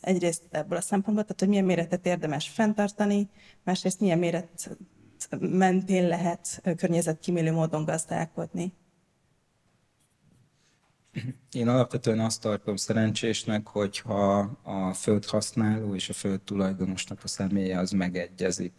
Egyrészt 0.00 0.42
ebből 0.50 0.78
a 0.78 0.80
szempontból, 0.80 1.24
tehát 1.24 1.40
hogy 1.40 1.48
milyen 1.48 1.64
méretet 1.64 2.06
érdemes 2.06 2.48
fenntartani, 2.48 3.28
másrészt 3.64 4.00
milyen 4.00 4.18
méret 4.18 4.78
mentén 5.38 6.08
lehet 6.08 6.62
környezetkímélő 6.76 7.52
módon 7.52 7.84
gazdálkodni. 7.84 8.72
Én 11.52 11.68
alapvetően 11.68 12.20
azt 12.20 12.40
tartom 12.40 12.76
szerencsésnek, 12.76 13.66
hogyha 13.66 14.38
a 14.62 14.92
földhasználó 14.92 15.94
és 15.94 16.08
a 16.08 16.12
föld 16.12 16.40
tulajdonosnak 16.40 17.18
a 17.22 17.28
személye 17.28 17.78
az 17.78 17.90
megegyezik. 17.90 18.72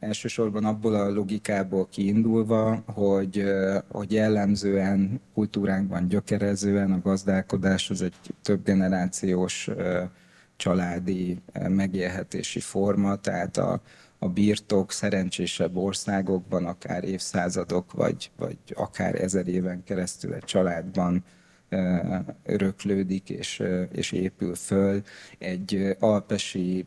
Elsősorban 0.00 0.64
abból 0.64 0.94
a 0.94 1.10
logikából 1.10 1.88
kiindulva, 1.88 2.82
hogy, 2.86 3.44
hogy 3.88 4.12
jellemzően 4.12 5.20
kultúránkban 5.34 6.08
gyökerezően 6.08 6.92
a 6.92 7.00
gazdálkodás 7.00 7.90
az 7.90 8.02
egy 8.02 8.14
több 8.42 8.64
generációs 8.64 9.70
családi 10.56 11.38
megélhetési 11.68 12.60
forma, 12.60 13.16
tehát 13.16 13.56
a, 13.56 13.80
a 14.22 14.28
birtok 14.28 14.92
szerencsésebb 14.92 15.76
országokban, 15.76 16.66
akár 16.66 17.04
évszázadok, 17.04 17.92
vagy, 17.92 18.30
vagy 18.36 18.58
akár 18.74 19.22
ezer 19.22 19.48
éven 19.48 19.84
keresztül 19.84 20.34
egy 20.34 20.44
családban 20.44 21.24
öröklődik 22.44 23.30
és, 23.30 23.62
és 23.92 24.12
épül 24.12 24.54
föl. 24.54 25.02
Egy 25.38 25.96
alpesi 25.98 26.86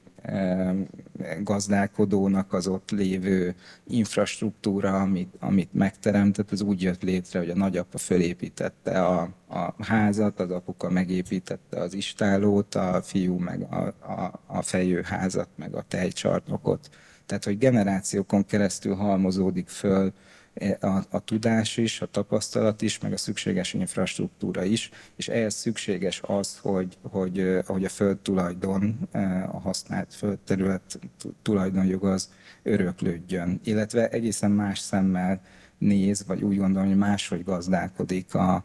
gazdálkodónak 1.42 2.54
az 2.54 2.68
ott 2.68 2.92
lévő 2.92 3.56
infrastruktúra, 3.88 5.02
amit, 5.02 5.34
amit 5.40 5.74
megteremtett, 5.74 6.52
az 6.52 6.62
úgy 6.62 6.82
jött 6.82 7.04
létre, 7.04 7.40
hogy 7.40 7.50
a 7.50 7.56
nagyapa 7.56 7.98
fölépítette 7.98 9.06
a, 9.06 9.30
a 9.48 9.84
házat, 9.84 10.40
az 10.40 10.52
apuka 10.52 10.90
megépítette 10.90 11.80
az 11.80 11.94
istálót, 11.94 12.76
a 12.76 13.02
fiú 13.02 13.38
meg 13.38 13.62
a, 13.62 13.76
a, 14.12 14.42
a 14.46 14.62
fejőházat, 14.62 15.50
meg 15.56 15.76
a 15.76 15.86
tejcsarnokot 15.88 16.90
tehát, 17.34 17.48
hogy 17.48 17.70
generációkon 17.70 18.46
keresztül 18.46 18.96
halmozódik 18.96 19.68
föl 19.68 20.14
e, 20.54 20.78
a, 20.82 21.04
a 21.10 21.20
tudás 21.20 21.78
is, 21.78 22.02
a 22.02 22.06
tapasztalat 22.06 22.82
is, 22.82 23.00
meg 23.00 23.14
a 23.14 23.18
szükséges 23.18 23.74
infrastruktúra 23.74 24.64
is, 24.64 24.90
és 25.16 25.28
ehhez 25.28 25.54
szükséges 25.54 26.22
az, 26.26 26.58
hogy, 26.62 26.98
hogy, 27.02 27.60
hogy 27.66 27.86
a 27.86 27.90
földtulajdon, 27.90 29.00
e, 29.12 29.50
a 29.52 29.60
használt 29.60 30.14
földterület 30.14 31.00
tulajdonjog 31.42 32.06
az 32.06 32.30
öröklődjön, 32.64 33.60
illetve 33.64 34.10
egészen 34.10 34.52
más 34.52 34.80
szemmel 34.80 35.42
néz, 35.78 36.26
vagy 36.28 36.44
úgy 36.44 36.58
gondolom, 36.58 36.88
hogy 36.88 36.98
máshogy 36.98 37.44
gazdálkodik 37.44 38.36
a, 38.36 38.64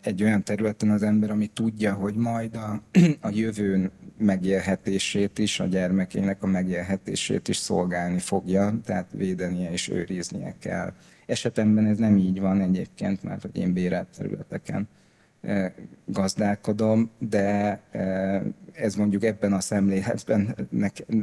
egy 0.00 0.22
olyan 0.22 0.42
területen 0.42 0.90
az 0.90 1.02
ember, 1.02 1.30
ami 1.30 1.46
tudja, 1.46 1.92
hogy 1.92 2.14
majd 2.14 2.54
a, 2.54 2.82
a 3.20 3.28
jövőn 3.30 3.90
megélhetését 4.18 5.38
is, 5.38 5.60
a 5.60 5.64
gyermekének 5.64 6.42
a 6.42 6.46
megélhetését 6.46 7.48
is 7.48 7.56
szolgálni 7.56 8.18
fogja, 8.18 8.74
tehát 8.84 9.08
védenie 9.12 9.70
és 9.70 9.88
őriznie 9.88 10.54
kell. 10.58 10.92
Esetemben 11.26 11.86
ez 11.86 11.98
nem 11.98 12.16
így 12.16 12.40
van 12.40 12.60
egyébként, 12.60 13.22
mert 13.22 13.42
hogy 13.42 13.56
én 13.56 13.72
bérelt 13.72 14.08
területeken 14.16 14.88
gazdálkodom, 16.04 17.10
de 17.18 17.80
ez 18.74 18.94
mondjuk 18.94 19.24
ebben 19.24 19.52
a 19.52 19.60
szemléletben 19.60 20.68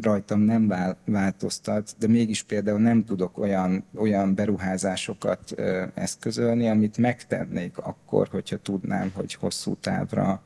rajtam 0.02 0.40
nem 0.40 0.74
változtat, 1.06 1.96
de 2.00 2.08
mégis 2.08 2.44
például 2.44 2.80
nem 2.80 3.04
tudok 3.04 3.38
olyan, 3.38 3.84
olyan 3.96 4.36
beruházásokat 4.36 5.54
eszközölni, 5.94 6.70
amit 6.70 6.98
megtennék 6.98 7.78
akkor, 7.78 8.28
hogyha 8.28 8.58
tudnám, 8.58 9.12
hogy 9.14 9.34
hosszú 9.34 9.76
távra 9.76 10.42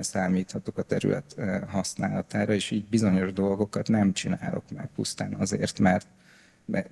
számíthatok 0.00 0.78
a 0.78 0.82
terület 0.82 1.36
használatára, 1.68 2.52
és 2.52 2.70
így 2.70 2.88
bizonyos 2.88 3.32
dolgokat 3.32 3.88
nem 3.88 4.12
csinálok 4.12 4.64
meg 4.74 4.88
pusztán 4.94 5.34
azért, 5.34 5.78
mert 5.78 6.06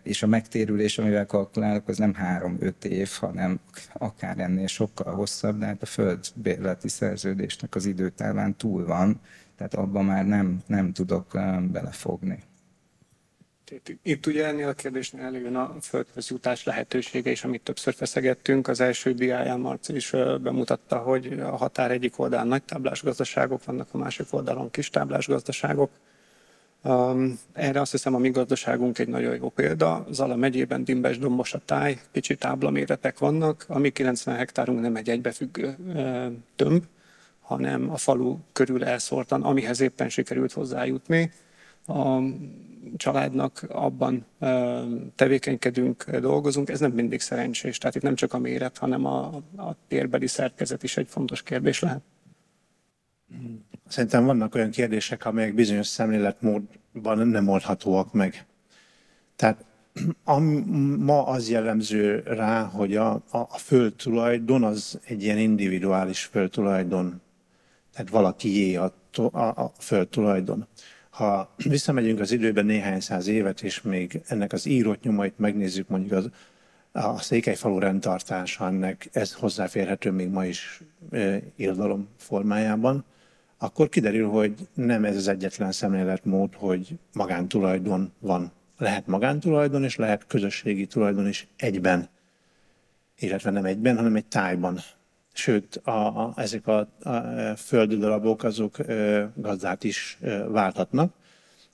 és 0.02 0.22
a 0.22 0.26
megtérülés, 0.26 0.98
amivel 0.98 1.26
kalkulálok, 1.26 1.88
az 1.88 1.98
nem 1.98 2.14
három-öt 2.14 2.84
év, 2.84 3.10
hanem 3.20 3.60
akár 3.92 4.38
ennél 4.38 4.66
sokkal 4.66 5.14
hosszabb, 5.14 5.58
de 5.58 5.66
hát 5.66 5.82
a 5.82 5.86
földbérleti 5.86 6.88
szerződésnek 6.88 7.74
az 7.74 7.86
időtáván 7.86 8.56
túl 8.56 8.86
van, 8.86 9.20
tehát 9.56 9.74
abban 9.74 10.04
már 10.04 10.26
nem, 10.26 10.62
nem 10.66 10.92
tudok 10.92 11.26
belefogni. 11.72 12.42
Itt 14.02 14.26
ugye 14.26 14.46
ennél 14.46 14.68
a 14.68 14.72
kérdésnél 14.72 15.22
előjön 15.24 15.56
a 15.56 15.76
földhöz 15.80 16.28
jutás 16.30 16.64
lehetősége 16.64 17.30
is, 17.30 17.44
amit 17.44 17.62
többször 17.62 17.94
feszegettünk. 17.94 18.68
Az 18.68 18.80
első 18.80 19.12
diáján 19.12 19.60
Marci 19.60 19.94
is 19.94 20.10
bemutatta, 20.40 20.98
hogy 20.98 21.40
a 21.40 21.56
határ 21.56 21.90
egyik 21.90 22.18
oldalán 22.18 22.46
nagy 22.46 22.62
táblás 22.62 23.02
gazdaságok 23.02 23.64
vannak, 23.64 23.88
a 23.92 23.98
másik 23.98 24.26
oldalon 24.30 24.70
kis 24.70 24.90
táblás 24.90 25.26
gazdaságok. 25.26 25.90
Um, 26.86 27.38
erre 27.52 27.80
azt 27.80 27.90
hiszem 27.90 28.14
a 28.14 28.18
mi 28.18 28.30
gazdaságunk 28.30 28.98
egy 28.98 29.08
nagyon 29.08 29.34
jó 29.34 29.48
példa. 29.48 30.06
Zala 30.10 30.36
megyében 30.36 30.84
Dimbes 30.84 31.18
dombos 31.18 31.54
a 31.54 31.60
táj, 31.64 32.00
kicsi 32.10 32.36
táblaméretek 32.36 33.18
vannak, 33.18 33.64
ami 33.68 33.90
90 33.90 34.36
hektárunk 34.36 34.80
nem 34.80 34.96
egy 34.96 35.08
egybefüggő 35.08 35.76
uh, 35.86 36.26
tömb, 36.56 36.84
hanem 37.40 37.90
a 37.90 37.96
falu 37.96 38.38
körül 38.52 38.84
elszórtan, 38.84 39.42
amihez 39.42 39.80
éppen 39.80 40.08
sikerült 40.08 40.52
hozzájutni. 40.52 41.32
A 41.86 42.18
családnak 42.96 43.66
abban 43.68 44.26
uh, 44.38 44.82
tevékenykedünk, 45.14 46.10
dolgozunk, 46.10 46.68
ez 46.68 46.80
nem 46.80 46.92
mindig 46.92 47.20
szerencsés. 47.20 47.78
Tehát 47.78 47.94
itt 47.94 48.02
nem 48.02 48.14
csak 48.14 48.32
a 48.32 48.38
méret, 48.38 48.78
hanem 48.78 49.04
a, 49.04 49.26
a 49.56 49.76
térbeli 49.88 50.26
szerkezet 50.26 50.82
is 50.82 50.96
egy 50.96 51.08
fontos 51.08 51.42
kérdés 51.42 51.80
lehet. 51.80 52.02
Szerintem 53.88 54.24
vannak 54.24 54.54
olyan 54.54 54.70
kérdések, 54.70 55.24
amelyek 55.24 55.54
bizonyos 55.54 55.86
szemléletmódban 55.86 57.28
nem 57.28 57.48
oldhatóak 57.48 58.12
meg. 58.12 58.46
Tehát 59.36 59.64
a, 60.24 60.38
ma 60.98 61.26
az 61.26 61.50
jellemző 61.50 62.22
rá, 62.26 62.62
hogy 62.62 62.96
a, 62.96 63.10
a, 63.12 63.38
a 63.38 63.58
földtulajdon 63.58 64.64
az 64.64 65.00
egy 65.04 65.22
ilyen 65.22 65.38
individuális 65.38 66.24
földtulajdon, 66.24 67.20
tehát 67.92 68.10
valakié 68.10 68.74
a, 68.74 68.94
a, 69.32 69.38
a 69.38 69.72
földtulajdon. 69.78 70.66
Ha 71.10 71.54
visszamegyünk 71.56 72.20
az 72.20 72.32
időben 72.32 72.66
néhány 72.66 73.00
száz 73.00 73.26
évet, 73.26 73.62
és 73.62 73.82
még 73.82 74.22
ennek 74.26 74.52
az 74.52 74.66
írott 74.66 75.02
nyomait 75.02 75.38
megnézzük, 75.38 75.88
mondjuk 75.88 76.12
az, 76.12 76.30
a 76.92 77.18
Székelyfalu 77.18 77.78
rendtartása, 77.78 78.66
ennek 78.66 79.08
ez 79.12 79.32
hozzáférhető 79.32 80.10
még 80.10 80.28
ma 80.28 80.44
is 80.44 80.80
e, 81.10 81.40
irodalom 81.56 82.08
formájában, 82.16 83.04
akkor 83.58 83.88
kiderül, 83.88 84.28
hogy 84.28 84.54
nem 84.74 85.04
ez 85.04 85.16
az 85.16 85.28
egyetlen 85.28 85.72
szemléletmód, 85.72 86.54
hogy 86.54 86.98
magántulajdon 87.12 88.12
van. 88.18 88.52
Lehet 88.78 89.06
magántulajdon, 89.06 89.84
és 89.84 89.96
lehet 89.96 90.26
közösségi 90.26 90.86
tulajdon 90.86 91.28
is 91.28 91.46
egyben. 91.56 92.08
Illetve 93.18 93.50
nem 93.50 93.64
egyben, 93.64 93.96
hanem 93.96 94.16
egy 94.16 94.26
tájban. 94.26 94.78
Sőt, 95.32 95.76
a, 95.76 95.90
a, 95.90 96.32
ezek 96.36 96.66
a, 96.66 96.78
a 97.02 97.22
földdarabok 97.56 98.42
azok 98.42 98.78
e, 98.78 99.30
gazdát 99.34 99.84
is 99.84 100.18
e, 100.20 100.44
válthatnak. 100.44 101.12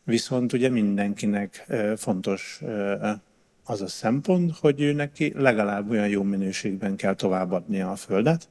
Viszont 0.05 0.53
ugye 0.53 0.69
mindenkinek 0.69 1.65
e, 1.69 1.97
fontos 1.97 2.61
e, 2.63 3.21
az 3.65 3.83
a 3.83 3.87
szempont, 3.87 4.57
hogy 4.59 4.81
ő 4.81 4.93
neki 4.93 5.33
legalább 5.37 5.91
olyan 5.91 6.09
jó 6.09 6.23
minőségben 6.23 6.97
kell 6.97 7.15
továbbadnia 7.15 7.91
a 7.91 7.97
földet. 7.97 8.49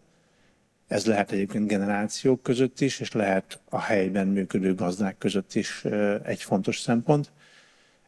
Ez 0.91 1.05
lehet 1.05 1.31
egyébként 1.31 1.67
generációk 1.67 2.43
között 2.43 2.79
is, 2.79 2.99
és 2.99 3.11
lehet 3.11 3.59
a 3.69 3.79
helyben 3.79 4.27
működő 4.27 4.75
gazdák 4.75 5.17
között 5.17 5.53
is 5.53 5.85
egy 6.23 6.43
fontos 6.43 6.79
szempont. 6.79 7.31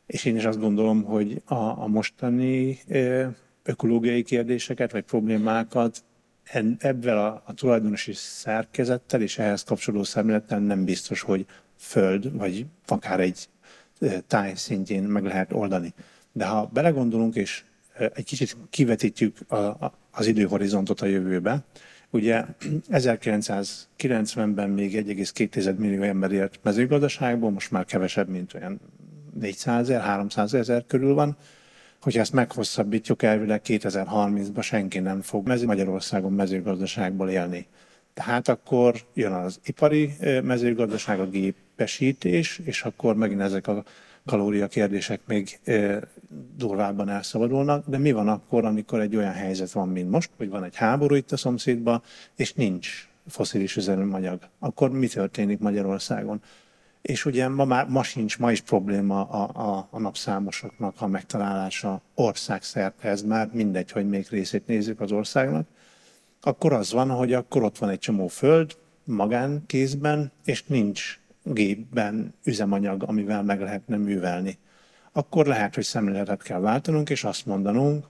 És 0.06 0.26
én 0.26 0.36
is 0.36 0.46
azt 0.46 0.60
gondolom, 0.60 1.04
hogy 1.04 1.42
a, 1.46 1.54
a 1.56 1.88
mostani 1.88 2.80
ökológiai 3.64 4.24
kérdéseket 4.24 4.92
vagy 4.92 5.04
problémákat 5.04 6.04
ebben 6.78 7.18
a, 7.18 7.42
a 7.46 7.54
tulajdonosi 7.54 8.14
szerkezettel 8.14 9.22
és 9.22 9.38
ehhez 9.38 9.64
kapcsolódó 9.64 10.04
szemlélettel 10.04 10.60
nem 10.60 10.86
biztos, 10.86 11.22
hogy 11.22 11.46
föld, 11.78 12.38
vagy 12.38 12.66
akár 12.88 13.20
egy 13.20 13.50
táj 14.28 14.54
szintjén 14.56 15.04
meg 15.04 15.24
lehet 15.24 15.54
oldani. 15.54 15.94
De 16.32 16.46
ha 16.46 16.70
belegondolunk, 16.74 17.36
és 17.36 17.64
egy 18.14 18.26
kicsit 18.26 18.58
kivetítjük 18.70 19.38
a, 19.48 19.56
a, 19.56 19.98
az 20.12 20.28
időhorizontot 20.28 21.02
a 21.02 21.06
jövőbe, 21.06 21.64
ugye 22.14 22.44
1990-ben 22.92 24.70
még 24.70 25.06
1,2 25.08 25.76
millió 25.76 26.02
ember 26.02 26.32
élt 26.32 26.60
mezőgazdaságban, 26.64 27.54
most 27.54 27.72
már 27.72 27.86
kevesebb, 27.86 28.30
mint 28.30 28.54
olyan 28.54 28.80
400 29.40 29.90
ezer, 29.90 30.02
300 30.02 30.54
ezer 30.54 30.84
körül 30.88 31.14
van. 31.14 31.38
Hogyha 32.02 32.20
ezt 32.20 32.34
meghosszabbítjuk 32.34 33.24
elvileg 33.24 33.62
2030-ban 33.66 34.64
senki 34.64 35.00
nem 35.00 35.22
fog 35.22 35.48
mező 35.48 35.66
Magyarországon 35.66 36.32
mezőgazdaságból 36.32 37.30
élni. 37.30 37.68
Tehát 38.14 38.48
akkor 38.48 38.96
jön 39.14 39.32
az 39.32 39.60
ipari 39.66 40.14
mezőgazdaság, 40.44 41.20
a 41.20 41.30
gépesítés, 41.30 42.62
és 42.64 42.84
akkor 42.84 43.16
megint 43.16 43.42
ezek 43.42 43.68
a 43.68 43.84
kalória 44.26 44.68
kérdések 44.68 45.22
még 45.28 45.60
durvábban 46.56 47.10
elszabadulnak, 47.10 47.88
de 47.88 47.98
mi 47.98 48.12
van 48.12 48.28
akkor, 48.28 48.66
amikor 48.66 49.00
egy 49.00 49.16
olyan 49.16 49.34
helyzet 49.34 49.72
van, 49.72 49.90
mint 49.90 50.10
most, 50.10 50.30
hogy 50.38 50.50
van 50.50 50.64
egy 50.64 50.76
háború 50.76 51.16
itt 51.16 51.32
a 51.32 51.38
szomszédban, 51.38 52.02
és 52.36 52.54
nincs 52.54 53.08
foszilis 53.28 53.76
üzemanyag, 53.76 54.40
akkor 54.60 54.92
mi 54.92 55.08
történik 55.08 55.60
Magyarországon? 55.60 56.42
És 57.02 57.26
ugye 57.26 57.48
ma, 57.48 57.66
már, 57.66 57.88
ma 57.88 58.04
sincs, 58.04 58.40
ma 58.40 58.52
is 58.52 58.62
probléma 58.62 59.24
a, 59.24 59.72
a, 59.72 59.88
a 59.90 60.00
napszámosoknak 60.00 60.96
a 61.02 61.08
megtalálása 61.08 62.02
országszerte, 62.16 63.08
ez 63.08 63.22
már 63.22 63.50
mindegy, 63.54 63.92
hogy 63.92 64.10
még 64.10 64.28
részét 64.30 64.68
nézzük 64.68 65.00
az 65.00 65.12
országnak, 65.12 65.68
akkor 66.42 66.74
az 66.74 66.92
van, 66.92 67.10
hogy 67.10 67.34
akkor 67.34 67.64
ott 67.64 67.78
van 67.78 67.90
egy 67.90 68.00
csomó 68.00 68.28
föld 68.28 68.78
magánkézben, 69.04 70.32
és 70.46 70.64
nincs 70.64 71.20
gépben 71.44 72.34
üzemanyag, 72.44 73.04
amivel 73.04 73.44
meg 73.44 73.62
lehetne 73.62 73.98
művelni. 73.98 74.58
Akkor 75.12 75.46
lehet, 75.46 75.76
hogy 75.76 75.84
szemléletet 75.84 76.44
kell 76.44 76.60
váltanunk, 76.60 77.10
és 77.10 77.24
azt 77.24 77.46
mondanunk, 77.46 78.06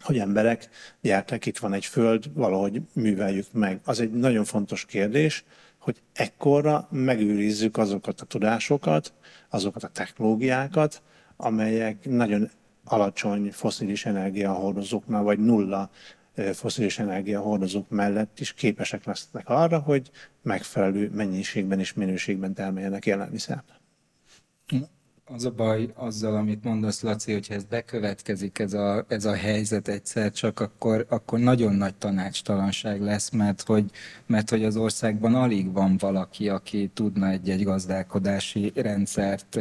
hogy 0.00 0.18
emberek, 0.18 0.68
gyertek, 1.00 1.46
itt 1.46 1.58
van 1.58 1.72
egy 1.72 1.84
föld, 1.84 2.24
valahogy 2.34 2.82
műveljük 2.92 3.46
meg. 3.52 3.80
Az 3.84 4.00
egy 4.00 4.12
nagyon 4.12 4.44
fontos 4.44 4.84
kérdés, 4.84 5.44
hogy 5.78 6.02
ekkorra 6.12 6.88
megőrizzük 6.90 7.76
azokat 7.76 8.20
a 8.20 8.24
tudásokat, 8.24 9.12
azokat 9.48 9.82
a 9.82 9.88
technológiákat, 9.88 11.02
amelyek 11.36 12.08
nagyon 12.08 12.50
alacsony 12.84 13.52
foszilis 13.52 14.06
energiahordozóknál, 14.06 15.22
vagy 15.22 15.38
nulla 15.38 15.90
foszilis 16.52 16.98
energiahordozók 16.98 17.88
mellett 17.88 18.40
is 18.40 18.52
képesek 18.52 19.04
lesznek 19.04 19.48
arra, 19.48 19.78
hogy 19.78 20.10
megfelelő 20.42 21.10
mennyiségben 21.10 21.78
és 21.78 21.92
minőségben 21.92 22.54
termeljenek 22.54 23.06
élelmiszert. 23.06 23.80
Az 25.26 25.44
a 25.44 25.50
baj 25.50 25.90
azzal, 25.94 26.36
amit 26.36 26.64
mondasz, 26.64 27.00
Laci, 27.00 27.32
hogyha 27.32 27.54
ez 27.54 27.64
bekövetkezik, 27.64 28.58
ez 28.58 28.72
a, 28.72 29.04
ez 29.08 29.24
a 29.24 29.34
helyzet 29.34 29.88
egyszer 29.88 30.32
csak, 30.32 30.60
akkor, 30.60 31.06
akkor 31.08 31.38
nagyon 31.38 31.74
nagy 31.74 31.94
tanácstalanság 31.94 33.00
lesz, 33.00 33.30
mert 33.30 33.62
hogy, 33.62 33.90
mert 34.26 34.50
hogy 34.50 34.64
az 34.64 34.76
országban 34.76 35.34
alig 35.34 35.72
van 35.72 35.96
valaki, 35.96 36.48
aki 36.48 36.90
tudna 36.94 37.28
egy-egy 37.28 37.64
gazdálkodási 37.64 38.72
rendszert 38.74 39.60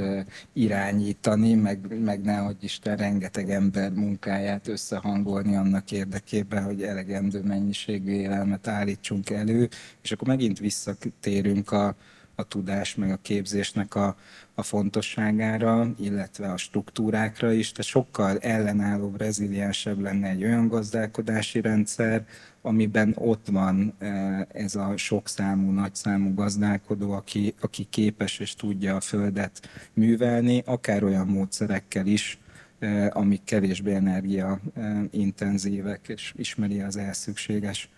irányítani, 0.53 1.53
meg, 1.53 1.99
meg 2.03 2.21
nehogy 2.21 2.57
Isten 2.59 2.97
rengeteg 2.97 3.49
ember 3.49 3.91
munkáját 3.91 4.67
összehangolni 4.67 5.55
annak 5.55 5.91
érdekében, 5.91 6.63
hogy 6.63 6.83
elegendő 6.83 7.41
mennyiségű 7.41 8.11
élelmet 8.11 8.67
állítsunk 8.67 9.29
elő, 9.29 9.69
és 10.01 10.11
akkor 10.11 10.27
megint 10.27 10.59
visszatérünk 10.59 11.71
a, 11.71 11.95
a 12.35 12.43
tudás, 12.43 12.95
meg 12.95 13.11
a 13.11 13.19
képzésnek 13.21 13.95
a, 13.95 14.15
a 14.55 14.63
fontosságára, 14.63 15.93
illetve 15.99 16.51
a 16.51 16.57
struktúrákra 16.57 17.51
is, 17.51 17.71
tehát 17.71 17.91
sokkal 17.91 18.37
ellenállóbb, 18.37 19.17
reziliensebb 19.17 19.99
lenne 19.99 20.29
egy 20.29 20.43
olyan 20.43 20.67
gazdálkodási 20.67 21.61
rendszer, 21.61 22.25
amiben 22.61 23.13
ott 23.17 23.47
van 23.47 23.93
e, 23.99 24.47
ez 24.53 24.75
a 24.75 24.97
sokszámú, 24.97 25.71
nagyszámú 25.71 26.33
gazdálkodó, 26.33 27.11
aki, 27.11 27.53
aki 27.61 27.87
képes 27.89 28.39
és 28.39 28.55
tudja 28.55 28.95
a 28.95 29.01
földet 29.01 29.69
művelni, 29.93 30.63
akár 30.65 31.03
olyan 31.03 31.27
módszerekkel 31.27 32.05
is, 32.05 32.39
e, 32.79 33.11
amik 33.13 33.43
kevésbé 33.43 33.93
energiaintenzívek, 33.93 36.07
és 36.07 36.33
ismeri 36.37 36.81
az 36.81 36.97
elszükséges 36.97 37.89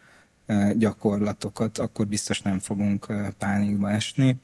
gyakorlatokat, 0.74 1.78
akkor 1.78 2.08
biztos 2.08 2.42
nem 2.42 2.60
fogunk 2.60 3.08
pánikba 3.38 3.92
esni. 3.92 4.36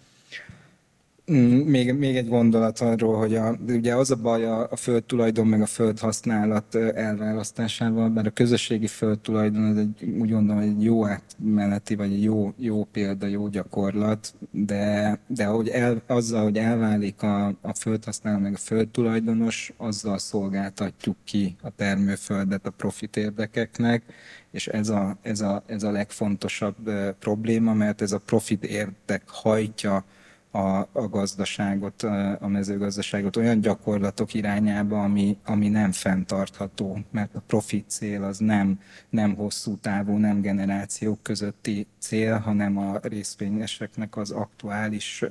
Mm, 1.31 1.59
még, 1.65 1.93
még 1.93 2.15
egy 2.15 2.27
gondolat 2.27 2.79
arról, 2.79 3.17
hogy 3.17 3.35
a, 3.35 3.55
ugye 3.67 3.95
az 3.95 4.11
a 4.11 4.15
baj 4.15 4.45
a, 4.45 4.67
a 4.71 4.75
földtulajdon 4.75 5.47
meg 5.47 5.61
a 5.61 5.65
földhasználat 5.65 6.75
elválasztásával, 6.75 8.09
mert 8.09 8.27
a 8.27 8.29
közösségi 8.29 8.87
földtulajdon 8.87 9.63
az 9.63 9.77
egy, 9.77 10.03
úgy 10.19 10.31
gondolom, 10.31 10.61
egy 10.61 10.83
jó 10.83 11.05
átmeneti, 11.07 11.95
vagy 11.95 12.13
egy 12.13 12.23
jó, 12.23 12.53
jó 12.57 12.83
példa, 12.83 13.25
jó 13.25 13.47
gyakorlat, 13.47 14.33
de, 14.51 15.19
de 15.27 15.45
hogy 15.45 15.67
el, 15.67 16.01
azzal, 16.07 16.43
hogy 16.43 16.57
elválik 16.57 17.21
a, 17.21 17.47
a 17.47 17.73
földhasználó 17.73 18.39
meg 18.39 18.53
a 18.53 18.57
földtulajdonos, 18.57 19.73
azzal 19.77 20.17
szolgáltatjuk 20.17 21.15
ki 21.23 21.55
a 21.61 21.69
termőföldet 21.69 22.65
a 22.65 22.69
profit 22.69 23.17
érdekeknek, 23.17 24.03
és 24.51 24.67
ez 24.67 24.89
a, 24.89 25.17
ez 25.21 25.41
a, 25.41 25.63
ez 25.65 25.83
a 25.83 25.91
legfontosabb 25.91 26.91
probléma, 27.19 27.73
mert 27.73 28.01
ez 28.01 28.11
a 28.11 28.19
profit 28.25 28.63
érdek 28.63 29.23
hajtja 29.25 30.05
a, 30.51 30.87
a 30.91 31.07
gazdaságot, 31.09 32.03
a 32.39 32.47
mezőgazdaságot 32.47 33.35
olyan 33.35 33.61
gyakorlatok 33.61 34.33
irányába, 34.33 35.03
ami, 35.03 35.37
ami 35.45 35.69
nem 35.69 35.91
fenntartható, 35.91 36.99
mert 37.11 37.35
a 37.35 37.43
profit 37.47 37.89
cél 37.89 38.23
az 38.23 38.37
nem, 38.37 38.79
nem 39.09 39.35
hosszú 39.35 39.77
távú, 39.77 40.17
nem 40.17 40.41
generációk 40.41 41.23
közötti 41.23 41.87
cél, 41.99 42.37
hanem 42.37 42.77
a 42.77 42.99
részvényeseknek 43.01 44.17
az 44.17 44.31
aktuális 44.31 45.23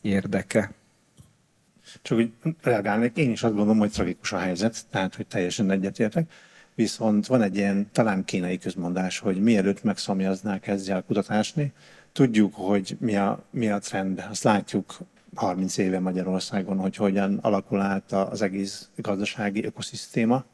érdeke. 0.00 0.72
Csak 2.02 2.18
hogy 2.18 2.32
reagálnék, 2.62 3.16
én 3.16 3.30
is 3.30 3.42
azt 3.42 3.54
gondolom, 3.54 3.78
hogy 3.78 3.90
tragikus 3.90 4.32
a 4.32 4.38
helyzet, 4.38 4.86
tehát 4.90 5.14
hogy 5.14 5.26
teljesen 5.26 5.70
egyetértek. 5.70 6.30
Viszont 6.74 7.26
van 7.26 7.42
egy 7.42 7.56
ilyen 7.56 7.88
talán 7.92 8.24
kínai 8.24 8.58
közmondás, 8.58 9.18
hogy 9.18 9.42
mielőtt 9.42 9.82
megszomjaznál, 9.82 10.60
kezdj 10.60 10.90
el 10.90 11.02
kutatásni. 11.02 11.72
Tudjuk, 12.12 12.54
hogy 12.54 12.96
mi 13.00 13.16
a, 13.16 13.44
mi 13.50 13.68
a 13.68 13.78
trend. 13.78 14.24
Azt 14.30 14.42
látjuk 14.42 14.98
30 15.34 15.76
éve 15.76 16.00
Magyarországon, 16.00 16.78
hogy 16.78 16.96
hogyan 16.96 17.38
alakul 17.42 17.80
át 17.80 18.12
az 18.12 18.42
egész 18.42 18.88
gazdasági 18.96 19.64
ökoszisztéma. 19.64 20.44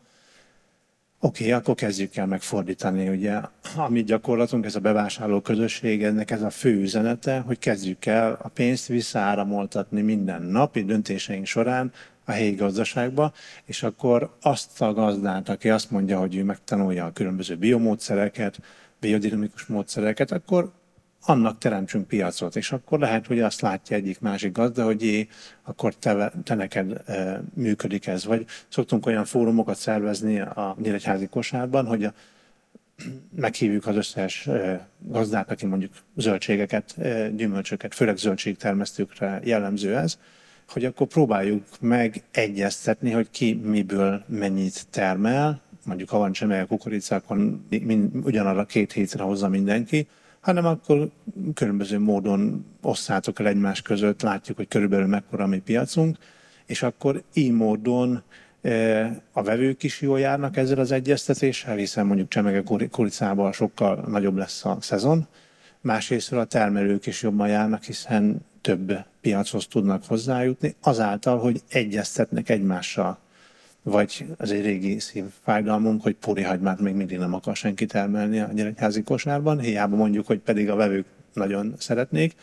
Oké, 1.21 1.45
okay, 1.45 1.53
akkor 1.53 1.75
kezdjük 1.75 2.17
el 2.17 2.27
megfordítani. 2.27 3.09
Ugye 3.09 3.41
a 3.77 3.89
mi 3.89 4.03
gyakorlatunk, 4.03 4.65
ez 4.65 4.77
a 4.77 4.81
bevásárló 4.81 5.41
közösség, 5.41 6.05
ennek 6.05 6.31
ez 6.31 6.43
a 6.43 6.51
fő 6.51 6.81
üzenete, 6.81 7.39
hogy 7.39 7.59
kezdjük 7.59 8.07
el 8.07 8.39
a 8.43 8.49
pénzt 8.49 8.87
visszaáramoltatni 8.87 10.01
minden 10.01 10.43
napi 10.43 10.85
döntéseink 10.85 11.47
során 11.47 11.93
a 12.25 12.31
helyi 12.31 12.55
gazdaságba, 12.55 13.33
és 13.65 13.83
akkor 13.83 14.37
azt 14.43 14.83
a 14.83 14.93
gazdát, 14.93 15.49
aki 15.49 15.71
azt 15.71 15.91
mondja, 15.91 16.19
hogy 16.19 16.37
ő 16.37 16.45
megtanulja 16.45 17.05
a 17.05 17.13
különböző 17.13 17.57
biomódszereket, 17.57 18.59
biodinamikus 19.01 19.67
módszereket, 19.67 20.33
akkor 20.33 20.73
annak 21.21 21.59
teremtsünk 21.59 22.07
piacot, 22.07 22.57
és 22.57 22.73
akkor 22.73 22.99
lehet, 22.99 23.27
hogy 23.27 23.41
azt 23.41 23.61
látja 23.61 23.97
egyik 23.97 24.21
másik 24.21 24.53
gazda, 24.53 24.85
hogy 24.85 25.03
jé, 25.03 25.29
akkor 25.62 25.95
te, 25.95 26.33
te 26.45 26.55
neked 26.55 27.03
e, 27.07 27.43
működik 27.55 28.07
ez. 28.07 28.25
Vagy 28.25 28.47
szoktunk 28.69 29.07
olyan 29.07 29.25
fórumokat 29.25 29.77
szervezni 29.77 30.41
a 30.41 30.77
Nyíregyházi 30.83 31.27
kosárban, 31.27 31.87
hogy 31.87 32.05
a, 32.05 32.12
meghívjuk 33.37 33.87
az 33.87 33.97
összes 33.97 34.47
e, 34.47 34.89
gazdát, 34.99 35.51
aki 35.51 35.66
mondjuk 35.66 35.93
zöldségeket, 36.16 36.95
e, 36.99 37.31
gyümölcsöket, 37.31 37.95
főleg 37.95 38.16
zöldségtermesztőkre 38.16 39.41
jellemző 39.45 39.97
ez, 39.97 40.19
hogy 40.69 40.85
akkor 40.85 41.07
próbáljuk 41.07 41.64
meg 41.81 42.23
egyeztetni, 42.31 43.11
hogy 43.11 43.31
ki 43.31 43.55
miből 43.55 44.25
mennyit 44.27 44.87
termel, 44.91 45.61
mondjuk 45.85 46.09
ha 46.09 46.19
van 46.19 46.33
csemege 46.33 46.64
kukorica, 46.64 47.14
akkor 47.14 47.59
ugyanarra 48.25 48.64
két 48.64 48.93
hétre 48.93 49.23
hozza 49.23 49.49
mindenki, 49.49 50.09
hanem 50.41 50.66
akkor 50.66 51.11
különböző 51.55 51.99
módon 51.99 52.66
osszátok 52.82 53.39
el 53.39 53.47
egymás 53.47 53.82
között, 53.82 54.22
látjuk, 54.22 54.57
hogy 54.57 54.68
körülbelül 54.68 55.07
mekkora 55.07 55.47
mi 55.47 55.59
piacunk, 55.59 56.16
és 56.66 56.82
akkor 56.82 57.22
így 57.32 57.53
módon 57.53 58.22
e, 58.62 59.22
a 59.32 59.43
vevők 59.43 59.82
is 59.82 60.01
jól 60.01 60.20
járnak 60.20 60.57
ezzel 60.57 60.78
az 60.78 60.93
egyeztetéssel, 60.93 61.76
hiszen 61.76 62.07
mondjuk 62.07 62.28
csemege 62.28 62.62
kuricával 62.91 63.53
sokkal 63.53 64.05
nagyobb 64.09 64.36
lesz 64.36 64.64
a 64.64 64.76
szezon. 64.80 65.26
Másrészt 65.80 66.32
a 66.32 66.45
termelők 66.45 67.07
is 67.07 67.22
jobban 67.22 67.49
járnak, 67.49 67.82
hiszen 67.82 68.47
több 68.61 68.93
piachoz 69.20 69.66
tudnak 69.66 70.05
hozzájutni, 70.05 70.74
azáltal, 70.80 71.39
hogy 71.39 71.62
egyeztetnek 71.68 72.49
egymással 72.49 73.18
vagy 73.89 74.26
az 74.36 74.51
egy 74.51 74.62
régi 74.62 74.99
szívfájdalmunk, 74.99 76.03
hogy 76.03 76.16
hagymát 76.45 76.80
még 76.80 76.95
mindig 76.95 77.18
nem 77.18 77.34
akar 77.34 77.57
senki 77.57 77.86
termelni 77.86 78.41
a 78.41 78.51
gyerekházi 78.55 79.03
kosárban, 79.03 79.61
hiába 79.61 79.97
mondjuk, 79.97 80.26
hogy 80.26 80.39
pedig 80.39 80.70
a 80.70 80.76
vevők 80.76 81.07
nagyon 81.32 81.74
szeretnék. 81.78 82.34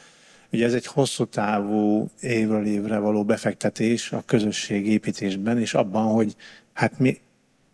Ugye 0.51 0.65
ez 0.65 0.73
egy 0.73 0.85
hosszú 0.85 1.25
távú 1.25 2.09
évről 2.21 2.65
évre 2.65 2.97
való 2.97 3.23
befektetés 3.23 4.11
a 4.11 4.23
közösség 4.25 4.87
építésben, 4.87 5.59
és 5.59 5.73
abban, 5.73 6.05
hogy 6.05 6.35
hát 6.73 6.99
mi 6.99 7.17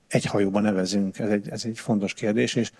egy 0.07 0.25
hajóban 0.25 0.61
nevezünk, 0.61 1.19
ez 1.19 1.29
egy, 1.29 1.49
ez 1.49 1.65
egy 1.65 1.79
fontos 1.79 2.13
kérdés, 2.13 2.55
és 2.55 2.71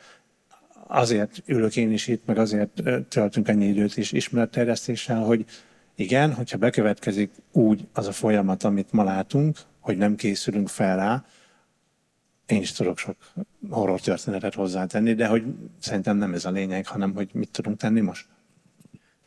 azért 0.88 1.44
ülök 1.46 1.76
én 1.76 1.92
is 1.92 2.08
itt, 2.08 2.26
meg 2.26 2.38
azért 2.38 2.82
töltünk 3.10 3.48
ennyi 3.48 3.66
időt 3.66 3.98
is 3.98 4.12
ismeretterjesztéssel, 4.12 5.24
hogy 5.24 5.46
igen, 5.96 6.34
hogyha 6.34 6.58
bekövetkezik 6.58 7.32
úgy 7.52 7.88
az 7.94 8.08
a 8.08 8.12
folyamat, 8.12 8.64
amit 8.64 8.92
ma 8.92 9.04
látunk, 9.04 9.58
hogy 9.92 10.00
nem 10.00 10.16
készülünk 10.16 10.68
fel 10.68 10.96
rá. 10.96 11.26
Én 12.46 12.62
is 12.62 12.72
tudok 12.72 12.98
sok 12.98 13.16
horror 13.70 14.02
történetet 14.02 14.54
hozzátenni, 14.54 15.14
de 15.14 15.28
hogy 15.28 15.44
szerintem 15.80 16.18
nem 16.18 16.34
ez 16.34 16.46
a 16.46 16.52
lényeg, 16.52 16.88
hanem 16.88 17.14
hogy 17.14 17.30
mit 17.34 17.52
tudunk 17.52 17.78
tenni 17.78 18.00
most. 18.00 18.28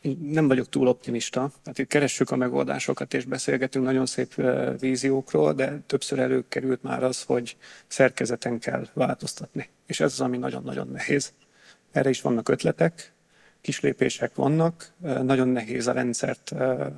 Én 0.00 0.18
nem 0.22 0.48
vagyok 0.48 0.68
túl 0.68 0.88
optimista. 0.88 1.50
Tehát 1.62 1.78
itt 1.78 1.88
keressük 1.88 2.30
a 2.30 2.36
megoldásokat, 2.36 3.14
és 3.14 3.24
beszélgetünk 3.24 3.84
nagyon 3.84 4.06
szép 4.06 4.42
víziókról, 4.78 5.52
de 5.52 5.82
többször 5.86 6.18
előkerült 6.18 6.82
már 6.82 7.02
az, 7.02 7.22
hogy 7.22 7.56
szerkezeten 7.86 8.58
kell 8.58 8.86
változtatni. 8.92 9.68
És 9.86 10.00
ez 10.00 10.12
az, 10.12 10.20
ami 10.20 10.38
nagyon-nagyon 10.38 10.88
nehéz. 10.88 11.32
Erre 11.92 12.08
is 12.08 12.20
vannak 12.20 12.48
ötletek, 12.48 13.12
kislépések 13.60 14.34
vannak, 14.34 14.92
nagyon 15.22 15.48
nehéz 15.48 15.86
a 15.86 15.92
rendszert 15.92 16.54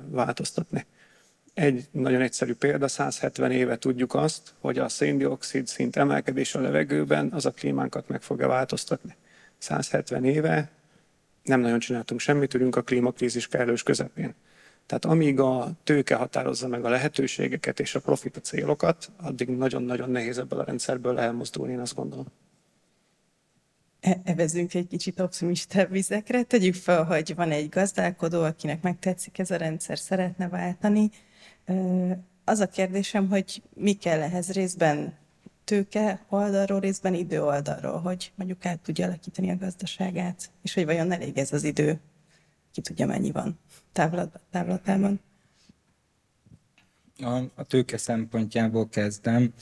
változtatni. 0.09 0.85
Egy 1.57 1.87
nagyon 1.91 2.21
egyszerű 2.21 2.53
példa, 2.53 2.87
170 2.87 3.51
éve 3.51 3.77
tudjuk 3.77 4.13
azt, 4.13 4.53
hogy 4.59 4.77
a 4.77 4.89
széndiokszid 4.89 5.67
szint 5.67 5.95
emelkedés 5.95 6.55
a 6.55 6.61
levegőben 6.61 7.31
az 7.31 7.45
a 7.45 7.51
klímánkat 7.51 8.07
meg 8.07 8.21
fogja 8.21 8.47
változtatni. 8.47 9.15
170 9.57 10.25
éve 10.25 10.69
nem 11.43 11.59
nagyon 11.59 11.79
csináltunk 11.79 12.19
semmit, 12.19 12.53
ülünk 12.53 12.75
a 12.75 12.81
klímakrízis 12.81 13.47
kellős 13.47 13.83
közepén. 13.83 14.33
Tehát 14.85 15.05
amíg 15.05 15.39
a 15.39 15.71
tőke 15.83 16.15
határozza 16.15 16.67
meg 16.67 16.85
a 16.85 16.89
lehetőségeket 16.89 17.79
és 17.79 17.95
a 17.95 17.99
profit 17.99 18.37
a 18.37 18.41
célokat, 18.41 19.11
addig 19.21 19.47
nagyon-nagyon 19.47 20.09
nehéz 20.09 20.37
ebből 20.37 20.59
a 20.59 20.63
rendszerből 20.63 21.19
elmozdulni, 21.19 21.73
én 21.73 21.79
azt 21.79 21.95
gondolom. 21.95 22.25
E, 23.99 24.21
evezünk 24.23 24.73
egy 24.73 24.87
kicsit 24.87 25.19
optimista 25.19 25.85
vizekre. 25.85 26.43
Tegyük 26.43 26.75
fel, 26.75 27.03
hogy 27.03 27.35
van 27.35 27.51
egy 27.51 27.69
gazdálkodó, 27.69 28.43
akinek 28.43 28.81
megtetszik 28.81 29.39
ez 29.39 29.51
a 29.51 29.55
rendszer, 29.55 29.97
szeretne 29.97 30.49
váltani, 30.49 31.11
az 32.43 32.59
a 32.59 32.67
kérdésem, 32.67 33.29
hogy 33.29 33.61
mi 33.73 33.93
kell 33.93 34.21
ehhez 34.21 34.51
részben? 34.51 35.17
Tőke 35.63 36.25
oldalról, 36.29 36.79
részben 36.79 37.13
idő 37.13 37.43
oldalról, 37.43 37.99
hogy 37.99 38.31
mondjuk 38.35 38.65
át 38.65 38.79
tudja 38.79 39.05
alakítani 39.05 39.51
a 39.51 39.57
gazdaságát, 39.57 40.51
és 40.61 40.73
hogy 40.73 40.85
vajon 40.85 41.11
elég 41.11 41.37
ez 41.37 41.53
az 41.53 41.63
idő, 41.63 41.99
ki 42.71 42.81
tudja 42.81 43.05
mennyi 43.05 43.31
van 43.31 43.59
távlatában. 44.51 45.19
A, 47.19 47.35
a 47.55 47.63
tőke 47.67 47.97
szempontjából 47.97 48.89
kezdem 48.89 49.53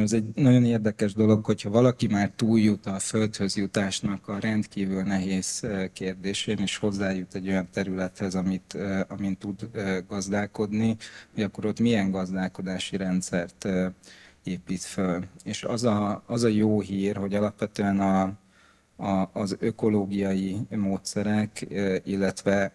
ez 0.00 0.12
egy 0.12 0.24
nagyon 0.34 0.64
érdekes 0.64 1.14
dolog, 1.14 1.44
hogyha 1.44 1.70
valaki 1.70 2.06
már 2.06 2.30
túljut 2.36 2.86
a 2.86 2.98
földhöz 2.98 3.56
jutásnak 3.56 4.28
a 4.28 4.38
rendkívül 4.38 5.02
nehéz 5.02 5.66
kérdésén, 5.92 6.58
és 6.58 6.76
hozzájut 6.76 7.34
egy 7.34 7.48
olyan 7.48 7.68
területhez, 7.72 8.34
amit, 8.34 8.78
amin 9.08 9.36
tud 9.36 9.70
gazdálkodni, 10.08 10.96
hogy 11.34 11.42
akkor 11.42 11.66
ott 11.66 11.80
milyen 11.80 12.10
gazdálkodási 12.10 12.96
rendszert 12.96 13.68
épít 14.44 14.82
föl. 14.82 15.24
És 15.44 15.64
az 15.64 15.84
a, 15.84 16.22
az 16.26 16.42
a 16.42 16.48
jó 16.48 16.80
hír, 16.80 17.16
hogy 17.16 17.34
alapvetően 17.34 18.00
a, 18.00 18.22
a, 18.96 19.30
az 19.32 19.56
ökológiai 19.58 20.56
módszerek, 20.70 21.66
illetve 22.04 22.72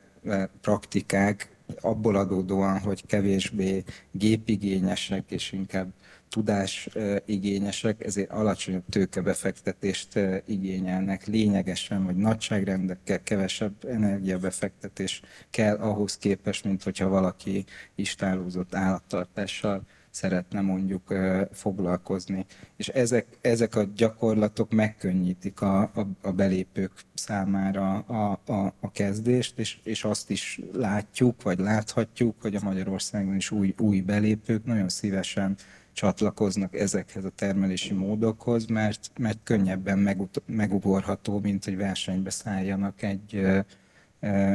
praktikák 0.62 1.50
abból 1.82 2.16
adódóan, 2.16 2.80
hogy 2.80 3.06
kevésbé 3.06 3.84
gépigényesek 4.12 5.32
és 5.32 5.52
inkább 5.52 5.94
tudás 6.36 6.90
igényesek, 7.26 8.06
ezért 8.06 8.32
alacsonyabb 8.32 8.84
tőkebefektetést 8.90 10.20
igényelnek 10.46 11.26
lényegesen, 11.26 12.06
vagy 12.06 12.16
nagyságrendekkel 12.16 13.24
kevesebb 13.24 13.74
energiabefektetés 13.88 15.22
kell 15.50 15.76
ahhoz 15.76 16.18
képest, 16.18 16.64
mint 16.64 16.84
hogyha 16.84 17.08
valaki 17.08 17.66
istálózott 17.96 18.76
állattartással 18.76 19.84
szeretne 20.10 20.62
mondjuk 20.62 21.14
foglalkozni. 21.52 22.46
És 22.76 22.88
ezek, 22.88 23.26
ezek 23.42 23.76
a 23.76 23.84
gyakorlatok 23.96 24.72
megkönnyítik 24.72 25.62
a, 25.62 25.82
a, 25.82 26.08
a 26.22 26.32
belépők 26.32 26.92
számára 27.14 27.98
a, 27.98 28.40
a, 28.46 28.74
a 28.80 28.92
kezdést, 28.92 29.60
és, 29.60 29.80
és 29.84 30.04
azt 30.04 30.30
is 30.30 30.60
látjuk, 30.74 31.44
vagy 31.44 31.60
láthatjuk, 31.60 32.36
hogy 32.42 32.56
a 32.56 32.64
Magyarországon 32.64 33.36
is 33.36 33.52
új, 33.52 33.74
új 33.78 34.02
belépők 34.02 34.66
nagyon 34.66 34.90
szívesen 34.90 35.56
csatlakoznak 35.96 36.76
ezekhez 36.76 37.26
a 37.26 37.30
termelési 37.30 37.94
módokhoz, 37.94 38.66
mert, 38.66 39.12
mert 39.20 39.40
könnyebben 39.44 40.00
megut- 40.00 40.42
megugorható, 40.46 41.40
mint 41.40 41.66
hogy 41.66 41.78
versenybe 41.78 42.30
szálljanak 42.30 43.02
egy, 43.02 43.48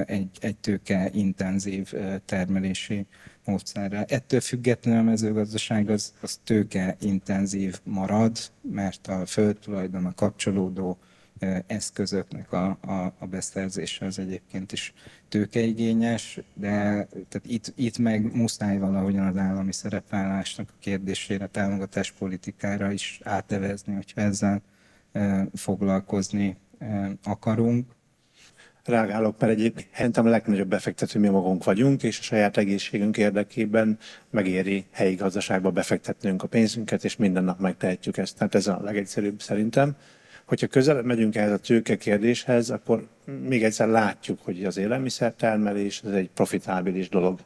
egy, 0.05 0.29
egy 0.41 0.57
tőke 0.57 1.11
intenzív 1.13 1.93
termelési 2.25 3.07
módszerrel. 3.45 4.05
Ettől 4.09 4.41
függetlenül 4.41 5.01
a 5.01 5.03
mezőgazdaság 5.03 5.91
az, 5.91 6.13
az 6.21 6.41
tőke 6.45 6.97
intenzív 7.01 7.81
marad, 7.85 8.39
mert 8.61 9.07
a 9.07 9.27
földtulajdon, 9.27 10.07
a 10.07 10.15
kapcsolódó 10.15 10.99
eszközöknek 11.67 12.53
a, 12.53 12.79
a, 12.81 13.13
a 13.19 13.27
beszerzése 13.27 14.07
az 14.07 14.19
egyébként 14.19 14.73
is 14.73 14.93
tőkeigényes, 15.29 16.41
de 16.55 16.71
tehát 17.11 17.43
itt, 17.47 17.73
itt 17.77 17.99
meg 17.99 18.35
muszáj 18.37 18.79
valahogyan 18.79 19.27
az 19.27 19.37
állami 19.37 19.73
szerepvállásnak 19.73 20.69
a 20.71 20.79
kérdésére, 20.81 21.47
támogatáspolitikára 21.47 22.93
is 22.93 23.21
átevezni, 23.25 23.95
hogyha 23.95 24.21
ezzel 24.21 24.63
foglalkozni 25.55 26.57
akarunk. 27.25 27.99
Reagálok, 28.85 29.41
mert 29.41 29.53
egyébként 29.53 29.89
szerintem 29.95 30.27
a 30.27 30.29
legnagyobb 30.29 30.69
befektető 30.69 31.19
mi 31.19 31.29
magunk 31.29 31.65
vagyunk, 31.65 32.03
és 32.03 32.19
a 32.19 32.23
saját 32.23 32.57
egészségünk 32.57 33.17
érdekében 33.17 33.99
megéri 34.31 34.85
helyi 34.91 35.15
gazdaságba 35.15 35.71
befektetnünk 35.71 36.43
a 36.43 36.47
pénzünket, 36.47 37.05
és 37.05 37.17
minden 37.17 37.45
nap 37.45 37.61
megtehetjük 37.61 38.17
ezt. 38.17 38.37
Tehát 38.37 38.55
ez 38.55 38.67
a 38.67 38.81
legegyszerűbb 38.83 39.41
szerintem 39.41 39.97
hogyha 40.51 40.67
közelebb 40.67 41.05
megyünk 41.05 41.37
ehhez 41.37 41.53
a 41.53 41.59
tőke 41.59 41.97
kérdéshez, 41.97 42.71
akkor 42.71 43.09
még 43.43 43.65
egyszer 43.65 43.89
látjuk, 43.89 44.39
hogy 44.43 44.65
az 44.65 44.77
élelmiszertermelés 44.77 46.03
ez 46.03 46.13
egy 46.13 46.31
profitábilis 46.31 47.09
dolog. 47.09 47.41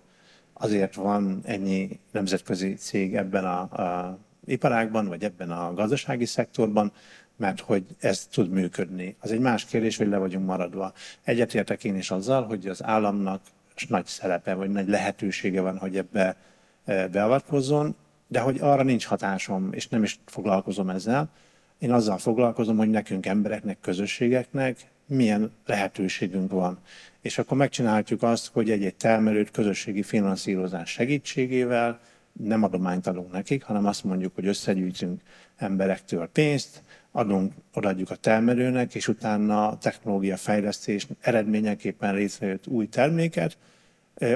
Azért 0.53 0.95
van 0.95 1.41
ennyi 1.45 2.01
nemzetközi 2.13 2.75
cég 2.75 3.17
ebben 3.17 3.45
a, 3.45 3.61
a 3.61 4.19
iparágban, 4.45 5.09
vagy 5.09 5.25
ebben 5.25 5.51
a 5.51 5.75
gazdasági 5.75 6.25
szektorban, 6.25 6.93
mert 7.37 7.61
hogy 7.61 7.85
ez 8.01 8.27
tud 8.27 8.51
működni. 8.51 9.17
Az 9.21 9.33
egy 9.33 9.41
más 9.41 9.65
kérdés, 9.65 9.97
hogy 9.97 10.09
le 10.09 10.19
vagyunk 10.19 10.47
maradva. 10.47 10.93
Egyetértek 11.23 11.85
én 11.85 11.97
is 11.97 12.11
azzal, 12.11 12.43
hogy 12.43 12.67
az 12.67 12.85
államnak 12.85 13.41
nagy 13.89 14.07
szerepe, 14.07 14.55
vagy 14.55 14.71
nagy 14.71 14.89
lehetősége 14.89 15.61
van, 15.61 15.79
hogy 15.79 15.97
ebbe 15.97 16.37
e, 16.85 17.09
beavatkozzon. 17.09 17.97
de 18.29 18.41
hogy 18.41 18.59
arra 18.61 18.83
nincs 18.83 19.07
hatásom, 19.07 19.73
és 19.73 19.89
nem 19.89 20.03
is 20.03 20.21
foglalkozom 20.27 20.91
ezzel. 20.91 21.31
Én 21.79 21.93
azzal 21.93 22.19
foglalkozom, 22.19 22.77
hogy 22.77 22.91
nekünk 22.91 23.27
embereknek, 23.27 23.81
közösségeknek 23.81 24.77
milyen 25.07 25.53
lehetőségünk 25.67 26.51
van. 26.51 26.79
És 27.21 27.39
akkor 27.39 27.57
megcsinálhatjuk 27.57 28.23
azt, 28.23 28.51
hogy 28.53 28.71
egy-egy 28.71 28.95
termelőt 28.95 29.51
közösségi 29.51 30.03
finanszírozás 30.03 30.91
segítségével 30.91 32.01
nem 32.33 32.63
adományt 32.63 33.07
adunk 33.07 33.33
nekik, 33.33 33.63
hanem 33.63 33.87
azt 33.87 34.05
mondjuk, 34.05 34.35
hogy 34.35 34.47
összegyűjtünk 34.47 35.21
emberektől 35.57 36.27
pénzt, 36.27 36.83
adunk, 37.13 37.53
odaadjuk 37.75 38.11
a 38.11 38.17
termelőnek, 38.17 38.95
és 38.95 39.09
utána 39.09 39.69
a 39.69 39.79
technológia 39.79 40.37
fejlesztés 40.37 41.07
eredményeképpen 41.21 42.15
létrejött 42.15 42.67
új 42.67 42.89
terméket, 42.89 43.57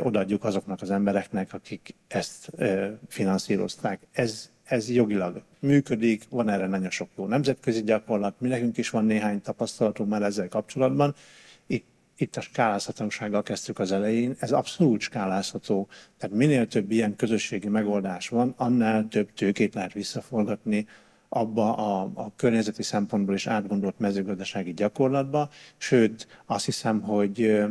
odaadjuk 0.03 0.45
azoknak 0.45 0.83
az 0.83 0.91
embereknek, 0.91 1.53
akik 1.53 1.95
ezt 2.09 2.51
finanszírozták. 3.09 4.01
Ez, 4.13 4.51
ez 4.69 4.91
jogilag 4.91 5.43
működik, 5.61 6.25
van 6.31 6.49
erre 6.49 6.67
nagyon 6.67 6.91
sok 6.91 7.09
jó 7.17 7.27
nemzetközi 7.27 7.83
gyakorlat, 7.83 8.41
mi 8.41 8.49
nekünk 8.49 8.77
is 8.77 8.91
van 8.91 9.05
néhány 9.05 9.41
tapasztalatunk 9.41 10.11
már 10.11 10.23
ezzel 10.23 10.49
kapcsolatban. 10.49 11.15
Itt, 11.67 11.87
itt 12.17 12.37
a 12.37 12.41
skálázhatósággal 12.41 13.43
kezdtük 13.43 13.79
az 13.79 13.93
elején, 13.93 14.37
ez 14.39 14.53
abszolút 14.53 15.01
skálázható. 15.01 15.89
Tehát 16.19 16.37
minél 16.37 16.67
több 16.67 16.91
ilyen 16.91 17.17
közösségi 17.17 17.69
megoldás 17.69 18.29
van, 18.29 18.55
annál 18.57 19.09
több 19.09 19.33
tőkét 19.33 19.75
lehet 19.75 19.93
visszaforgatni 19.93 20.87
abba 21.29 21.75
a, 21.75 22.11
a 22.15 22.33
környezeti 22.37 22.83
szempontból 22.83 23.35
is 23.35 23.47
átgondolt 23.47 23.99
mezőgazdasági 23.99 24.73
gyakorlatba, 24.73 25.51
sőt 25.77 26.43
azt 26.47 26.65
hiszem, 26.65 27.01
hogy 27.01 27.63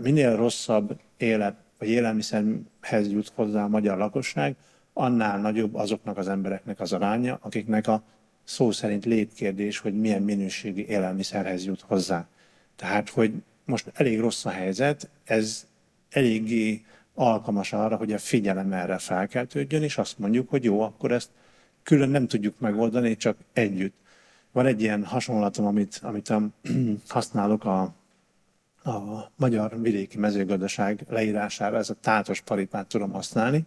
minél 0.00 0.36
rosszabb 0.36 1.00
élet 1.16 1.56
vagy 1.78 1.88
élelmiszerhez 1.88 3.10
jut 3.10 3.32
hozzá 3.34 3.64
a 3.64 3.68
magyar 3.68 3.98
lakosság, 3.98 4.56
annál 4.94 5.40
nagyobb 5.40 5.74
azoknak 5.74 6.16
az 6.16 6.28
embereknek 6.28 6.80
az 6.80 6.92
aránya, 6.92 7.38
akiknek 7.42 7.86
a 7.86 8.02
szó 8.44 8.70
szerint 8.70 9.04
létkérdés, 9.04 9.78
hogy 9.78 10.00
milyen 10.00 10.22
minőségi 10.22 10.86
élelmiszerhez 10.86 11.64
jut 11.64 11.80
hozzá. 11.80 12.26
Tehát, 12.76 13.08
hogy 13.08 13.32
most 13.64 13.90
elég 13.94 14.20
rossz 14.20 14.44
a 14.44 14.50
helyzet, 14.50 15.10
ez 15.24 15.66
eléggé 16.10 16.84
alkalmas 17.14 17.72
arra, 17.72 17.96
hogy 17.96 18.12
a 18.12 18.18
figyelem 18.18 18.72
erre 18.72 18.98
felkeltődjön, 18.98 19.82
és 19.82 19.98
azt 19.98 20.18
mondjuk, 20.18 20.48
hogy 20.48 20.64
jó, 20.64 20.80
akkor 20.80 21.12
ezt 21.12 21.30
külön 21.82 22.08
nem 22.08 22.26
tudjuk 22.26 22.58
megoldani, 22.58 23.16
csak 23.16 23.36
együtt. 23.52 23.94
Van 24.52 24.66
egy 24.66 24.80
ilyen 24.80 25.04
hasonlatom, 25.04 25.66
amit, 25.66 26.00
amit 26.02 26.32
használok 27.08 27.64
a, 27.64 27.80
a 28.84 29.30
magyar 29.36 29.80
vidéki 29.80 30.18
mezőgazdaság 30.18 31.04
leírására, 31.08 31.76
ez 31.76 31.90
a 31.90 31.96
tátos 32.00 32.40
paripát 32.40 32.86
tudom 32.86 33.10
használni. 33.10 33.64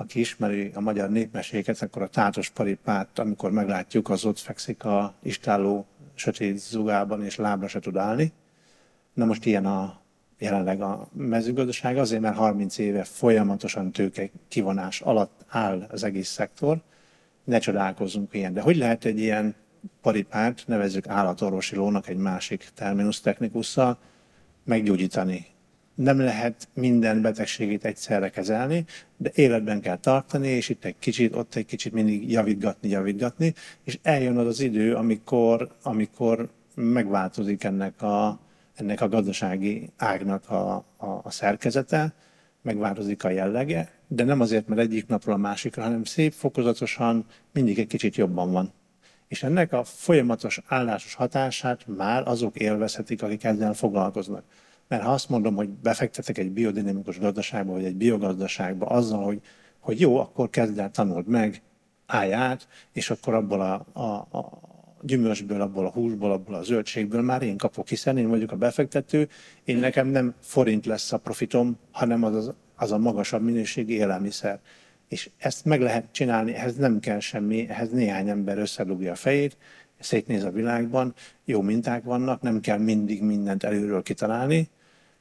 Aki 0.00 0.20
ismeri 0.20 0.70
a 0.74 0.80
magyar 0.80 1.10
népmeséket, 1.10 1.82
akkor 1.82 2.02
a 2.02 2.08
tátos 2.08 2.50
paripát, 2.50 3.18
amikor 3.18 3.50
meglátjuk, 3.50 4.10
az 4.10 4.24
ott 4.24 4.38
fekszik 4.38 4.84
a 4.84 5.14
istáló 5.22 5.86
sötét 6.14 6.58
zugában, 6.58 7.24
és 7.24 7.36
lábra 7.36 7.68
se 7.68 7.80
tud 7.80 7.96
állni. 7.96 8.32
Na 9.12 9.24
most 9.24 9.44
ilyen 9.44 9.66
a 9.66 10.00
jelenleg 10.38 10.80
a 10.80 11.08
mezőgazdaság, 11.12 11.96
azért 11.96 12.20
mert 12.20 12.36
30 12.36 12.78
éve 12.78 13.04
folyamatosan 13.04 13.92
tőke 13.92 14.30
kivonás 14.48 15.00
alatt 15.00 15.44
áll 15.48 15.86
az 15.90 16.04
egész 16.04 16.28
szektor, 16.28 16.80
ne 17.44 17.58
csodálkozzunk 17.58 18.34
ilyen. 18.34 18.52
De 18.52 18.60
hogy 18.60 18.76
lehet 18.76 19.04
egy 19.04 19.18
ilyen 19.18 19.54
paripát, 20.02 20.64
nevezzük 20.66 21.08
állatorvosi 21.08 21.76
lónak 21.76 22.08
egy 22.08 22.16
másik 22.16 22.68
terminus 22.74 23.20
technikusszal, 23.20 23.98
meggyógyítani? 24.64 25.46
Nem 25.98 26.18
lehet 26.18 26.68
minden 26.74 27.22
betegségét 27.22 27.84
egyszerre 27.84 28.28
kezelni, 28.30 28.84
de 29.16 29.30
életben 29.34 29.80
kell 29.80 29.96
tartani, 29.96 30.48
és 30.48 30.68
itt 30.68 30.84
egy 30.84 30.98
kicsit, 30.98 31.34
ott 31.34 31.54
egy 31.54 31.66
kicsit 31.66 31.92
mindig 31.92 32.30
javítgatni, 32.30 32.88
javítgatni, 32.88 33.54
és 33.84 33.98
eljön 34.02 34.36
az 34.36 34.46
az 34.46 34.60
idő, 34.60 34.94
amikor, 34.94 35.68
amikor 35.82 36.48
megváltozik 36.74 37.64
ennek 37.64 38.02
a, 38.02 38.38
ennek 38.74 39.00
a 39.00 39.08
gazdasági 39.08 39.90
ágnak 39.96 40.50
a, 40.50 40.74
a, 40.96 41.06
a 41.22 41.30
szerkezete, 41.30 42.12
megváltozik 42.62 43.24
a 43.24 43.30
jellege, 43.30 43.90
de 44.08 44.24
nem 44.24 44.40
azért, 44.40 44.68
mert 44.68 44.80
egyik 44.80 45.06
napról 45.06 45.34
a 45.34 45.38
másikra, 45.38 45.82
hanem 45.82 46.04
szép, 46.04 46.32
fokozatosan 46.32 47.26
mindig 47.52 47.78
egy 47.78 47.86
kicsit 47.86 48.16
jobban 48.16 48.52
van. 48.52 48.72
És 49.28 49.42
ennek 49.42 49.72
a 49.72 49.84
folyamatos 49.84 50.60
állásos 50.66 51.14
hatását 51.14 51.86
már 51.86 52.28
azok 52.28 52.56
élvezhetik, 52.56 53.22
akik 53.22 53.44
ezzel 53.44 53.74
foglalkoznak. 53.74 54.42
Mert 54.88 55.02
ha 55.02 55.12
azt 55.12 55.28
mondom, 55.28 55.54
hogy 55.54 55.68
befektetek 55.68 56.38
egy 56.38 56.50
biodinamikus 56.50 57.18
gazdaságba, 57.18 57.72
vagy 57.72 57.84
egy 57.84 57.96
biogazdaságba 57.96 58.86
azzal, 58.86 59.24
hogy, 59.24 59.40
hogy 59.78 60.00
jó, 60.00 60.18
akkor 60.18 60.50
kezd 60.50 60.78
el 60.78 60.90
tanuld 60.90 61.26
meg, 61.26 61.62
állj 62.06 62.32
át, 62.32 62.68
és 62.92 63.10
akkor 63.10 63.34
abból 63.34 63.60
a, 63.60 63.86
a, 63.92 64.38
a 64.38 64.60
gyümölcsből, 65.02 65.60
abból 65.60 65.86
a 65.86 65.90
húsból, 65.90 66.32
abból 66.32 66.54
a 66.54 66.62
zöldségből 66.62 67.22
már 67.22 67.42
én 67.42 67.56
kapok, 67.56 67.88
hiszen 67.88 68.18
én 68.18 68.28
vagyok 68.28 68.52
a 68.52 68.56
befektető, 68.56 69.28
én 69.64 69.76
nekem 69.76 70.06
nem 70.06 70.34
forint 70.40 70.86
lesz 70.86 71.12
a 71.12 71.18
profitom, 71.18 71.78
hanem 71.90 72.24
az, 72.24 72.34
az, 72.34 72.52
az 72.76 72.92
a 72.92 72.98
magasabb 72.98 73.42
minőségi 73.42 73.94
élelmiszer. 73.94 74.60
És 75.08 75.30
ezt 75.38 75.64
meg 75.64 75.80
lehet 75.80 76.12
csinálni, 76.12 76.54
ehhez 76.54 76.76
nem 76.76 77.00
kell 77.00 77.18
semmi, 77.18 77.68
ehhez 77.68 77.90
néhány 77.90 78.28
ember 78.28 78.58
összedugja 78.58 79.12
a 79.12 79.14
fejét, 79.14 79.56
szétnéz 79.98 80.44
a 80.44 80.50
világban, 80.50 81.14
jó 81.44 81.60
minták 81.60 82.04
vannak, 82.04 82.42
nem 82.42 82.60
kell 82.60 82.78
mindig 82.78 83.22
mindent 83.22 83.64
előről 83.64 84.02
kitalálni, 84.02 84.68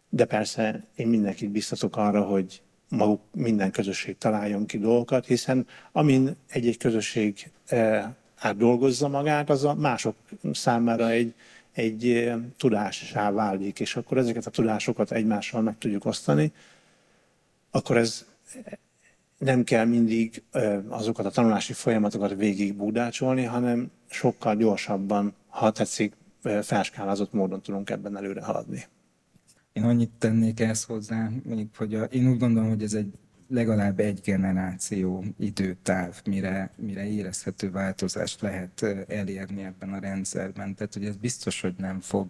de 0.10 0.26
persze 0.26 0.84
én 0.96 1.08
mindenkit 1.08 1.50
biztatok 1.50 1.98
arra, 1.98 2.22
hogy 2.22 2.62
maguk 2.90 3.22
minden 3.32 3.72
közösség 3.72 4.18
találjon 4.18 4.66
ki 4.66 4.78
dolgokat, 4.78 5.26
hiszen 5.26 5.68
amin 5.92 6.36
egy-egy 6.48 6.78
közösség 6.78 7.52
eh, 7.66 8.06
átdolgozza 8.40 9.08
magát, 9.08 9.50
az 9.50 9.64
a 9.64 9.74
mások 9.74 10.16
számára 10.52 11.10
egy, 11.10 11.34
egy 11.74 12.32
tudássá 12.58 13.32
válik, 13.32 13.80
és 13.80 13.96
akkor 13.96 14.18
ezeket 14.18 14.46
a 14.46 14.50
tudásokat 14.50 15.12
egymással 15.12 15.62
meg 15.62 15.78
tudjuk 15.78 16.06
osztani, 16.06 16.52
akkor 17.72 17.98
ez 17.98 18.26
nem 19.38 19.64
kell 19.64 19.86
mindig 19.86 20.44
azokat 20.88 21.26
a 21.26 21.30
tanulási 21.30 21.74
folyamatokat 21.74 22.36
végig 22.36 22.76
búdácsolni, 22.76 23.44
hanem 23.44 23.92
sokkal 24.10 24.56
gyorsabban, 24.56 25.34
ha 25.48 25.72
tetszik, 25.72 26.14
felskálázott 26.62 27.34
módon 27.34 27.62
tudunk 27.62 27.90
ebben 27.90 28.18
előre 28.18 28.42
haladni. 28.42 28.86
Én 29.78 29.84
annyit 29.84 30.12
tennék 30.18 30.60
ezt 30.60 30.86
hozzá, 30.86 31.30
még, 31.44 31.68
hogy 31.76 31.96
a, 31.96 32.04
én 32.04 32.30
úgy 32.30 32.38
gondolom, 32.38 32.70
hogy 32.70 32.84
ez 32.84 32.94
egy 32.94 33.14
legalább 33.50 34.00
egy 34.00 34.20
generáció 34.24 35.24
időtáv, 35.40 36.22
mire, 36.26 36.72
mire 36.76 37.08
érezhető 37.08 37.72
változást 37.72 38.42
lehet 38.42 38.86
elérni 39.08 39.64
ebben 39.64 39.94
a 39.94 40.00
rendszerben. 40.00 40.76
Tehát, 40.76 40.94
hogy 40.94 41.06
ez 41.06 41.16
biztos, 41.16 41.62
hogy 41.62 41.74
nem 41.78 42.00
fog 42.00 42.28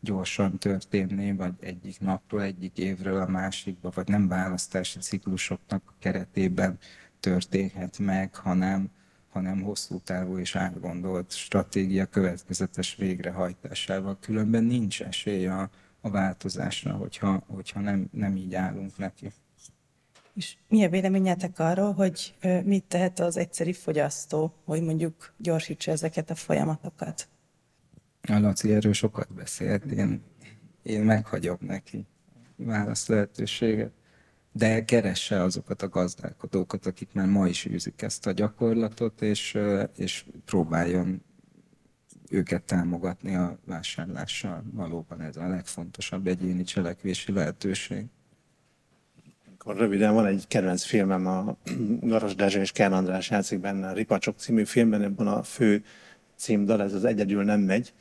gyorsan 0.00 0.58
történni, 0.58 1.32
vagy 1.32 1.52
egyik 1.60 2.00
napról, 2.00 2.42
egyik 2.42 2.78
évről 2.78 3.20
a 3.20 3.28
másikba, 3.28 3.90
vagy 3.94 4.08
nem 4.08 4.28
választási 4.28 4.98
ciklusoknak 4.98 5.82
a 5.86 5.94
keretében 5.98 6.78
történhet 7.20 7.98
meg, 7.98 8.34
hanem, 8.34 8.90
hanem 9.30 9.62
hosszú 9.62 10.00
távú 10.04 10.38
és 10.38 10.56
átgondolt 10.56 11.32
stratégia 11.32 12.06
következetes 12.06 12.96
végrehajtásával. 12.96 14.18
Különben 14.20 14.64
nincs 14.64 15.02
esély 15.02 15.46
a, 15.46 15.70
a 16.00 16.10
változásra, 16.10 16.92
hogyha, 16.92 17.42
hogyha 17.46 17.80
nem, 17.80 18.08
nem 18.12 18.36
így 18.36 18.54
állunk 18.54 18.98
neki. 18.98 19.32
És 20.34 20.56
mi 20.68 20.84
a 20.84 20.88
véleményetek 20.88 21.58
arról, 21.58 21.92
hogy 21.92 22.34
mit 22.64 22.84
tehet 22.84 23.20
az 23.20 23.36
egyszeri 23.36 23.72
fogyasztó, 23.72 24.52
hogy 24.64 24.82
mondjuk 24.82 25.34
gyorsítsa 25.36 25.90
ezeket 25.90 26.30
a 26.30 26.34
folyamatokat? 26.34 27.28
A 28.28 28.38
Laci 28.38 28.72
erről 28.72 28.92
sokat 28.92 29.34
beszélt, 29.34 29.84
én, 29.84 30.22
én 30.82 31.02
meghagyom 31.04 31.58
neki 31.60 32.06
válasz 32.64 33.06
lehetőséget. 33.06 33.92
De 34.52 34.84
keresse 34.84 35.42
azokat 35.42 35.82
a 35.82 35.88
gazdálkodókat, 35.88 36.86
akik 36.86 37.08
már 37.12 37.26
ma 37.26 37.46
is 37.48 37.66
űzik 37.66 38.02
ezt 38.02 38.26
a 38.26 38.32
gyakorlatot, 38.32 39.22
és, 39.22 39.58
és 39.96 40.24
próbáljon 40.44 41.22
őket 42.30 42.62
támogatni 42.62 43.34
a 43.34 43.58
vásárlással. 43.64 44.62
Valóban 44.72 45.20
ez 45.20 45.36
a 45.36 45.48
legfontosabb 45.48 46.26
egyéni 46.26 46.62
cselekvési 46.62 47.32
lehetőség. 47.32 48.04
Akkor 49.58 49.76
röviden 49.76 50.14
van 50.14 50.26
egy 50.26 50.44
kedvenc 50.48 50.84
filmem, 50.84 51.26
a 51.26 51.56
Garas 52.00 52.34
Dezső 52.34 52.60
és 52.60 52.72
Kern 52.72 52.92
András 52.92 53.30
játszik 53.30 53.58
benne, 53.58 53.88
a 53.88 53.92
Ripacsok 53.92 54.38
című 54.38 54.64
filmben, 54.64 55.02
ebben 55.02 55.26
a 55.26 55.42
fő 55.42 55.84
címdal, 56.36 56.82
ez 56.82 56.94
az 56.94 57.04
Egyedül 57.04 57.44
nem 57.44 57.60
megy. 57.60 57.92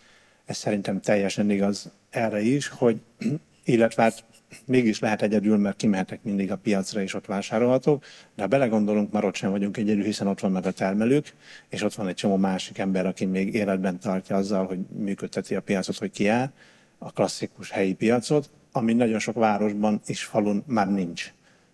Ez 0.46 0.58
szerintem 0.58 1.02
teljesen 1.02 1.50
igaz 1.50 1.92
erre 2.10 2.42
is, 2.42 2.68
hogy 2.68 3.02
illetve 3.64 4.04
hát 4.04 4.26
mégis 4.66 5.00
lehet 5.00 5.22
egyedül, 5.22 5.58
mert 5.58 5.76
kimehetek 5.76 6.24
mindig 6.24 6.52
a 6.52 6.58
piacra, 6.58 7.02
és 7.02 7.14
ott 7.14 7.26
vásárolhatok, 7.26 8.04
de 8.36 8.42
ha 8.42 8.48
belegondolunk, 8.48 9.12
már 9.12 9.26
ott 9.26 9.36
sem 9.36 9.52
vagyunk 9.52 9.78
egyedül, 9.78 10.04
hiszen 10.04 10.28
ott 10.28 10.40
vannak 10.40 10.66
a 10.66 10.72
termelők, 10.72 11.34
és 11.70 11.84
ott 11.84 11.94
van 11.94 12.08
egy 12.08 12.16
csomó 12.16 12.36
másik 12.36 12.78
ember, 12.78 13.06
aki 13.06 13.26
még 13.26 13.54
életben 13.54 14.00
tartja 14.00 14.36
azzal, 14.36 14.66
hogy 14.66 14.80
működteti 14.98 15.56
a 15.56 15.62
piacot, 15.62 15.98
hogy 15.98 16.12
kiáll, 16.12 16.52
a 16.98 17.12
klasszikus 17.12 17.72
helyi 17.72 17.94
piacot, 17.94 18.50
ami 18.72 18.94
nagyon 18.94 19.20
sok 19.20 19.36
városban 19.36 20.02
és 20.06 20.24
falun 20.24 20.64
már 20.68 20.92
nincs. 20.92 21.34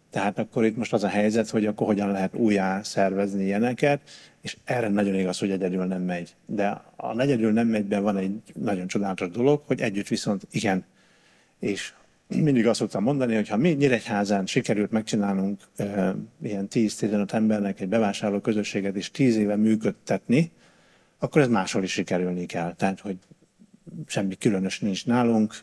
Tehát 0.10 0.40
akkor 0.40 0.66
itt 0.66 0.78
most 0.78 0.94
az 0.94 1.04
a 1.04 1.08
helyzet, 1.08 1.50
hogy 1.50 1.66
akkor 1.66 1.88
hogyan 1.88 2.12
lehet 2.12 2.36
újjá 2.36 2.82
szervezni 2.82 3.44
ilyeneket, 3.44 4.02
és 4.42 4.58
erre 4.64 4.88
nagyon 4.88 5.16
igaz, 5.16 5.40
hogy 5.40 5.52
egyedül 5.52 5.86
nem 5.86 6.02
megy. 6.02 6.36
De 6.46 6.82
a 6.96 7.20
egyedül 7.20 7.52
nem 7.52 7.68
megyben 7.68 8.04
van 8.04 8.18
egy 8.18 8.42
nagyon 8.54 8.88
csodálatos 8.88 9.30
dolog, 9.30 9.62
hogy 9.66 9.82
együtt 9.82 10.08
viszont 10.08 10.48
igen. 10.52 10.86
És 11.60 11.94
mindig 12.28 12.68
azt 12.68 12.80
szoktam 12.80 13.04
mondani, 13.04 13.36
hogy 13.36 13.48
ha 13.48 13.58
mi 13.58 13.70
Nyíregyházán 13.70 14.46
sikerült 14.46 14.92
megcsinálnunk 14.92 15.62
e, 15.76 16.16
ilyen 16.42 16.68
10-15 16.72 17.34
embernek 17.34 17.80
egy 17.80 17.88
bevásárló 17.88 18.40
közösséget 18.40 18.96
és 18.96 19.12
10 19.12 19.38
éve 19.38 19.56
működtetni, 19.56 20.52
akkor 21.20 21.42
ez 21.42 21.48
máshol 21.48 21.84
is 21.84 21.92
sikerülni 21.92 22.46
kell. 22.46 22.74
Tehát, 22.74 23.00
hogy 23.00 23.18
semmi 24.08 24.36
különös 24.36 24.80
nincs 24.80 25.06
nálunk, 25.06 25.56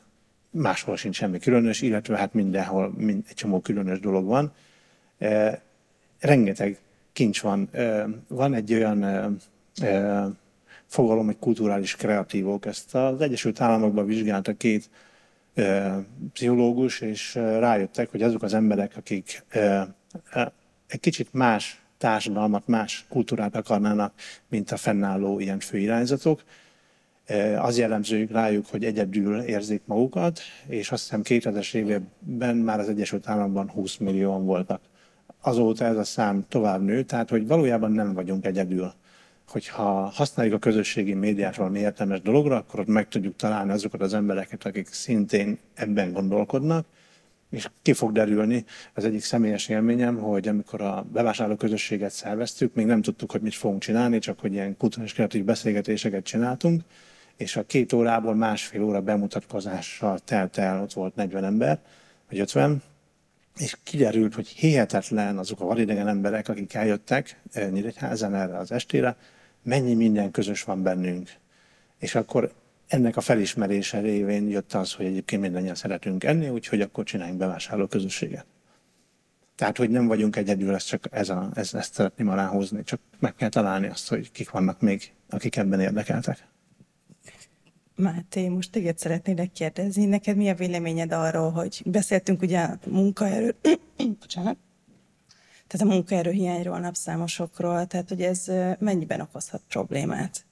máshol 0.50 0.96
sincs 0.96 1.16
semmi 1.16 1.38
különös, 1.38 1.82
illetve 1.82 2.16
hát 2.16 2.34
mindenhol 2.34 2.92
mind, 2.96 3.24
egy 3.28 3.34
csomó 3.34 3.60
különös 3.60 4.00
dolog 4.00 4.26
van. 4.26 4.52
E, 5.18 5.62
rengeteg 6.20 6.78
kincs 7.12 7.40
van. 7.40 7.68
E, 7.72 8.08
van 8.28 8.54
egy 8.54 8.72
olyan 8.74 9.02
e, 9.02 10.28
fogalom, 10.86 11.28
egy 11.28 11.38
kulturális 11.38 11.96
kreatívok. 11.96 12.66
Ezt 12.66 12.94
az 12.94 13.20
Egyesült 13.20 13.60
Államokban 13.60 14.06
vizsgálta 14.06 14.52
két 14.56 14.90
pszichológus, 16.32 17.00
és 17.00 17.34
rájöttek, 17.34 18.10
hogy 18.10 18.22
azok 18.22 18.42
az 18.42 18.54
emberek, 18.54 18.96
akik 18.96 19.44
egy 20.86 21.00
kicsit 21.00 21.32
más 21.32 21.82
társadalmat, 21.98 22.66
más 22.66 23.06
kultúrát 23.08 23.56
akarnának, 23.56 24.14
mint 24.48 24.70
a 24.70 24.76
fennálló 24.76 25.40
ilyen 25.40 25.58
főirányzatok, 25.58 26.42
az 27.58 27.78
jellemzőjük 27.78 28.30
rájuk, 28.30 28.66
hogy 28.66 28.84
egyedül 28.84 29.40
érzik 29.40 29.82
magukat, 29.84 30.40
és 30.66 30.90
azt 30.90 31.02
hiszem 31.02 31.22
2000-es 31.24 31.74
években 31.74 32.56
már 32.56 32.78
az 32.78 32.88
Egyesült 32.88 33.28
Államokban 33.28 33.70
20 33.70 33.96
millióan 33.96 34.44
voltak. 34.44 34.80
Azóta 35.40 35.84
ez 35.84 35.96
a 35.96 36.04
szám 36.04 36.44
tovább 36.48 36.82
nő, 36.82 37.02
tehát 37.02 37.30
hogy 37.30 37.46
valójában 37.46 37.92
nem 37.92 38.12
vagyunk 38.12 38.46
egyedül. 38.46 38.92
Hogyha 39.48 39.82
használjuk 40.14 40.54
a 40.54 40.58
közösségi 40.58 41.14
médiát 41.14 41.56
valami 41.56 41.78
értelmes 41.78 42.20
dologra, 42.20 42.56
akkor 42.56 42.80
ott 42.80 42.86
meg 42.86 43.08
tudjuk 43.08 43.36
találni 43.36 43.72
azokat 43.72 44.00
az 44.00 44.14
embereket, 44.14 44.66
akik 44.66 44.86
szintén 44.86 45.58
ebben 45.74 46.12
gondolkodnak, 46.12 46.86
és 47.50 47.70
ki 47.82 47.92
fog 47.92 48.12
derülni. 48.12 48.64
Az 48.94 49.04
egyik 49.04 49.22
személyes 49.22 49.68
élményem, 49.68 50.16
hogy 50.16 50.48
amikor 50.48 50.80
a 50.80 51.06
bevásárló 51.12 51.54
közösséget 51.54 52.10
szerveztük, 52.10 52.74
még 52.74 52.86
nem 52.86 53.02
tudtuk, 53.02 53.30
hogy 53.30 53.40
mit 53.40 53.54
fogunk 53.54 53.80
csinálni, 53.80 54.18
csak 54.18 54.40
hogy 54.40 54.52
ilyen 54.52 54.76
kulturális 54.76 55.12
kreatív 55.12 55.44
beszélgetéseket 55.44 56.24
csináltunk, 56.24 56.82
és 57.36 57.56
a 57.56 57.66
két 57.66 57.92
órából 57.92 58.34
másfél 58.34 58.82
óra 58.82 59.00
bemutatkozással 59.00 60.18
telt 60.18 60.58
el, 60.58 60.82
ott 60.82 60.92
volt 60.92 61.14
40 61.14 61.44
ember, 61.44 61.80
vagy 62.28 62.38
50, 62.38 62.82
és 63.58 63.76
kiderült, 63.82 64.34
hogy 64.34 64.48
hihetetlen 64.48 65.38
azok 65.38 65.60
a 65.60 65.64
vadidegen 65.64 66.08
emberek, 66.08 66.48
akik 66.48 66.74
eljöttek 66.74 67.40
eh, 67.52 67.70
Nyíregyházan 67.70 68.34
erre 68.34 68.56
az 68.56 68.72
estére, 68.72 69.16
mennyi 69.62 69.94
minden 69.94 70.30
közös 70.30 70.62
van 70.62 70.82
bennünk. 70.82 71.30
És 71.98 72.14
akkor 72.14 72.52
ennek 72.88 73.16
a 73.16 73.20
felismerése 73.20 74.00
révén 74.00 74.48
jött 74.48 74.72
az, 74.72 74.92
hogy 74.92 75.06
egyébként 75.06 75.42
mindannyian 75.42 75.74
szeretünk 75.74 76.24
enni, 76.24 76.48
úgyhogy 76.48 76.80
akkor 76.80 77.04
csináljunk 77.04 77.38
bevásárló 77.38 77.86
közösséget. 77.86 78.46
Tehát, 79.54 79.76
hogy 79.76 79.90
nem 79.90 80.06
vagyunk 80.06 80.36
egyedül, 80.36 80.74
ezt 80.74 80.86
csak 80.86 81.04
ez 81.10 81.28
a, 81.28 81.50
ez, 81.54 81.74
ezt 81.74 81.94
szeretném 81.94 82.28
aláhozni, 82.28 82.82
csak 82.84 83.00
meg 83.18 83.34
kell 83.34 83.48
találni 83.48 83.86
azt, 83.86 84.08
hogy 84.08 84.32
kik 84.32 84.50
vannak 84.50 84.80
még, 84.80 85.12
akik 85.30 85.56
ebben 85.56 85.80
érdekeltek. 85.80 86.46
Máté, 88.02 88.48
most 88.48 88.70
téged 88.70 88.98
szeretnélek 88.98 89.52
kérdezni, 89.52 90.04
neked 90.04 90.36
mi 90.36 90.48
a 90.48 90.54
véleményed 90.54 91.12
arról, 91.12 91.50
hogy 91.50 91.82
beszéltünk 91.84 92.42
ugye 92.42 92.60
a 92.60 92.78
munkaerő, 92.86 93.54
bocsánat, 94.20 94.56
tehát 95.66 95.86
a 95.86 95.94
munkaerő 95.94 96.30
hiányról, 96.30 96.78
napszámosokról, 96.78 97.86
tehát 97.86 98.08
hogy 98.08 98.22
ez 98.22 98.50
mennyiben 98.78 99.20
okozhat 99.20 99.62
problémát 99.68 100.44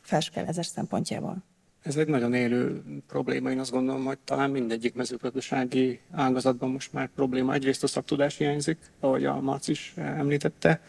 felskelezés 0.00 0.66
szempontjából? 0.66 1.44
Ez 1.82 1.96
egy 1.96 2.08
nagyon 2.08 2.34
élő 2.34 2.82
probléma, 3.06 3.50
én 3.50 3.58
azt 3.58 3.70
gondolom, 3.70 4.04
hogy 4.04 4.18
talán 4.18 4.50
mindegyik 4.50 4.94
mezőgazdasági 4.94 6.00
ágazatban 6.10 6.70
most 6.70 6.92
már 6.92 7.08
probléma. 7.14 7.52
Egyrészt 7.52 7.82
a 7.82 7.86
szaktudás 7.86 8.36
hiányzik, 8.36 8.78
ahogy 9.00 9.24
a 9.24 9.40
Marc 9.40 9.68
is 9.68 9.92
említette, 9.96 10.80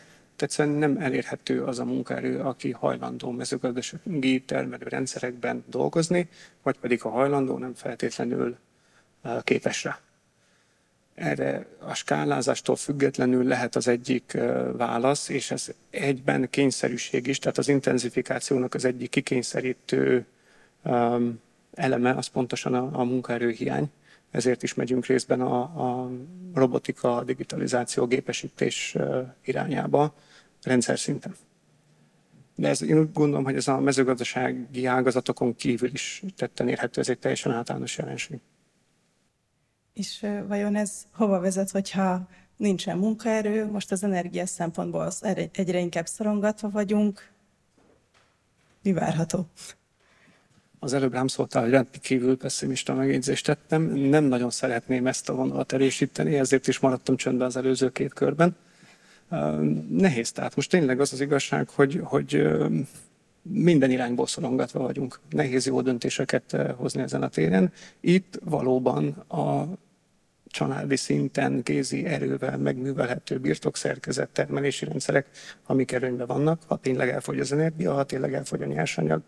egyszerűen 0.41 0.75
nem 0.75 0.97
elérhető 0.97 1.63
az 1.63 1.79
a 1.79 1.85
munkaerő, 1.85 2.39
aki 2.39 2.71
hajlandó 2.71 3.31
mezőgazdasági 3.31 4.41
termelő 4.41 4.85
rendszerekben 4.87 5.63
dolgozni, 5.67 6.29
vagy 6.61 6.77
pedig 6.77 7.03
a 7.03 7.09
hajlandó 7.09 7.57
nem 7.57 7.73
feltétlenül 7.73 8.57
képes 9.43 9.83
rá. 9.83 9.99
Erre 11.15 11.65
a 11.79 11.93
skálázástól 11.93 12.75
függetlenül 12.75 13.43
lehet 13.43 13.75
az 13.75 13.87
egyik 13.87 14.37
válasz, 14.71 15.29
és 15.29 15.51
ez 15.51 15.73
egyben 15.89 16.49
kényszerűség 16.49 17.27
is, 17.27 17.39
tehát 17.39 17.57
az 17.57 17.67
intenzifikációnak 17.67 18.73
az 18.73 18.85
egyik 18.85 19.09
kikényszerítő 19.09 20.25
eleme 21.73 22.11
az 22.11 22.27
pontosan 22.27 22.73
a, 22.73 22.89
a 22.99 23.03
munkaerőhiány. 23.03 23.91
Ezért 24.33 24.63
is 24.63 24.73
megyünk 24.73 25.05
részben 25.05 25.41
a, 25.41 25.61
a 25.61 26.09
robotika, 26.53 27.15
a 27.15 27.23
digitalizáció, 27.23 28.05
gépesítés 28.05 28.97
irányába 29.45 30.15
rendszer 30.61 30.99
szinten. 30.99 31.35
De 32.55 32.67
ez, 32.67 32.81
én 32.81 32.99
úgy 32.99 33.11
gondolom, 33.11 33.43
hogy 33.43 33.55
ez 33.55 33.67
a 33.67 33.79
mezőgazdasági 33.79 34.85
ágazatokon 34.85 35.55
kívül 35.55 35.89
is 35.93 36.23
tetten 36.35 36.67
érhető, 36.67 37.01
ez 37.01 37.09
egy 37.09 37.19
teljesen 37.19 37.51
általános 37.51 37.97
jelenség. 37.97 38.39
És 39.93 40.25
vajon 40.47 40.75
ez 40.75 41.03
hova 41.13 41.39
vezet, 41.39 41.71
hogyha 41.71 42.27
nincsen 42.57 42.97
munkaerő, 42.97 43.65
most 43.65 43.91
az 43.91 44.03
energia 44.03 44.45
szempontból 44.45 45.11
egyre 45.51 45.79
inkább 45.79 46.05
szorongatva 46.05 46.69
vagyunk, 46.69 47.31
mi 48.81 48.93
várható? 48.93 49.47
Az 50.83 50.93
előbb 50.93 51.13
rám 51.13 51.27
szóltál, 51.27 51.61
hogy 51.61 51.71
rendkívül 51.71 52.37
pessimista 52.37 52.93
megjegyzést 52.93 53.45
tettem. 53.45 53.81
Nem 53.95 54.23
nagyon 54.23 54.49
szeretném 54.49 55.07
ezt 55.07 55.29
a 55.29 55.35
vonalat 55.35 55.73
erősíteni, 55.73 56.35
ezért 56.35 56.67
is 56.67 56.79
maradtam 56.79 57.15
csöndben 57.15 57.47
az 57.47 57.57
előző 57.57 57.89
két 57.89 58.13
körben 58.13 58.55
nehéz. 59.89 60.31
Tehát 60.31 60.55
most 60.55 60.69
tényleg 60.69 60.99
az 60.99 61.13
az 61.13 61.21
igazság, 61.21 61.69
hogy, 61.69 61.99
hogy 62.03 62.47
minden 63.41 63.91
irányból 63.91 64.27
szorongatva 64.27 64.79
vagyunk. 64.79 65.19
Nehéz 65.29 65.65
jó 65.65 65.81
döntéseket 65.81 66.57
hozni 66.75 67.01
ezen 67.01 67.23
a 67.23 67.29
téren. 67.29 67.71
Itt 67.99 68.39
valóban 68.43 69.07
a 69.27 69.67
családi 70.47 70.95
szinten 70.95 71.63
kézi 71.63 72.05
erővel 72.05 72.57
megművelhető 72.57 73.37
birtokszerkezet, 73.37 74.29
termelési 74.29 74.85
rendszerek, 74.85 75.27
amik 75.65 75.91
erőnyben 75.91 76.27
vannak, 76.27 76.61
ha 76.67 76.77
tényleg 76.77 77.09
elfogy 77.09 77.39
az 77.39 77.51
energia, 77.51 77.93
ha 77.93 78.03
tényleg 78.03 78.33
elfogy 78.33 78.61
a 78.61 78.65
nyersanyag, 78.65 79.21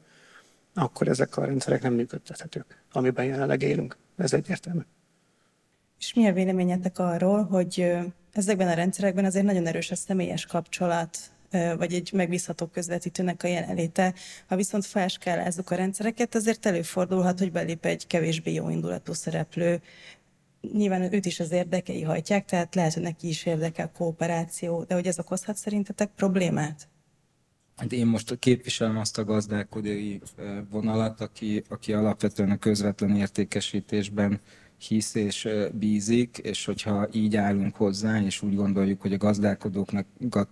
akkor 0.76 1.08
ezek 1.08 1.38
a 1.38 1.46
rendszerek 1.46 1.82
nem 1.82 1.94
működtethetők, 1.94 2.84
amiben 2.92 3.26
jelenleg 3.26 3.62
élünk. 3.62 3.98
Ez 4.18 4.34
egyértelmű. 4.34 4.82
És 6.00 6.14
mi 6.14 6.28
a 6.28 6.34
véleményetek 6.34 7.00
arról, 7.00 7.44
hogy 7.44 7.94
ezekben 8.34 8.68
a 8.68 8.74
rendszerekben 8.74 9.26
azért 9.26 9.46
nagyon 9.46 9.68
erős 9.68 9.92
a 9.92 9.96
személyes 9.96 10.46
kapcsolat, 10.46 11.18
vagy 11.78 11.94
egy 11.94 12.10
megbízható 12.14 12.66
közvetítőnek 12.66 13.44
a 13.44 13.48
jelenléte. 13.48 14.14
Ha 14.48 14.56
viszont 14.56 14.86
felskálázzuk 14.86 15.72
a 15.72 15.76
rendszereket, 15.76 16.36
azért 16.36 16.66
előfordulhat, 16.66 17.40
hogy 17.40 17.52
belép 17.52 17.86
egy 17.86 18.08
kevésbé 18.08 18.54
jó 18.54 18.70
indulatú 18.70 19.14
szereplő. 19.14 19.82
Nyilván 20.74 21.14
őt 21.14 21.26
is 21.26 21.40
az 21.40 21.52
érdekei 21.52 22.02
hajtják, 22.02 22.46
tehát 22.46 22.76
lehet, 22.76 22.94
hogy 22.94 23.04
neki 23.04 23.28
is 23.28 23.46
érdekel 23.46 23.92
kooperáció, 23.92 24.84
de 24.84 24.94
hogy 24.94 25.08
ez 25.08 25.20
okozhat 25.20 25.58
szerintetek 25.58 26.10
problémát? 26.16 26.88
Hát 27.76 27.92
én 27.92 28.06
most 28.06 28.40
képviselem 28.40 28.98
azt 28.98 29.18
a 29.18 29.24
gazdálkodói 29.24 30.18
vonalat, 30.70 31.22
aki, 31.22 31.64
aki 31.70 31.94
alapvetően 31.94 32.52
a 32.52 32.58
közvetlen 32.58 33.16
értékesítésben 33.16 34.40
hisz 34.78 35.16
és 35.16 35.48
bízik, 35.74 36.38
és 36.38 36.66
hogyha 36.66 37.08
így 37.12 37.36
állunk 37.36 37.76
hozzá, 37.76 38.22
és 38.22 38.42
úgy 38.42 38.56
gondoljuk, 38.56 39.02
hogy 39.02 39.14
a 39.14 39.18
gazdálkodóknak 39.18 40.08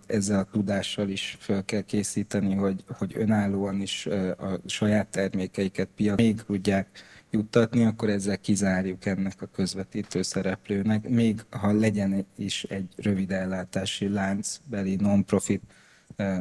ezzel 0.06 0.38
a 0.38 0.48
tudással 0.52 1.08
is 1.08 1.36
fel 1.40 1.64
kell 1.64 1.80
készíteni, 1.80 2.54
hogy, 2.54 2.84
hogy 2.98 3.12
önállóan 3.16 3.80
is 3.80 4.06
a 4.38 4.60
saját 4.66 5.08
termékeiket 5.08 5.88
piac 5.96 6.16
még 6.16 6.42
tudják 6.42 6.88
juttatni, 7.30 7.84
akkor 7.84 8.08
ezzel 8.08 8.38
kizárjuk 8.38 9.06
ennek 9.06 9.42
a 9.42 9.48
közvetítő 9.52 10.22
szereplőnek, 10.22 11.08
még 11.08 11.40
ha 11.50 11.72
legyen 11.72 12.26
is 12.36 12.64
egy 12.64 12.88
rövid 12.96 13.30
ellátási 13.30 14.08
láncbeli 14.08 14.94
non-profit 14.94 15.62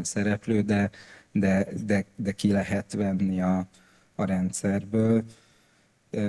szereplő, 0.02 0.62
de, 0.62 0.90
de, 1.32 1.68
de, 1.86 2.06
de 2.16 2.32
ki 2.32 2.52
lehet 2.52 2.94
venni 2.94 3.42
a, 3.42 3.68
a 4.16 4.26
rendszerből. 4.26 5.24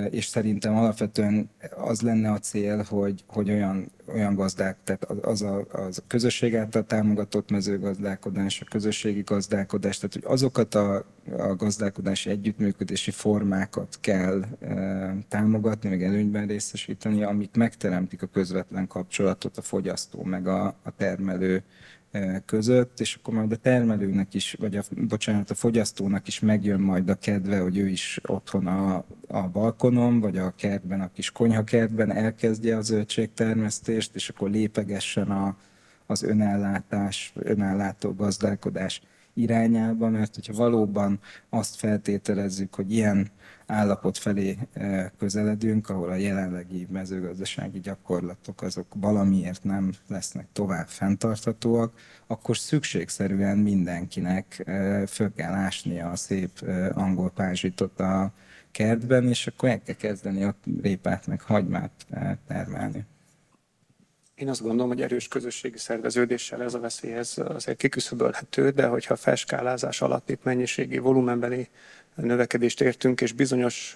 És 0.09 0.25
szerintem 0.25 0.75
alapvetően 0.75 1.49
az 1.77 2.01
lenne 2.01 2.31
a 2.31 2.39
cél, 2.39 2.83
hogy, 2.83 3.23
hogy 3.27 3.49
olyan, 3.49 3.91
olyan 4.13 4.35
gazdák, 4.35 4.77
tehát 4.83 5.03
az 5.03 5.41
a, 5.41 5.65
az 5.71 5.97
a 5.97 6.03
közösség 6.07 6.55
által 6.55 6.85
támogatott 6.85 7.51
mezőgazdálkodás, 7.51 8.61
a 8.61 8.65
közösségi 8.69 9.21
gazdálkodás, 9.21 9.97
tehát 9.97 10.13
hogy 10.13 10.23
azokat 10.25 10.75
a, 10.75 11.05
a 11.37 11.55
gazdálkodási 11.55 12.29
együttműködési 12.29 13.11
formákat 13.11 13.97
kell 14.01 14.45
e, 14.61 15.15
támogatni, 15.27 15.89
meg 15.89 16.03
előnyben 16.03 16.47
részesíteni, 16.47 17.23
amik 17.23 17.55
megteremtik 17.55 18.21
a 18.21 18.27
közvetlen 18.27 18.87
kapcsolatot 18.87 19.57
a 19.57 19.61
fogyasztó 19.61 20.23
meg 20.23 20.47
a, 20.47 20.65
a 20.83 20.95
termelő 20.97 21.63
között, 22.45 22.99
és 22.99 23.15
akkor 23.15 23.33
majd 23.33 23.51
a 23.51 23.55
termelőnek 23.55 24.33
is, 24.33 24.55
vagy 24.59 24.77
a, 24.77 24.83
bocsánat, 25.07 25.49
a 25.49 25.55
fogyasztónak 25.55 26.27
is 26.27 26.39
megjön 26.39 26.79
majd 26.79 27.09
a 27.09 27.15
kedve, 27.15 27.59
hogy 27.59 27.77
ő 27.77 27.87
is 27.87 28.19
otthon 28.27 28.67
a, 28.67 29.05
a 29.27 29.47
balkonon, 29.47 30.19
vagy 30.19 30.37
a 30.37 30.53
kertben, 30.55 31.01
a 31.01 31.11
kis 31.13 31.31
konyhakertben 31.31 32.11
elkezdje 32.11 32.77
a 32.77 32.81
zöldségtermesztést, 32.81 34.15
és 34.15 34.29
akkor 34.29 34.49
lépegessen 34.49 35.31
a, 35.31 35.57
az 36.05 36.23
önellátás, 36.23 37.33
önellátó 37.35 38.13
gazdálkodás 38.13 39.01
irányába, 39.33 40.09
mert 40.09 40.35
hogyha 40.35 40.53
valóban 40.53 41.19
azt 41.49 41.75
feltételezzük, 41.75 42.75
hogy 42.75 42.91
ilyen 42.91 43.31
állapot 43.65 44.17
felé 44.17 44.57
eh, 44.73 45.09
közeledünk, 45.17 45.89
ahol 45.89 46.09
a 46.09 46.15
jelenlegi 46.15 46.87
mezőgazdasági 46.91 47.79
gyakorlatok 47.79 48.61
azok 48.61 48.85
valamiért 48.95 49.63
nem 49.63 49.91
lesznek 50.07 50.47
tovább 50.53 50.87
fenntarthatóak, 50.87 51.93
akkor 52.27 52.57
szükségszerűen 52.57 53.57
mindenkinek 53.57 54.61
eh, 54.65 55.05
föl 55.07 55.33
kell 55.33 55.53
ásnia 55.53 56.09
a 56.09 56.15
szép 56.15 56.51
eh, 56.61 56.97
angol 56.97 57.29
pázsitot 57.29 57.99
a 57.99 58.31
kertben, 58.71 59.27
és 59.27 59.47
akkor 59.47 59.69
el 59.69 59.81
kell 59.81 59.95
kezdeni 59.95 60.45
ott 60.45 60.63
répát 60.81 61.27
meg 61.27 61.41
hagymát 61.41 61.91
termelni. 62.47 63.05
Én 64.35 64.49
azt 64.49 64.61
gondolom, 64.61 64.87
hogy 64.87 65.01
erős 65.01 65.27
közösségi 65.27 65.77
szerveződéssel 65.77 66.63
ez 66.63 66.73
a 66.73 66.79
veszély 66.79 67.13
ez 67.13 67.33
azért 67.37 67.77
kiküszöbölhető, 67.77 68.69
de 68.69 68.87
hogyha 68.87 69.13
a 69.13 69.17
felskálázás 69.17 70.01
alatt 70.01 70.29
itt 70.29 70.43
mennyiségi, 70.43 70.97
volumenbeli 70.97 71.69
növekedést 72.15 72.81
értünk, 72.81 73.21
és 73.21 73.31
bizonyos 73.31 73.95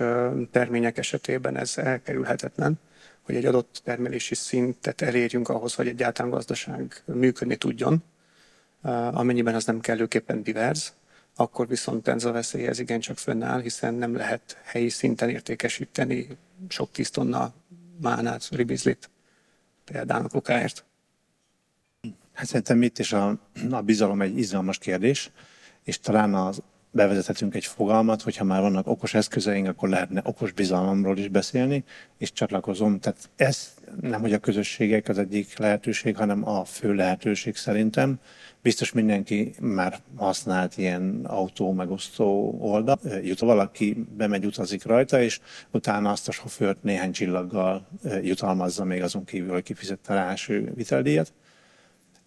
termények 0.51 0.97
esetében 0.97 1.57
ez 1.57 1.77
elkerülhetetlen, 1.77 2.79
hogy 3.21 3.35
egy 3.35 3.45
adott 3.45 3.81
termelési 3.83 4.35
szintet 4.35 5.01
elérjünk 5.01 5.49
ahhoz, 5.49 5.75
hogy 5.75 5.87
egyáltalán 5.87 6.31
gazdaság 6.31 7.03
működni 7.05 7.55
tudjon, 7.55 8.03
amennyiben 9.11 9.55
az 9.55 9.65
nem 9.65 9.79
kellőképpen 9.79 10.43
divers, 10.43 10.93
akkor 11.35 11.67
viszont 11.67 12.07
ez 12.07 12.25
a 12.25 12.31
veszély 12.31 12.67
ez 12.67 12.79
igencsak 12.79 13.17
fönnáll, 13.17 13.61
hiszen 13.61 13.93
nem 13.93 14.15
lehet 14.15 14.57
helyi 14.63 14.89
szinten 14.89 15.29
értékesíteni 15.29 16.27
sok 16.67 16.91
tíz 16.91 17.09
tonna 17.09 17.53
mánát, 18.01 18.47
ribizlit 18.51 19.09
például 19.85 20.25
a 20.25 20.29
kokáért. 20.29 20.85
Hát 22.33 22.47
szerintem 22.47 22.81
itt 22.81 22.99
is 22.99 23.13
a, 23.13 23.39
a 23.71 23.81
bizalom 23.81 24.21
egy 24.21 24.37
izgalmas 24.37 24.77
kérdés, 24.77 25.31
és 25.83 25.99
talán 25.99 26.33
az 26.33 26.61
bevezethetünk 26.91 27.55
egy 27.55 27.65
fogalmat, 27.65 28.21
hogyha 28.21 28.43
már 28.43 28.61
vannak 28.61 28.87
okos 28.87 29.13
eszközeink, 29.13 29.67
akkor 29.67 29.89
lehetne 29.89 30.21
okos 30.25 30.51
bizalomról 30.51 31.17
is 31.17 31.27
beszélni, 31.27 31.83
és 32.17 32.31
csatlakozom. 32.31 32.99
Tehát 32.99 33.29
ez 33.35 33.73
nem, 34.01 34.21
hogy 34.21 34.33
a 34.33 34.37
közösségek 34.37 35.07
az 35.09 35.17
egyik 35.17 35.57
lehetőség, 35.57 36.15
hanem 36.15 36.47
a 36.47 36.65
fő 36.65 36.93
lehetőség 36.93 37.55
szerintem. 37.55 38.19
Biztos 38.61 38.91
mindenki 38.91 39.53
már 39.59 39.99
használt 40.15 40.77
ilyen 40.77 41.25
autó 41.25 41.71
megosztó 41.71 42.57
oldal. 42.59 42.99
Jut 43.23 43.39
valaki, 43.39 44.05
bemegy, 44.17 44.45
utazik 44.45 44.85
rajta, 44.85 45.21
és 45.21 45.39
utána 45.71 46.11
azt 46.11 46.27
a 46.27 46.31
sofőrt 46.31 46.83
néhány 46.83 47.11
csillaggal 47.11 47.87
jutalmazza 48.21 48.83
még 48.83 49.03
azon 49.03 49.23
kívül, 49.25 49.51
hogy 49.51 49.63
kifizette 49.63 50.13
rá 50.13 50.29
első 50.29 50.71
viteldíjat. 50.75 51.33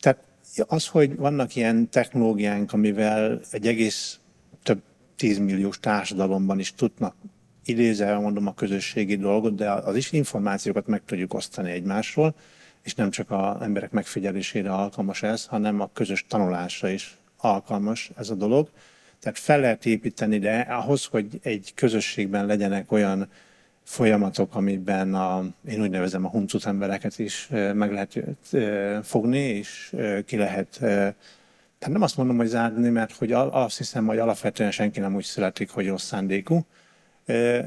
Tehát 0.00 0.18
az, 0.66 0.86
hogy 0.86 1.16
vannak 1.16 1.56
ilyen 1.56 1.90
technológiánk, 1.90 2.72
amivel 2.72 3.40
egy 3.50 3.66
egész 3.66 4.20
több 5.22 5.30
tízmilliós 5.30 5.80
társadalomban 5.80 6.58
is 6.58 6.74
tudnak 6.74 7.14
idézel, 7.64 8.20
mondom 8.20 8.46
a 8.46 8.54
közösségi 8.54 9.16
dolgot, 9.16 9.54
de 9.54 9.70
az 9.70 9.96
is 9.96 10.12
információkat 10.12 10.86
meg 10.86 11.02
tudjuk 11.04 11.34
osztani 11.34 11.70
egymásról, 11.70 12.34
és 12.82 12.94
nem 12.94 13.10
csak 13.10 13.30
az 13.30 13.60
emberek 13.60 13.90
megfigyelésére 13.90 14.72
alkalmas 14.72 15.22
ez, 15.22 15.46
hanem 15.46 15.80
a 15.80 15.90
közös 15.92 16.24
tanulásra 16.28 16.88
is 16.88 17.18
alkalmas 17.36 18.10
ez 18.16 18.30
a 18.30 18.34
dolog. 18.34 18.68
Tehát 19.20 19.38
fel 19.38 19.60
lehet 19.60 19.86
építeni, 19.86 20.38
de 20.38 20.60
ahhoz, 20.60 21.04
hogy 21.04 21.40
egy 21.42 21.72
közösségben 21.74 22.46
legyenek 22.46 22.92
olyan 22.92 23.28
folyamatok, 23.82 24.54
amiben 24.54 25.14
a, 25.14 25.44
én 25.68 25.82
úgy 25.82 25.90
nevezem 25.90 26.24
a 26.24 26.28
huncut 26.28 26.66
embereket 26.66 27.18
is 27.18 27.48
meg 27.74 27.92
lehet 27.92 28.20
fogni, 29.02 29.38
és 29.38 29.94
ki 30.26 30.36
lehet 30.36 30.80
tehát 31.82 31.96
nem 31.96 32.06
azt 32.06 32.16
mondom, 32.16 32.36
hogy 32.36 32.46
zárni, 32.46 32.88
mert 32.88 33.12
hogy 33.12 33.32
azt 33.32 33.78
hiszem, 33.78 34.06
hogy 34.06 34.18
alapvetően 34.18 34.70
senki 34.70 35.00
nem 35.00 35.14
úgy 35.14 35.24
születik, 35.24 35.70
hogy 35.70 35.86
rossz 35.88 36.04
szándékú. 36.04 36.66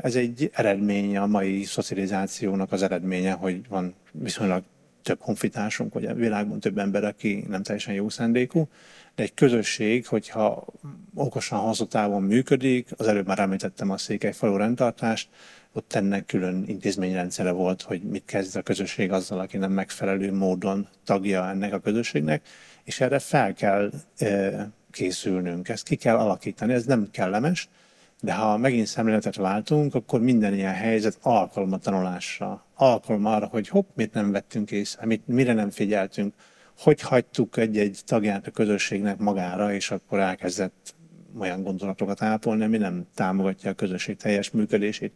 Ez 0.01 0.15
egy 0.15 0.49
eredménye, 0.53 1.21
a 1.21 1.27
mai 1.27 1.63
szocializációnak 1.63 2.71
az 2.71 2.83
eredménye, 2.83 3.31
hogy 3.31 3.67
van 3.67 3.93
viszonylag 4.11 4.63
több 5.01 5.17
honfitársunk, 5.21 5.93
vagy 5.93 6.05
a 6.05 6.13
világban 6.13 6.59
több 6.59 6.77
ember, 6.77 7.03
aki 7.03 7.45
nem 7.47 7.63
teljesen 7.63 7.93
jó 7.93 8.09
szándékú, 8.09 8.67
de 9.15 9.23
egy 9.23 9.33
közösség, 9.33 10.07
hogyha 10.07 10.65
okosan 11.13 11.59
hazatávon 11.59 12.23
működik, 12.23 12.89
az 12.97 13.07
előbb 13.07 13.27
már 13.27 13.39
említettem 13.39 13.89
a 13.89 13.97
Székelyfalu 13.97 14.57
rendtartást, 14.57 15.29
ott 15.73 15.93
ennek 15.93 16.25
külön 16.25 16.63
intézményrendszere 16.67 17.51
volt, 17.51 17.81
hogy 17.81 18.01
mit 18.01 18.25
kezd 18.25 18.55
a 18.55 18.61
közösség 18.61 19.11
azzal, 19.11 19.39
aki 19.39 19.57
nem 19.57 19.71
megfelelő 19.71 20.33
módon 20.33 20.87
tagja 21.05 21.49
ennek 21.49 21.73
a 21.73 21.79
közösségnek, 21.79 22.41
és 22.85 22.99
erre 22.99 23.19
fel 23.19 23.53
kell 23.53 23.91
készülnünk, 24.91 25.69
ezt 25.69 25.87
ki 25.87 25.95
kell 25.95 26.17
alakítani, 26.17 26.73
ez 26.73 26.85
nem 26.85 27.07
kellemes, 27.11 27.69
de 28.21 28.33
ha 28.33 28.57
megint 28.57 28.87
szemléletet 28.87 29.35
váltunk, 29.35 29.95
akkor 29.95 30.21
minden 30.21 30.53
ilyen 30.53 30.73
helyzet 30.73 31.17
alkalom 31.21 31.73
a 31.73 31.77
tanulásra, 31.77 32.65
alkalom 32.75 33.25
arra, 33.25 33.45
hogy 33.45 33.67
hopp, 33.67 33.89
mit 33.95 34.13
nem 34.13 34.31
vettünk 34.31 34.71
észre, 34.71 35.05
mit, 35.05 35.27
mire 35.27 35.53
nem 35.53 35.69
figyeltünk, 35.69 36.33
hogy 36.77 37.01
hagytuk 37.01 37.57
egy-egy 37.57 37.99
tagját 38.05 38.47
a 38.47 38.51
közösségnek 38.51 39.17
magára, 39.17 39.73
és 39.73 39.91
akkor 39.91 40.19
elkezdett 40.19 40.95
olyan 41.39 41.63
gondolatokat 41.63 42.21
ápolni, 42.21 42.63
ami 42.63 42.77
nem 42.77 43.07
támogatja 43.15 43.69
a 43.69 43.73
közösség 43.73 44.17
teljes 44.17 44.51
működését. 44.51 45.11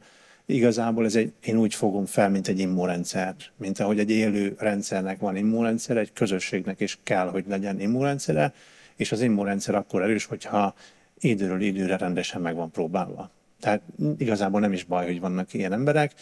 Igazából 0.50 1.06
ez 1.06 1.16
egy, 1.16 1.34
én 1.42 1.58
úgy 1.58 1.74
fogom 1.74 2.06
fel, 2.06 2.30
mint 2.30 2.48
egy 2.48 2.60
immunrendszer, 2.60 3.36
mint 3.58 3.80
ahogy 3.80 4.00
egy 4.00 4.10
élő 4.10 4.56
rendszernek 4.58 5.20
van 5.20 5.36
immunrendszer, 5.36 5.98
egy 5.98 6.14
közösségnek 6.14 6.80
is 6.80 7.00
kell, 7.04 7.28
hogy 7.28 7.46
legyen 7.48 7.80
immunrendszere, 7.80 8.54
és 8.96 9.12
az 9.12 9.22
immunrendszer 9.22 9.76
akkor 9.76 10.02
erős, 10.02 10.26
hogyha 10.26 10.74
időről 11.20 11.62
időre 11.62 11.98
rendesen 11.98 12.42
meg 12.42 12.56
van 12.56 12.72
próbálva. 12.72 13.32
Tehát 13.60 13.82
igazából 14.18 14.60
nem 14.60 14.74
is 14.74 14.84
baj, 14.84 15.06
hogy 15.06 15.20
vannak 15.20 15.54
ilyen 15.54 15.74
emberek, 15.74 16.14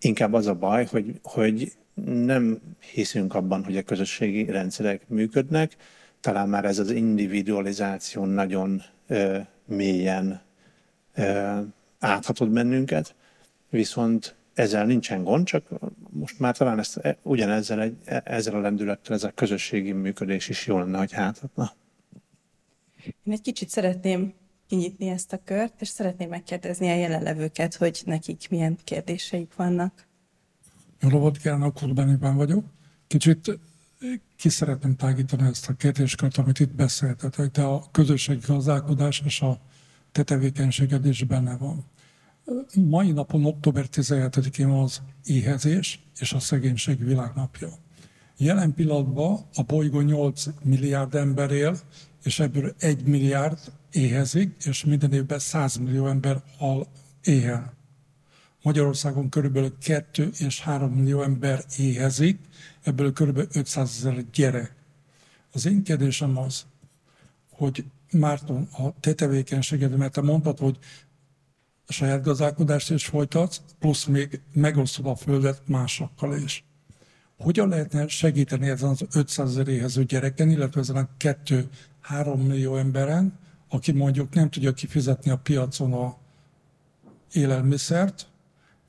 inkább 0.00 0.32
az 0.32 0.46
a 0.46 0.54
baj, 0.54 0.84
hogy, 0.84 1.20
hogy 1.22 1.72
nem 2.04 2.60
hiszünk 2.92 3.34
abban, 3.34 3.64
hogy 3.64 3.76
a 3.76 3.82
közösségi 3.82 4.44
rendszerek 4.44 5.08
működnek, 5.08 5.76
talán 6.20 6.48
már 6.48 6.64
ez 6.64 6.78
az 6.78 6.90
individualizáció 6.90 8.24
nagyon 8.24 8.82
ö, 9.06 9.38
mélyen 9.64 10.40
ö, 11.14 11.58
áthatott 11.98 12.50
bennünket, 12.50 13.14
viszont 13.70 14.36
ezzel 14.54 14.86
nincsen 14.86 15.24
gond, 15.24 15.46
csak 15.46 15.68
most 16.10 16.38
már 16.38 16.56
talán 16.56 16.78
ezt 16.78 16.96
e, 16.96 17.18
ugyanezzel 17.22 17.80
egy, 17.80 17.96
e, 18.04 18.22
ezzel 18.24 18.54
a 18.54 18.60
lendülettel 18.60 19.14
ez 19.14 19.24
a 19.24 19.30
közösségi 19.30 19.92
működés 19.92 20.48
is 20.48 20.66
jó 20.66 20.78
lenne, 20.78 20.98
hogy 20.98 21.12
háthatna. 21.12 21.72
Én 23.04 23.32
egy 23.32 23.40
kicsit 23.40 23.68
szeretném 23.68 24.34
kinyitni 24.66 25.08
ezt 25.08 25.32
a 25.32 25.40
kört, 25.44 25.80
és 25.80 25.88
szeretném 25.88 26.28
megkérdezni 26.28 26.88
a 26.88 26.96
jelenlevőket, 26.96 27.74
hogy 27.74 28.02
nekik 28.04 28.46
milyen 28.50 28.78
kérdéseik 28.84 29.54
vannak. 29.54 30.06
Jó 31.00 31.08
napot 31.08 31.36
kívánok, 31.36 31.82
Urbán 31.82 32.36
vagyok. 32.36 32.64
Kicsit 33.06 33.58
ki 34.36 34.48
szeretném 34.48 34.96
tágítani 34.96 35.48
ezt 35.48 35.68
a 35.68 35.72
kérdéskört, 35.72 36.36
amit 36.36 36.60
itt 36.60 36.74
beszéltetek, 36.74 37.50
de 37.50 37.62
a 37.62 37.84
közösségi 37.90 38.40
gazdálkodás 38.46 39.22
és 39.24 39.40
a 39.40 39.60
te 40.12 40.22
tevékenységed 40.22 41.06
is 41.06 41.24
benne 41.24 41.56
van. 41.56 41.84
Mai 42.74 43.12
napon, 43.12 43.44
október 43.44 43.86
17-én 43.92 44.66
az 44.66 45.02
éhezés 45.24 46.00
és 46.18 46.32
a 46.32 46.38
szegénység 46.38 47.04
világnapja. 47.04 47.68
Jelen 48.36 48.74
pillanatban 48.74 49.46
a 49.54 49.62
bolygó 49.62 50.00
8 50.00 50.44
milliárd 50.62 51.14
ember 51.14 51.50
él, 51.50 51.78
és 52.22 52.38
ebből 52.38 52.74
1 52.78 53.04
milliárd 53.04 53.58
éhezik, 53.90 54.64
és 54.64 54.84
minden 54.84 55.12
évben 55.12 55.38
100 55.38 55.76
millió 55.76 56.06
ember 56.06 56.42
hal 56.58 56.86
éhen. 57.24 57.72
Magyarországon 58.62 59.28
körülbelül 59.28 59.78
2 59.78 60.30
és 60.38 60.60
3 60.60 60.92
millió 60.92 61.22
ember 61.22 61.64
éhezik, 61.78 62.38
ebből 62.82 63.12
körülbelül 63.12 63.50
500 63.52 63.96
ezer 63.96 64.24
gyerek. 64.32 64.74
Az 65.52 65.66
én 65.66 65.82
kérdésem 65.82 66.38
az, 66.38 66.66
hogy 67.50 67.84
Márton, 68.10 68.68
a 68.72 69.00
te 69.00 69.14
tevékenységed, 69.14 69.96
mert 69.96 70.12
te 70.12 70.20
mondtad, 70.20 70.58
hogy 70.58 70.78
a 71.86 71.92
saját 71.92 72.22
gazdálkodást 72.22 72.90
is 72.90 73.06
folytatsz, 73.06 73.60
plusz 73.78 74.04
még 74.04 74.40
megosztod 74.52 75.06
a 75.06 75.14
földet 75.14 75.62
másokkal 75.66 76.36
is. 76.36 76.64
Hogyan 77.38 77.68
lehetne 77.68 78.08
segíteni 78.08 78.68
ezen 78.68 78.88
az 78.88 79.04
500 79.12 79.48
ezer 79.48 79.68
éhező 79.68 80.04
gyereken, 80.04 80.50
illetve 80.50 80.80
ezen 80.80 80.96
a 80.96 81.08
2-3 81.18 82.46
millió 82.46 82.76
emberen, 82.76 83.38
aki 83.68 83.92
mondjuk 83.92 84.34
nem 84.34 84.50
tudja 84.50 84.72
kifizetni 84.72 85.30
a 85.30 85.36
piacon 85.36 85.92
a 85.92 86.16
élelmiszert, 87.32 88.26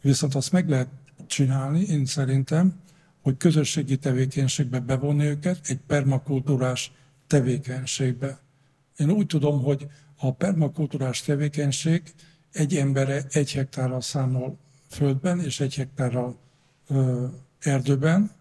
viszont 0.02 0.36
azt 0.36 0.52
meg 0.52 0.70
lehet 0.70 0.88
csinálni, 1.28 1.82
én 1.82 2.06
szerintem, 2.06 2.80
hogy 3.22 3.38
közösségi 3.38 3.98
tevékenységbe 3.98 4.80
bevonni 4.80 5.26
őket, 5.26 5.60
egy 5.68 5.80
permakultúrás 5.88 6.92
tevékenységbe. 7.28 8.40
Én 8.98 9.10
úgy 9.10 9.26
tudom, 9.26 9.64
hogy 9.64 9.88
a 10.18 10.34
permakultúrás 10.34 11.22
tevékenység 11.22 12.02
egy 12.58 12.76
embere 12.76 13.24
egy 13.30 13.52
hektárral 13.52 14.02
számol 14.02 14.58
földben 14.90 15.40
és 15.40 15.60
egy 15.60 15.76
hektárral 15.76 16.38
ö, 16.88 17.26
erdőben. 17.60 18.32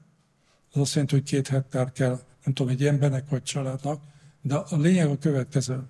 Az 0.73 0.81
azt 0.81 0.93
jelenti, 0.93 1.15
hogy 1.15 1.25
két 1.25 1.49
hektár 1.49 1.93
kell, 1.93 2.21
nem 2.45 2.55
tudom, 2.55 2.73
egy 2.73 2.87
embernek 2.87 3.29
vagy 3.29 3.43
családnak, 3.43 4.03
de 4.43 4.55
a 4.55 4.77
lényeg 4.77 5.09
a 5.09 5.19
következő. 5.19 5.83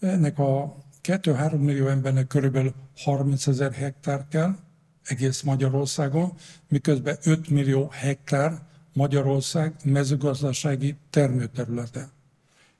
Ennek 0.00 0.38
a 0.38 0.76
2-3 1.02 1.58
millió 1.58 1.86
embernek 1.86 2.26
körülbelül 2.26 2.74
30 2.96 3.46
ezer 3.46 3.72
hektár 3.72 4.26
kell 4.28 4.56
egész 5.04 5.42
Magyarországon, 5.42 6.32
miközben 6.68 7.16
5 7.22 7.48
millió 7.48 7.88
hektár 7.92 8.62
Magyarország 8.92 9.74
mezőgazdasági 9.84 10.96
termőterülete. 11.10 12.08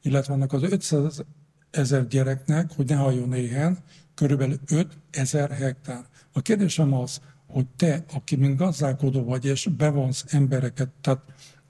Illetve 0.03 0.33
annak 0.33 0.53
az 0.53 0.63
500 0.63 1.25
ezer 1.71 2.07
gyereknek, 2.07 2.71
hogy 2.77 2.87
ne 2.87 2.95
halljon 2.95 3.33
éhen, 3.33 3.79
körülbelül 4.15 4.59
5 4.71 4.99
ezer 5.11 5.51
hektár. 5.51 6.05
A 6.33 6.41
kérdésem 6.41 6.93
az, 6.93 7.21
hogy 7.47 7.67
te, 7.77 8.05
aki 8.15 8.37
mint 8.37 8.57
gazdálkodó 8.57 9.25
vagy, 9.25 9.45
és 9.45 9.69
bevonsz 9.77 10.25
embereket, 10.29 10.89
tehát 11.01 11.23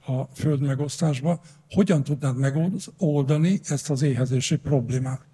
a 0.05 0.23
föld 0.33 0.61
megosztásba, 0.61 1.41
hogyan 1.69 2.03
tudnád 2.03 2.37
megoldani 2.37 3.59
ezt 3.63 3.89
az 3.89 4.01
éhezési 4.01 4.55
problémát? 4.55 5.25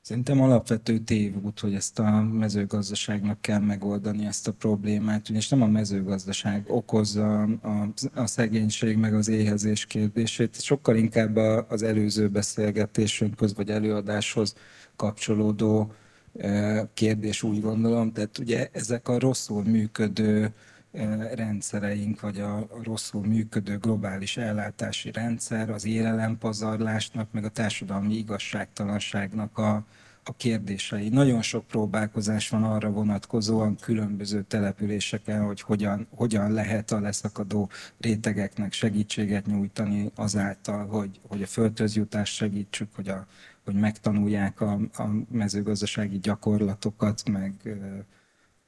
Szerintem 0.00 0.40
alapvető 0.40 0.98
tévút, 0.98 1.60
hogy 1.60 1.74
ezt 1.74 1.98
a 1.98 2.22
mezőgazdaságnak 2.22 3.40
kell 3.40 3.58
megoldani 3.58 4.26
ezt 4.26 4.48
a 4.48 4.52
problémát, 4.52 5.28
ugyanis 5.28 5.48
nem 5.48 5.62
a 5.62 5.66
mezőgazdaság 5.66 6.64
okozza 6.68 7.42
a, 7.42 7.92
a 8.14 8.26
szegénység 8.26 8.96
meg 8.96 9.14
az 9.14 9.28
éhezés 9.28 9.86
kérdését, 9.86 10.62
sokkal 10.62 10.96
inkább 10.96 11.36
az 11.68 11.82
előző 11.82 12.28
beszélgetésünkhöz 12.28 13.54
vagy 13.54 13.70
előadáshoz 13.70 14.54
kapcsolódó 14.96 15.92
kérdés, 16.94 17.42
úgy 17.42 17.60
gondolom. 17.60 18.12
Tehát 18.12 18.38
ugye 18.38 18.68
ezek 18.72 19.08
a 19.08 19.18
rosszul 19.18 19.62
működő 19.62 20.52
rendszereink, 21.34 22.20
vagy 22.20 22.40
a 22.40 22.66
rosszul 22.82 23.26
működő 23.26 23.78
globális 23.78 24.36
ellátási 24.36 25.10
rendszer, 25.12 25.70
az 25.70 25.86
élelempazarlásnak, 25.86 27.32
meg 27.32 27.44
a 27.44 27.48
társadalmi 27.48 28.14
igazságtalanságnak 28.14 29.58
a, 29.58 29.84
a 30.24 30.36
kérdései. 30.36 31.08
Nagyon 31.08 31.42
sok 31.42 31.66
próbálkozás 31.66 32.48
van 32.48 32.64
arra 32.64 32.90
vonatkozóan 32.90 33.76
különböző 33.76 34.42
településeken, 34.42 35.44
hogy 35.44 35.60
hogyan, 35.60 36.06
hogyan 36.10 36.52
lehet 36.52 36.90
a 36.90 37.00
leszakadó 37.00 37.70
rétegeknek 38.00 38.72
segítséget 38.72 39.46
nyújtani 39.46 40.10
azáltal, 40.14 40.86
hogy, 40.86 41.20
hogy 41.28 41.42
a 41.42 41.46
földhöz 41.46 41.96
jutást 41.96 42.34
segítsük, 42.34 42.88
hogy, 42.94 43.08
a, 43.08 43.26
hogy 43.66 43.74
megtanulják 43.74 44.60
a, 44.60 44.72
a 44.72 45.04
mezőgazdasági 45.30 46.18
gyakorlatokat, 46.18 47.22
meg 47.28 47.52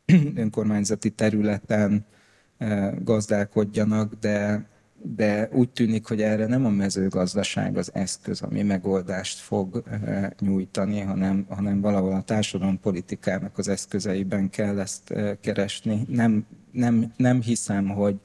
önkormányzati 0.34 1.10
területen 1.10 2.04
gazdálkodjanak, 3.02 4.14
de, 4.14 4.66
de 5.02 5.48
úgy 5.52 5.70
tűnik, 5.70 6.06
hogy 6.06 6.22
erre 6.22 6.46
nem 6.46 6.64
a 6.64 6.70
mezőgazdaság 6.70 7.76
az 7.76 7.90
eszköz, 7.94 8.42
ami 8.42 8.62
megoldást 8.62 9.38
fog 9.38 9.82
nyújtani, 10.40 11.00
hanem, 11.00 11.46
hanem 11.48 11.80
valahol 11.80 12.12
a 12.12 12.22
társadalompolitikának 12.22 13.58
az 13.58 13.68
eszközeiben 13.68 14.50
kell 14.50 14.80
ezt 14.80 15.14
keresni. 15.40 16.02
Nem, 16.08 16.46
nem, 16.72 17.12
nem 17.16 17.40
hiszem, 17.40 17.88
hogy, 17.88 18.20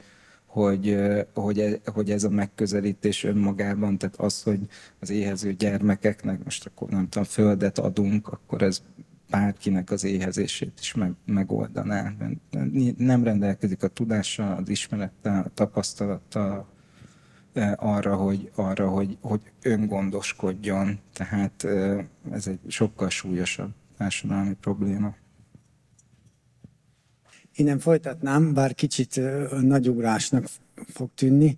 hogy, 0.53 0.97
hogy, 1.33 1.59
e, 1.59 1.79
hogy 1.85 2.11
ez 2.11 2.23
a 2.23 2.29
megközelítés 2.29 3.23
önmagában, 3.23 3.97
tehát 3.97 4.15
az, 4.15 4.43
hogy 4.43 4.59
az 4.99 5.09
éhező 5.09 5.53
gyermekeknek 5.53 6.43
most 6.43 6.65
akkor 6.65 6.89
nem 6.89 7.09
tudom, 7.09 7.23
földet 7.23 7.79
adunk, 7.79 8.27
akkor 8.27 8.61
ez 8.61 8.83
bárkinek 9.29 9.91
az 9.91 10.03
éhezését 10.03 10.79
is 10.79 10.93
meg, 10.93 11.11
megoldaná. 11.25 12.13
Nem 12.97 13.23
rendelkezik 13.23 13.83
a 13.83 13.87
tudással, 13.87 14.57
az 14.57 14.69
ismerettel, 14.69 15.43
a 15.45 15.49
tapasztalattal 15.53 16.67
arra, 17.75 18.15
hogy, 18.15 18.51
arra 18.55 18.89
hogy, 18.89 19.17
hogy 19.21 19.41
öngondoskodjon. 19.61 20.99
Tehát 21.13 21.67
ez 22.31 22.47
egy 22.47 22.59
sokkal 22.67 23.09
súlyosabb 23.09 23.71
társadalmi 23.97 24.53
probléma. 24.61 25.15
Innen 27.55 27.79
folytatnám, 27.79 28.53
bár 28.53 28.75
kicsit 28.75 29.17
e, 29.17 29.47
nagy 29.61 29.89
ugrásnak 29.89 30.47
fog 30.87 31.09
tűnni, 31.15 31.57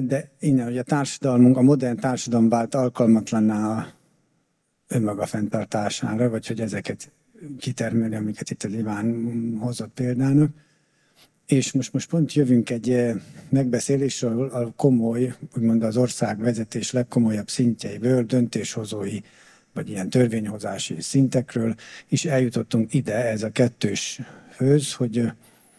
de 0.00 0.30
innen, 0.40 0.64
hogy 0.64 0.78
a 0.78 0.82
társadalmunk, 0.82 1.56
a 1.56 1.62
modern 1.62 1.96
társadalom 1.96 2.48
vált 2.48 2.74
alkalmatlanná 2.74 3.78
a 3.78 3.86
önmaga 4.88 5.26
fenntartására, 5.26 6.28
vagy 6.28 6.46
hogy 6.46 6.60
ezeket 6.60 7.12
kitermelni, 7.58 8.14
amiket 8.14 8.50
itt 8.50 8.62
a 8.62 8.68
Iván 8.68 9.56
hozott 9.60 9.92
példának. 9.94 10.50
És 11.46 11.72
most, 11.72 11.92
most 11.92 12.08
pont 12.08 12.32
jövünk 12.32 12.70
egy 12.70 13.12
megbeszélésről 13.48 14.48
a 14.48 14.72
komoly, 14.76 15.34
úgymond 15.56 15.82
az 15.82 15.96
ország 15.96 16.38
vezetés 16.38 16.92
legkomolyabb 16.92 17.48
szintjeiből, 17.48 18.22
döntéshozói, 18.22 19.20
vagy 19.72 19.88
ilyen 19.88 20.10
törvényhozási 20.10 21.00
szintekről, 21.00 21.74
és 22.08 22.24
eljutottunk 22.24 22.94
ide, 22.94 23.14
ez 23.14 23.42
a 23.42 23.50
kettős 23.50 24.20
főz, 24.60 24.94
hogy 24.94 25.32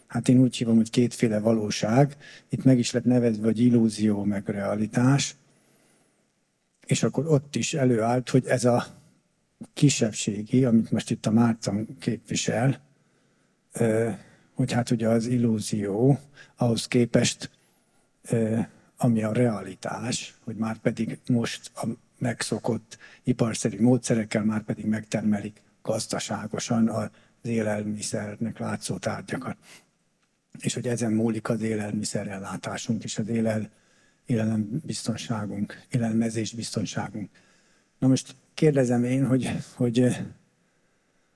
hát 0.06 0.28
én 0.28 0.38
úgy 0.38 0.56
hívom, 0.56 0.76
hogy 0.76 0.90
kétféle 0.90 1.40
valóság, 1.40 2.16
itt 2.48 2.64
meg 2.64 2.78
is 2.78 2.90
lett 2.90 3.04
nevezve, 3.04 3.44
hogy 3.44 3.60
illúzió, 3.60 4.24
meg 4.24 4.48
realitás, 4.48 5.36
és 6.86 7.02
akkor 7.02 7.26
ott 7.26 7.56
is 7.56 7.74
előállt, 7.74 8.28
hogy 8.28 8.46
ez 8.46 8.64
a 8.64 8.86
kisebbségi, 9.74 10.64
amit 10.64 10.90
most 10.90 11.10
itt 11.10 11.26
a 11.26 11.30
Márton 11.30 11.96
képvisel, 11.98 12.80
hogy 14.54 14.72
hát 14.72 14.90
ugye 14.90 15.08
az 15.08 15.26
illúzió 15.26 16.18
ahhoz 16.56 16.88
képest, 16.88 17.50
ami 18.96 19.22
a 19.22 19.32
realitás, 19.32 20.34
hogy 20.44 20.56
már 20.56 20.78
pedig 20.78 21.18
most 21.26 21.70
a 21.74 21.86
megszokott 22.18 22.98
iparszerű 23.22 23.80
módszerekkel 23.80 24.44
már 24.44 24.62
pedig 24.62 24.84
megtermelik 24.84 25.62
gazdaságosan 25.82 27.10
az 27.42 27.48
élelmiszernek 27.48 28.58
látszó 28.58 28.96
tárgyakat. 28.96 29.56
És 30.58 30.74
hogy 30.74 30.86
ezen 30.86 31.12
múlik 31.12 31.48
az 31.48 31.62
élelmiszerellátásunk 31.62 33.04
és 33.04 33.18
az 33.18 33.28
élel, 33.28 33.70
élelembiztonságunk, 34.26 35.82
élelmezés 35.90 36.52
biztonságunk. 36.52 37.30
Na 37.98 38.08
most 38.08 38.34
kérdezem 38.54 39.04
én, 39.04 39.26
hogy, 39.26 39.50
hogy 39.74 40.00
eh, 40.00 40.18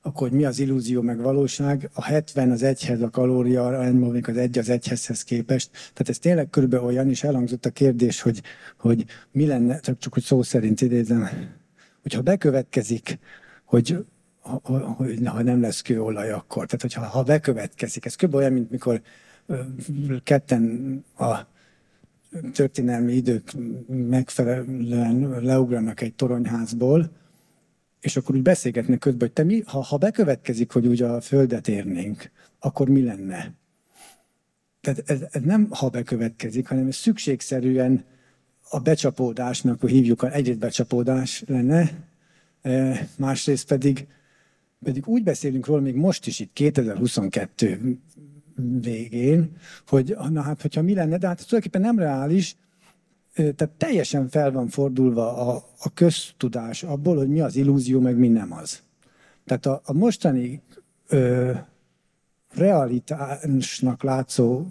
akkor 0.06 0.28
hogy 0.28 0.38
mi 0.38 0.44
az 0.44 0.58
illúzió 0.58 1.02
meg 1.02 1.20
valóság, 1.20 1.90
a 1.92 2.02
70 2.02 2.50
az 2.50 2.62
egyhez 2.62 3.02
a 3.02 3.10
kalória, 3.10 3.66
az 3.66 4.36
egy 4.36 4.58
az 4.58 4.68
egyhez 4.68 5.22
képest. 5.22 5.70
Tehát 5.72 6.08
ez 6.08 6.18
tényleg 6.18 6.50
körülbelül 6.50 6.86
olyan, 6.86 7.08
és 7.08 7.24
elhangzott 7.24 7.66
a 7.66 7.70
kérdés, 7.70 8.20
hogy, 8.20 8.42
hogy 8.78 9.04
mi 9.32 9.46
lenne, 9.46 9.80
csak, 9.80 9.98
csak 9.98 10.12
hogy 10.12 10.22
szó 10.22 10.42
szerint 10.42 10.80
idézem, 10.80 11.28
hogyha 12.02 12.22
bekövetkezik, 12.22 13.18
hogy 13.64 14.04
hogy, 14.62 15.20
ha 15.24 15.42
nem 15.42 15.60
lesz 15.60 15.80
kőolaj 15.80 16.30
akkor. 16.30 16.66
Tehát, 16.66 16.80
hogyha 16.80 17.04
ha 17.04 17.22
bekövetkezik, 17.22 18.04
ez 18.04 18.14
kb. 18.14 18.34
olyan, 18.34 18.52
mint 18.52 18.70
mikor 18.70 19.00
ketten 20.22 21.04
a 21.18 21.38
történelmi 22.52 23.12
idők 23.12 23.52
megfelelően 23.86 25.40
leugranak 25.40 26.00
egy 26.00 26.14
toronyházból, 26.14 27.10
és 28.00 28.16
akkor 28.16 28.34
úgy 28.34 28.42
beszélgetnek 28.42 28.98
közben, 28.98 29.20
hogy 29.20 29.32
te 29.32 29.44
mi, 29.44 29.62
ha, 29.66 29.82
ha 29.82 29.96
bekövetkezik, 29.96 30.72
hogy 30.72 30.86
úgy 30.86 31.02
a 31.02 31.20
földet 31.20 31.68
érnénk, 31.68 32.30
akkor 32.58 32.88
mi 32.88 33.04
lenne? 33.04 33.52
Tehát 34.80 35.10
ez, 35.10 35.20
ez 35.30 35.42
nem 35.42 35.66
ha 35.70 35.88
bekövetkezik, 35.88 36.68
hanem 36.68 36.86
ez 36.86 36.96
szükségszerűen 36.96 38.04
a 38.70 38.78
becsapódásnak, 38.80 39.80
hogy 39.80 39.90
hívjuk, 39.90 40.22
egyrészt 40.32 40.58
becsapódás 40.58 41.44
lenne, 41.46 41.90
másrészt 43.16 43.66
pedig, 43.66 44.06
pedig 44.84 45.06
úgy 45.06 45.22
beszélünk 45.22 45.66
róla 45.66 45.80
még 45.80 45.94
most 45.94 46.26
is 46.26 46.40
itt 46.40 46.52
2022 46.52 47.98
végén, 48.80 49.56
hogy 49.86 50.16
na 50.30 50.40
hát, 50.40 50.62
hogyha 50.62 50.82
mi 50.82 50.94
lenne, 50.94 51.18
de 51.18 51.26
hát 51.26 51.46
tulajdonképpen 51.46 51.80
nem 51.80 51.98
reális, 51.98 52.56
tehát 53.34 53.70
teljesen 53.76 54.28
fel 54.28 54.52
van 54.52 54.68
fordulva 54.68 55.36
a, 55.36 55.64
a 55.78 55.92
köztudás 55.94 56.82
abból, 56.82 57.16
hogy 57.16 57.28
mi 57.28 57.40
az 57.40 57.56
illúzió, 57.56 58.00
meg 58.00 58.16
mi 58.16 58.28
nem 58.28 58.52
az. 58.52 58.82
Tehát 59.44 59.66
a, 59.66 59.80
a 59.84 59.92
mostani 59.92 60.62
ö, 61.08 61.52
realitásnak 62.54 64.02
látszó 64.02 64.66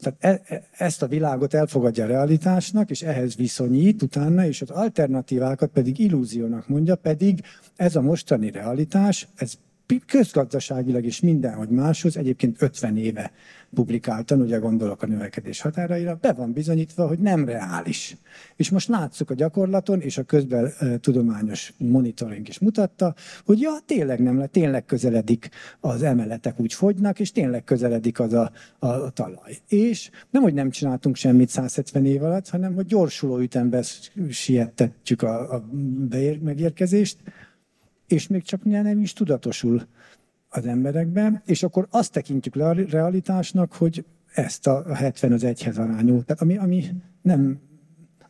tehát 0.00 0.42
e, 0.44 0.54
e, 0.54 0.62
ezt 0.84 1.02
a 1.02 1.06
világot 1.06 1.54
elfogadja 1.54 2.04
a 2.04 2.06
realitásnak, 2.06 2.90
és 2.90 3.02
ehhez 3.02 3.36
viszonyít 3.36 4.02
utána, 4.02 4.46
és 4.46 4.62
az 4.62 4.70
alternatívákat 4.70 5.70
pedig 5.70 5.98
illúziónak 5.98 6.68
mondja, 6.68 6.96
pedig 6.96 7.42
ez 7.76 7.96
a 7.96 8.00
mostani 8.00 8.50
realitás, 8.50 9.28
ez 9.36 9.54
közgazdaságilag 9.98 11.04
is 11.04 11.20
mindenhogy 11.20 11.68
máshoz, 11.68 12.16
egyébként 12.16 12.62
50 12.62 12.96
éve 12.96 13.32
publikáltan, 13.74 14.40
ugye 14.40 14.58
gondolok 14.58 15.02
a 15.02 15.06
növekedés 15.06 15.60
határaira, 15.60 16.18
be 16.20 16.32
van 16.32 16.52
bizonyítva, 16.52 17.06
hogy 17.06 17.18
nem 17.18 17.44
reális. 17.44 18.16
És 18.56 18.70
most 18.70 18.88
látszuk 18.88 19.30
a 19.30 19.34
gyakorlaton, 19.34 20.00
és 20.00 20.18
a 20.18 20.22
közben 20.22 20.72
tudományos 21.00 21.72
monitoring 21.76 22.48
is 22.48 22.58
mutatta, 22.58 23.14
hogy 23.44 23.60
ja, 23.60 23.72
tényleg 23.86 24.22
nem, 24.22 24.46
tényleg 24.50 24.84
közeledik 24.84 25.48
az 25.80 26.02
emeletek 26.02 26.60
úgy 26.60 26.72
fogynak, 26.72 27.20
és 27.20 27.32
tényleg 27.32 27.64
közeledik 27.64 28.20
az 28.20 28.32
a, 28.32 28.52
a, 28.78 28.86
a 28.86 29.10
talaj. 29.10 29.58
És 29.68 30.10
nem, 30.30 30.42
hogy 30.42 30.54
nem 30.54 30.70
csináltunk 30.70 31.16
semmit 31.16 31.48
170 31.48 32.06
év 32.06 32.22
alatt, 32.22 32.48
hanem 32.48 32.74
hogy 32.74 32.86
gyorsuló 32.86 33.38
ütemben 33.38 33.84
siettetjük 34.30 35.22
a, 35.22 35.54
a 35.54 35.64
beér, 36.08 36.40
megérkezést, 36.40 37.16
és 38.10 38.26
még 38.26 38.42
csak 38.42 38.64
nem 38.64 39.00
is 39.00 39.12
tudatosul 39.12 39.86
az 40.48 40.66
emberekben, 40.66 41.42
és 41.46 41.62
akkor 41.62 41.86
azt 41.90 42.12
tekintjük 42.12 42.54
le 42.54 42.68
a 42.68 42.72
realitásnak, 42.72 43.72
hogy 43.72 44.04
ezt 44.34 44.66
a 44.66 44.94
70 44.94 45.32
az 45.32 45.44
egyhez 45.44 45.78
arányú, 45.78 46.22
tehát 46.22 46.42
ami, 46.42 46.56
ami 46.56 46.84
nem 47.22 47.60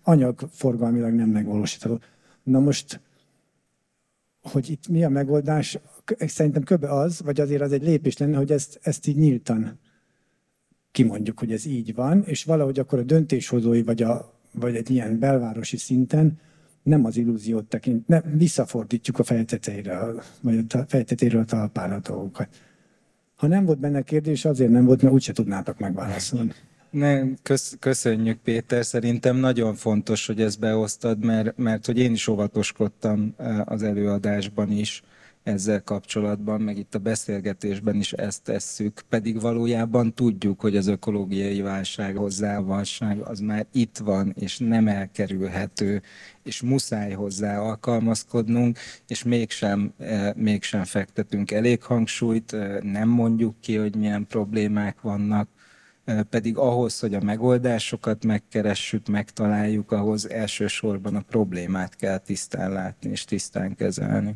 anyagforgalmilag 0.02 1.12
nem 1.12 1.28
megvalósítható. 1.28 2.00
Na 2.42 2.58
most, 2.58 3.00
hogy 4.40 4.70
itt 4.70 4.88
mi 4.88 5.04
a 5.04 5.08
megoldás, 5.08 5.78
szerintem 6.18 6.62
köbe 6.62 6.92
az, 6.92 7.20
vagy 7.20 7.40
azért 7.40 7.62
az 7.62 7.72
egy 7.72 7.82
lépés 7.82 8.16
lenne, 8.16 8.36
hogy 8.36 8.52
ezt, 8.52 8.78
ezt 8.82 9.06
így 9.06 9.16
nyíltan 9.16 9.78
kimondjuk, 10.90 11.38
hogy 11.38 11.52
ez 11.52 11.64
így 11.64 11.94
van, 11.94 12.22
és 12.22 12.44
valahogy 12.44 12.78
akkor 12.78 12.98
a 12.98 13.02
döntéshozói, 13.02 13.82
vagy, 13.82 14.02
a, 14.02 14.40
vagy 14.52 14.76
egy 14.76 14.90
ilyen 14.90 15.18
belvárosi 15.18 15.76
szinten 15.76 16.38
nem 16.82 17.04
az 17.04 17.16
illúziót 17.16 17.64
tekint, 17.64 18.08
nem, 18.08 18.22
visszafordítjuk 18.34 19.18
a 19.18 19.22
fejtetére, 19.22 20.00
vagy 20.40 20.64
a 20.68 20.78
fejtetéről 20.86 21.40
a 21.40 21.44
talpára 21.44 21.94
a 21.94 22.00
dolgokat. 22.00 22.48
Ha 23.36 23.46
nem 23.46 23.64
volt 23.64 23.78
benne 23.78 24.02
kérdés, 24.02 24.44
azért 24.44 24.70
nem 24.70 24.84
volt, 24.84 25.02
mert 25.02 25.14
úgyse 25.14 25.32
tudnátok 25.32 25.78
megválaszolni. 25.78 26.52
Ne, 26.90 27.34
kösz, 27.42 27.76
köszönjük 27.78 28.38
Péter, 28.38 28.84
szerintem 28.84 29.36
nagyon 29.36 29.74
fontos, 29.74 30.26
hogy 30.26 30.40
ezt 30.40 30.58
beosztad, 30.58 31.24
mert, 31.24 31.56
mert 31.56 31.86
hogy 31.86 31.98
én 31.98 32.12
is 32.12 32.28
óvatoskodtam 32.28 33.34
eh, 33.36 33.72
az 33.72 33.82
előadásban 33.82 34.70
is, 34.70 35.02
ezzel 35.42 35.82
kapcsolatban, 35.82 36.60
meg 36.60 36.78
itt 36.78 36.94
a 36.94 36.98
beszélgetésben 36.98 37.94
is 37.94 38.12
ezt 38.12 38.42
tesszük, 38.42 39.02
pedig 39.08 39.40
valójában 39.40 40.14
tudjuk, 40.14 40.60
hogy 40.60 40.76
az 40.76 40.86
ökológiai 40.86 41.60
válság, 41.60 42.16
hozzávalság 42.16 43.18
az 43.18 43.40
már 43.40 43.66
itt 43.72 43.98
van, 43.98 44.34
és 44.38 44.58
nem 44.58 44.88
elkerülhető, 44.88 46.02
és 46.42 46.62
muszáj 46.62 47.12
hozzá 47.12 47.58
alkalmazkodnunk, 47.58 48.78
és 49.06 49.22
mégsem, 49.22 49.92
eh, 49.98 50.32
mégsem 50.34 50.84
fektetünk 50.84 51.50
elég 51.50 51.82
hangsúlyt, 51.82 52.52
eh, 52.52 52.80
nem 52.80 53.08
mondjuk 53.08 53.60
ki, 53.60 53.76
hogy 53.76 53.96
milyen 53.96 54.26
problémák 54.26 55.00
vannak, 55.00 55.48
eh, 56.04 56.22
pedig 56.22 56.56
ahhoz, 56.56 57.00
hogy 57.00 57.14
a 57.14 57.20
megoldásokat 57.22 58.24
megkeressük, 58.24 59.06
megtaláljuk, 59.08 59.92
ahhoz 59.92 60.30
elsősorban 60.30 61.14
a 61.14 61.20
problémát 61.20 61.96
kell 61.96 62.18
tisztán 62.18 62.72
látni 62.72 63.10
és 63.10 63.24
tisztán 63.24 63.74
kezelni. 63.74 64.34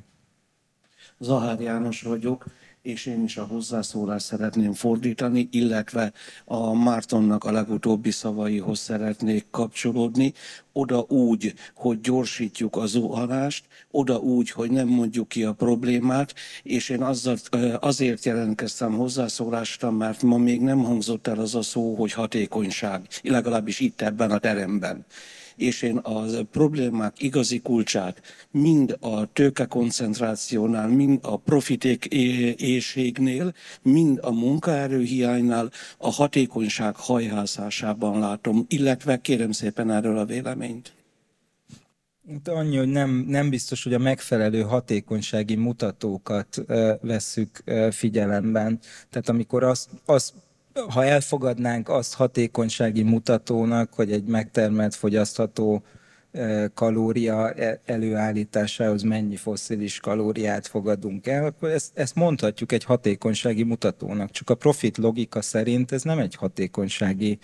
Zahár 1.24 1.60
János 1.60 2.02
vagyok, 2.02 2.44
és 2.82 3.06
én 3.06 3.24
is 3.24 3.36
a 3.36 3.44
hozzászólást 3.44 4.24
szeretném 4.24 4.72
fordítani, 4.72 5.48
illetve 5.50 6.12
a 6.44 6.74
Mártonnak 6.74 7.44
a 7.44 7.52
legutóbbi 7.52 8.10
szavaihoz 8.10 8.78
szeretnék 8.78 9.46
kapcsolódni, 9.50 10.32
oda 10.72 10.98
úgy, 11.08 11.54
hogy 11.74 12.00
gyorsítjuk 12.00 12.76
a 12.76 12.86
zuhanást, 12.86 13.64
oda 13.90 14.18
úgy, 14.18 14.50
hogy 14.50 14.70
nem 14.70 14.88
mondjuk 14.88 15.28
ki 15.28 15.44
a 15.44 15.52
problémát, 15.52 16.34
és 16.62 16.88
én 16.88 17.02
azzal, 17.02 17.36
azért 17.80 18.24
jelentkeztem 18.24 18.92
hozzászólásra, 18.92 19.90
mert 19.90 20.22
ma 20.22 20.36
még 20.36 20.60
nem 20.60 20.78
hangzott 20.78 21.26
el 21.26 21.38
az 21.38 21.54
a 21.54 21.62
szó, 21.62 21.94
hogy 21.94 22.12
hatékonyság, 22.12 23.06
legalábbis 23.22 23.80
itt 23.80 24.00
ebben 24.00 24.30
a 24.30 24.38
teremben 24.38 25.04
és 25.56 25.82
én 25.82 25.96
a 25.96 26.42
problémák 26.50 27.22
igazi 27.22 27.60
kulcsát 27.60 28.22
mind 28.50 28.96
a 29.00 29.32
tőkekoncentrációnál, 29.32 30.88
mind 30.88 31.18
a 31.22 31.36
profiték 31.36 32.04
éjségnél, 32.56 33.54
mind 33.82 34.18
a 34.22 34.30
munkaerőhiánynál 34.30 35.70
a 35.98 36.10
hatékonyság 36.10 36.96
hajhászásában 36.96 38.18
látom, 38.18 38.64
illetve 38.68 39.20
kérem 39.20 39.52
szépen 39.52 39.90
erről 39.90 40.18
a 40.18 40.24
véleményt. 40.24 40.92
De 42.42 42.52
annyi, 42.52 42.76
hogy 42.76 42.88
nem, 42.88 43.24
nem 43.28 43.50
biztos, 43.50 43.82
hogy 43.82 43.94
a 43.94 43.98
megfelelő 43.98 44.62
hatékonysági 44.62 45.54
mutatókat 45.54 46.58
e, 46.66 46.98
vesszük 47.02 47.62
e, 47.64 47.90
figyelemben. 47.90 48.78
Tehát 49.10 49.28
amikor 49.28 49.62
azt, 49.62 49.90
azt 50.04 50.32
ha 50.88 51.04
elfogadnánk 51.04 51.88
azt 51.88 52.14
hatékonysági 52.14 53.02
mutatónak, 53.02 53.92
hogy 53.94 54.12
egy 54.12 54.24
megtermelt 54.24 54.94
fogyasztható 54.94 55.82
kalória 56.74 57.52
e, 57.52 57.80
előállításához 57.84 59.02
mennyi 59.02 59.36
fosszilis 59.36 60.00
kalóriát 60.00 60.66
fogadunk 60.66 61.26
el, 61.26 61.44
akkor 61.44 61.68
ezt, 61.68 61.90
ezt 61.98 62.14
mondhatjuk 62.14 62.72
egy 62.72 62.84
hatékonysági 62.84 63.62
mutatónak. 63.62 64.30
Csak 64.30 64.50
a 64.50 64.54
profit 64.54 64.96
logika 64.96 65.42
szerint 65.42 65.92
ez 65.92 66.02
nem 66.02 66.18
egy 66.18 66.34
hatékonysági 66.34 67.38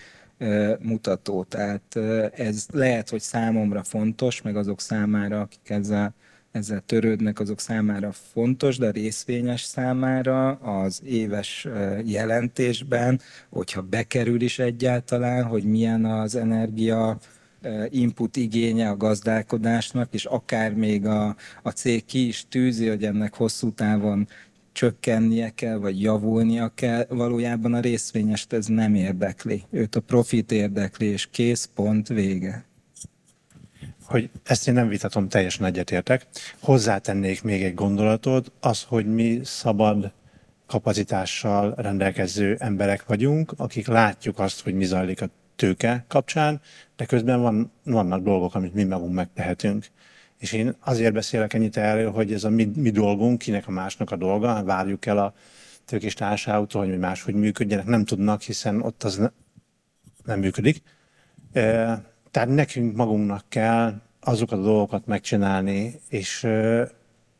mutató. 0.79 1.45
Tehát 1.45 1.97
ez 2.35 2.67
lehet, 2.73 3.11
hogy 3.11 3.21
számomra 3.21 3.83
fontos, 3.83 4.43
meg 4.43 4.57
azok 4.57 4.81
számára, 4.81 5.41
akik 5.41 5.71
ezzel 5.71 6.15
ezzel 6.53 6.83
törődnek, 6.87 7.41
azok 7.41 7.61
számára 7.61 8.13
fontos, 8.13 8.79
de 8.79 8.87
a 8.87 8.91
részvényes 8.91 9.63
számára 9.63 10.51
az 10.51 11.01
éves 11.05 11.69
jelentésben, 12.05 13.21
hogyha 13.49 13.83
bekerül 13.83 14.41
is 14.41 14.59
egyáltalán, 14.59 15.45
hogy 15.45 15.65
milyen 15.65 16.05
az 16.05 16.35
energia 16.35 17.19
input 17.89 18.37
igénye 18.37 18.89
a 18.89 18.97
gazdálkodásnak, 18.97 20.15
és 20.15 20.25
akár 20.25 20.75
még 20.75 21.07
a, 21.07 21.37
a 21.63 21.71
cég 21.71 22.05
ki 22.05 22.27
is 22.27 22.45
tűzi, 22.49 22.89
hogy 22.89 23.05
ennek 23.05 23.35
hosszú 23.35 23.73
távon 23.73 24.29
csökkennie 24.73 25.51
kell, 25.51 25.77
vagy 25.77 26.03
javulnia 26.03 26.73
kell, 26.75 27.07
valójában 27.09 27.75
a 27.75 27.81
részvényest 27.81 28.53
ez 28.53 28.67
nem 28.67 28.95
érdekli. 28.95 29.63
Őt 29.71 29.97
a 29.97 30.01
profit 30.01 30.53
érdekli, 30.53 31.07
és 31.07 31.29
kész, 31.31 31.71
pont, 31.75 32.09
vége 32.09 32.69
hogy 34.11 34.31
ezt 34.45 34.69
én 34.69 34.75
nem 34.75 34.89
vitatom, 34.89 35.29
teljesen 35.29 35.67
egyetértek. 35.67 36.27
Hozzátennék 36.61 37.43
még 37.43 37.63
egy 37.63 37.75
gondolatot, 37.75 38.53
az, 38.61 38.83
hogy 38.83 39.07
mi 39.07 39.41
szabad 39.45 40.13
kapacitással 40.67 41.75
rendelkező 41.77 42.57
emberek 42.59 43.07
vagyunk, 43.07 43.53
akik 43.57 43.87
látjuk 43.87 44.39
azt, 44.39 44.61
hogy 44.63 44.75
mi 44.75 44.85
zajlik 44.85 45.23
a 45.23 45.29
tőke 45.57 46.05
kapcsán, 46.09 46.61
de 46.97 47.05
közben 47.05 47.41
van, 47.41 47.73
vannak 47.85 48.23
dolgok, 48.23 48.55
amit 48.55 48.75
mi 48.75 48.85
magunk 48.85 49.15
megtehetünk. 49.15 49.87
És 50.39 50.53
én 50.53 50.77
azért 50.81 51.13
beszélek 51.13 51.55
ennyit 51.55 51.77
erről, 51.77 52.11
hogy 52.11 52.33
ez 52.33 52.45
a 52.45 52.51
mi, 52.51 52.71
mi 52.75 52.91
dolgunk, 52.91 53.39
kinek 53.39 53.69
a 53.69 53.71
másnak 53.71 54.11
a 54.11 54.17
dolga, 54.17 54.65
várjuk 54.65 55.07
el 55.07 55.19
a 55.19 55.35
tőkés 55.85 56.15
társaságtól, 56.15 56.87
hogy 56.87 56.99
máshogy 56.99 57.35
működjenek, 57.35 57.87
nem 57.87 58.05
tudnak, 58.05 58.43
hiszen 58.43 58.83
ott 58.83 59.03
az 59.03 59.17
ne, 59.17 59.29
nem 60.25 60.39
működik. 60.39 60.83
Tehát 62.31 62.49
nekünk 62.49 62.97
magunknak 62.97 63.45
kell 63.49 64.01
azokat 64.21 64.59
a 64.59 64.63
dolgokat 64.63 65.07
megcsinálni, 65.07 66.01
és 66.09 66.43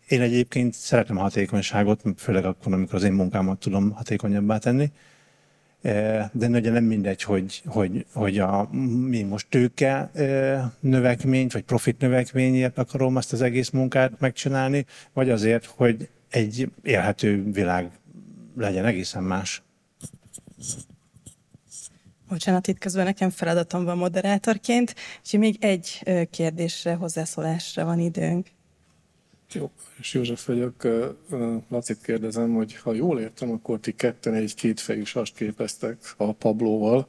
én 0.09 0.21
egyébként 0.21 0.75
szeretem 0.75 1.19
a 1.19 1.21
hatékonyságot, 1.21 2.03
főleg 2.17 2.45
akkor, 2.45 2.73
amikor 2.73 2.95
az 2.95 3.03
én 3.03 3.13
munkámat 3.13 3.59
tudom 3.59 3.91
hatékonyabbá 3.91 4.59
tenni. 4.59 4.91
De 6.33 6.49
ugye 6.49 6.71
nem 6.71 6.85
mindegy, 6.85 7.23
hogy, 7.23 7.63
hogy, 7.67 8.07
hogy 8.13 8.39
a, 8.39 8.69
mi 9.09 9.23
most 9.23 9.47
tőke 9.49 10.11
növekményt, 10.81 11.53
vagy 11.53 11.63
profit 11.63 12.01
növekményért 12.01 12.79
akarom 12.79 13.17
azt 13.17 13.33
az 13.33 13.43
egész 13.43 13.71
munkát 13.71 14.21
megcsinálni, 14.21 14.87
vagy 15.13 15.31
azért, 15.31 15.65
hogy 15.65 16.09
egy 16.31 16.71
élhető 16.83 17.51
világ 17.53 17.91
legyen 18.57 18.85
egészen 18.85 19.23
más. 19.23 19.63
Bocsánat, 22.31 22.67
itt 22.67 22.79
közben 22.79 23.05
nekem 23.05 23.31
feladatom 23.31 23.85
van 23.85 23.99
moderátorként, 23.99 24.95
és 25.25 25.31
még 25.31 25.57
egy 25.61 26.03
kérdésre, 26.31 26.95
hozzászólásra 26.95 27.85
van 27.85 27.99
időnk. 27.99 28.47
Jó, 29.53 29.71
és 29.99 30.15
József 30.15 30.47
vagyok. 30.47 30.87
Lacit 31.69 32.03
kérdezem, 32.03 32.55
hogy 32.55 32.77
ha 32.77 32.93
jól 32.93 33.21
értem, 33.21 33.51
akkor 33.51 33.81
ti 33.81 33.93
ketten 33.93 34.35
egy 34.35 34.55
kétfejű 34.55 35.05
sast 35.05 35.37
képeztek 35.37 35.97
a 36.17 36.33
Pablóval. 36.33 37.09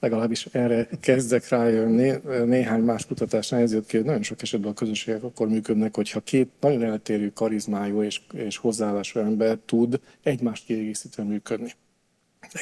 legalábbis 0.00 0.46
erre 0.46 0.88
kezdek 1.00 1.48
rájönni. 1.48 2.12
Néhány 2.44 2.82
más 2.82 3.06
kutatásnál 3.06 3.60
ez 3.60 3.72
jött 3.72 3.86
ki, 3.86 3.96
hogy 3.96 4.06
nagyon 4.06 4.22
sok 4.22 4.42
esetben 4.42 4.70
a 4.70 4.74
közösségek 4.74 5.22
akkor 5.22 5.48
működnek, 5.48 5.96
hogyha 5.96 6.20
két 6.20 6.48
nagyon 6.60 6.82
eltérő 6.82 7.32
karizmájú 7.32 8.02
és, 8.02 8.20
és 8.32 8.56
hozzáállású 8.56 9.18
ember 9.18 9.58
tud 9.64 10.00
egymást 10.22 10.64
kiegészítően 10.64 11.28
működni. 11.28 11.72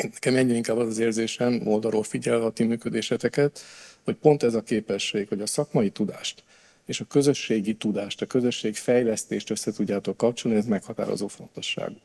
Nekem 0.00 0.36
ennyire 0.36 0.56
inkább 0.56 0.76
az 0.76 0.88
az 0.88 0.98
érzésem, 0.98 1.66
oldalról 1.66 2.02
figyelve 2.02 2.44
a 2.44 2.50
ti 2.50 2.64
működéseteket, 2.64 3.60
hogy 4.04 4.14
pont 4.14 4.42
ez 4.42 4.54
a 4.54 4.62
képesség, 4.62 5.28
hogy 5.28 5.40
a 5.40 5.46
szakmai 5.46 5.90
tudást 5.90 6.42
és 6.86 7.00
a 7.00 7.04
közösségi 7.04 7.74
tudást, 7.74 8.22
a 8.22 8.26
közösség 8.26 8.76
fejlesztést 8.76 9.50
össze 9.50 9.72
tudjátok 9.72 10.16
kapcsolni, 10.16 10.56
ez 10.56 10.66
meghatározó 10.66 11.26
fontosságú. 11.26 11.96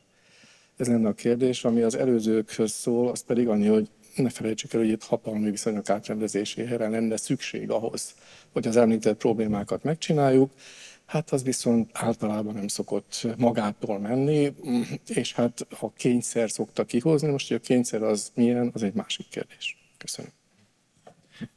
Ez 0.77 0.88
lenne 0.88 1.07
a 1.07 1.14
kérdés, 1.14 1.64
ami 1.64 1.81
az 1.81 1.95
előzőkhöz 1.95 2.72
szól, 2.72 3.09
az 3.09 3.23
pedig 3.23 3.47
annyi, 3.47 3.68
hogy 3.68 3.89
ne 4.15 4.30
felejtsük 4.30 4.73
el, 4.73 4.80
hogy 4.80 4.89
itt 4.89 5.03
hatalmi 5.03 5.49
viszonyok 5.49 5.89
átrendezésére 5.89 6.89
lenne 6.89 7.18
szükség 7.18 7.69
ahhoz, 7.69 8.14
hogy 8.51 8.68
az 8.68 8.76
említett 8.76 9.18
problémákat 9.18 9.84
megcsináljuk, 9.84 10.51
hát 11.07 11.31
az 11.31 11.43
viszont 11.43 11.89
általában 11.93 12.53
nem 12.53 12.67
szokott 12.67 13.27
magától 13.38 13.99
menni, 13.99 14.53
és 15.07 15.34
hát 15.34 15.67
a 15.79 15.91
kényszer 15.93 16.49
szokta 16.49 16.84
kihozni, 16.85 17.29
most 17.29 17.47
hogy 17.47 17.57
a 17.57 17.59
kényszer 17.59 18.01
az 18.01 18.31
milyen, 18.35 18.71
az 18.73 18.84
egy 18.84 18.93
másik 18.93 19.29
kérdés. 19.29 19.77
Köszönöm. 19.97 20.31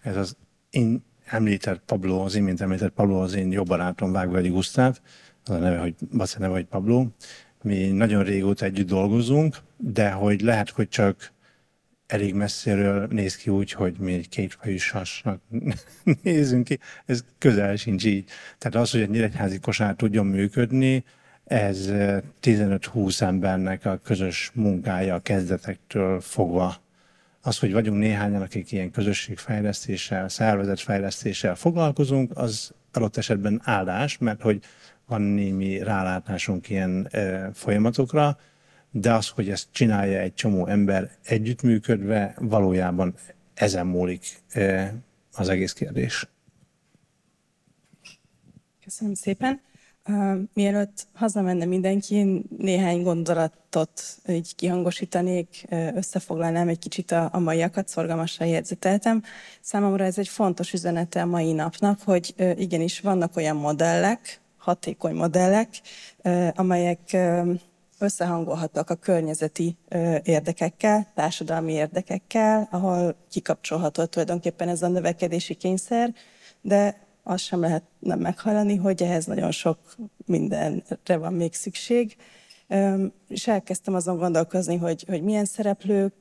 Ez 0.03 0.17
az 0.17 0.37
én 0.71 1.05
említett 1.25 1.83
Pablo, 1.87 2.25
az 2.25 2.35
imént 2.35 2.61
említett 2.61 2.93
Pablo 2.93 3.23
az 3.23 3.35
én 3.35 3.53
jobb 3.53 3.67
barátom 3.67 4.13
Vágvegyi 4.13 4.49
Gusztáv, 4.49 5.01
az 5.45 5.55
a 5.55 5.59
neve, 5.59 5.79
hogy 5.79 5.95
Bace 6.17 6.39
neve, 6.39 6.53
hogy 6.53 6.67
Pablo. 6.67 7.07
Mi 7.63 7.87
nagyon 7.87 8.25
régóta 8.25 8.65
együtt 8.65 8.87
dolgozunk, 8.87 9.57
de 9.77 10.11
hogy 10.11 10.41
lehet, 10.41 10.71
hogy 10.71 10.89
csak 10.89 11.33
elég 12.11 12.35
messziről 12.35 13.07
néz 13.11 13.37
ki 13.37 13.51
úgy, 13.51 13.73
hogy 13.73 13.95
mi 13.99 14.13
egy 14.13 14.29
kétfejű 14.29 14.77
sasnak 14.77 15.41
nézünk 16.23 16.65
ki, 16.65 16.79
ez 17.07 17.25
közel 17.39 17.77
sincs 17.77 18.05
így. 18.05 18.31
Tehát 18.59 18.87
az, 18.87 18.91
hogy 18.91 19.01
egy 19.01 19.11
nyíregyházi 19.11 19.59
kosár 19.59 19.95
tudjon 19.95 20.27
működni, 20.27 21.05
ez 21.45 21.89
15-20 22.43 23.21
embernek 23.21 23.85
a 23.85 24.01
közös 24.05 24.51
munkája 24.55 25.15
a 25.15 25.21
kezdetektől 25.21 26.21
fogva. 26.21 26.77
Az, 27.43 27.59
hogy 27.59 27.73
vagyunk 27.73 27.99
néhányan, 27.99 28.43
akik 28.43 28.73
ilyen 28.73 28.91
közösségfejlesztéssel, 28.91 30.29
szervezetfejlesztéssel 30.29 31.55
foglalkozunk, 31.55 32.31
az 32.35 32.73
adott 32.93 33.17
esetben 33.17 33.61
áldás, 33.65 34.19
mert 34.19 34.43
hogy 34.43 34.61
van 35.07 35.21
némi 35.21 35.83
rálátásunk 35.83 36.69
ilyen 36.69 37.09
e, 37.11 37.51
folyamatokra, 37.55 38.39
de 38.91 39.13
az, 39.13 39.29
hogy 39.29 39.51
ezt 39.51 39.69
csinálja 39.71 40.19
egy 40.19 40.35
csomó 40.35 40.67
ember 40.67 41.11
együttműködve, 41.23 42.35
valójában 42.39 43.15
ezen 43.55 43.87
múlik 43.87 44.43
az 45.33 45.49
egész 45.49 45.73
kérdés. 45.73 46.29
Köszönöm 48.85 49.15
szépen. 49.15 49.61
Mielőtt 50.55 51.07
hazamenne 51.13 51.65
mindenki, 51.65 52.45
néhány 52.59 53.03
gondolatot 53.03 54.03
így 54.29 54.55
kihangosítanék, 54.55 55.67
összefoglalnám 55.95 56.69
egy 56.69 56.79
kicsit 56.79 57.11
a, 57.11 57.29
a 57.33 57.39
maiakat, 57.39 57.89
szorgalmasan 57.89 58.47
jegyzeteltem. 58.47 59.23
Számomra 59.61 60.05
ez 60.05 60.19
egy 60.19 60.29
fontos 60.29 60.73
üzenete 60.73 61.23
a 61.23 61.27
mai 61.27 61.53
napnak, 61.53 62.01
hogy 62.05 62.35
igenis 62.57 63.01
vannak 63.01 63.37
olyan 63.37 63.57
modellek, 63.57 64.41
hatékony 64.57 65.15
modellek, 65.15 65.69
amelyek 66.55 67.17
összehangolhatóak 68.01 68.91
a 68.91 68.95
környezeti 68.95 69.77
érdekekkel, 70.23 71.07
társadalmi 71.15 71.73
érdekekkel, 71.73 72.69
ahol 72.71 73.17
kikapcsolható 73.31 74.05
tulajdonképpen 74.05 74.69
ez 74.69 74.83
a 74.83 74.89
növekedési 74.89 75.55
kényszer, 75.55 76.15
de 76.61 77.09
azt 77.23 77.45
sem 77.45 77.61
lehet 77.61 77.83
nem 77.99 78.19
meghallani, 78.19 78.77
hogy 78.77 79.03
ehhez 79.03 79.25
nagyon 79.25 79.51
sok 79.51 79.79
mindenre 80.27 81.17
van 81.17 81.33
még 81.33 81.55
szükség. 81.55 82.17
És 83.29 83.49
elkezdtem 83.49 83.95
azon 83.95 84.19
gondolkozni, 84.19 84.77
hogy, 84.77 85.05
hogy 85.09 85.23
milyen 85.23 85.45
szereplők 85.45 86.13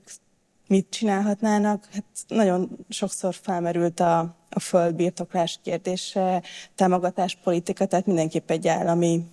mit 0.68 0.90
csinálhatnának. 0.90 1.88
Hát 1.92 2.04
nagyon 2.28 2.86
sokszor 2.90 3.34
felmerült 3.34 4.00
a, 4.00 4.20
a 4.50 4.60
földbirtoklás 4.60 5.60
kérdése, 5.64 6.44
támogatáspolitika, 6.76 7.86
tehát 7.86 8.06
mindenképp 8.06 8.50
egy 8.50 8.68
állami 8.68 9.24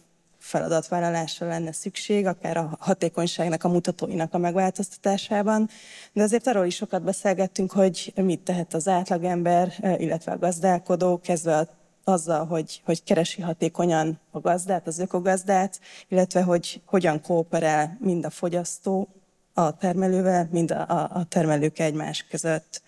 feladatvállalásra 0.47 1.47
lenne 1.47 1.73
szükség, 1.73 2.27
akár 2.27 2.57
a 2.57 2.77
hatékonyságnak, 2.81 3.65
a 3.65 3.69
mutatóinak 3.69 4.35
a 4.35 4.39
megváltoztatásában. 4.39 5.69
De 6.13 6.23
azért 6.23 6.47
arról 6.47 6.65
is 6.65 6.75
sokat 6.75 7.03
beszélgettünk, 7.03 7.73
hogy 7.73 8.13
mit 8.17 8.41
tehet 8.41 8.75
az 8.75 8.89
átlagember, 8.89 9.73
illetve 9.99 10.33
a 10.33 10.39
gazdálkodó, 10.39 11.21
kezdve 11.21 11.69
azzal, 12.05 12.47
hogy, 12.47 12.83
hogy 12.85 13.03
keresi 13.03 13.43
hatékonyan 13.43 14.21
a 14.31 14.41
gazdát, 14.41 14.87
az 14.87 14.99
ökogazdát, 14.99 15.81
illetve 16.09 16.43
hogy 16.43 16.81
hogyan 16.85 17.21
kooperál 17.21 17.97
mind 18.01 18.25
a 18.25 18.31
fogyasztó 18.31 19.09
a 19.55 19.77
termelővel, 19.77 20.49
mind 20.51 20.71
a, 20.71 20.89
a, 20.89 21.11
a 21.13 21.25
termelők 21.29 21.79
egymás 21.79 22.27
között. 22.31 22.83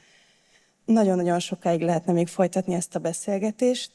Nagyon-nagyon 0.84 1.38
sokáig 1.38 1.80
lehetne 1.80 2.12
még 2.12 2.28
folytatni 2.28 2.74
ezt 2.74 2.94
a 2.94 2.98
beszélgetést, 2.98 3.90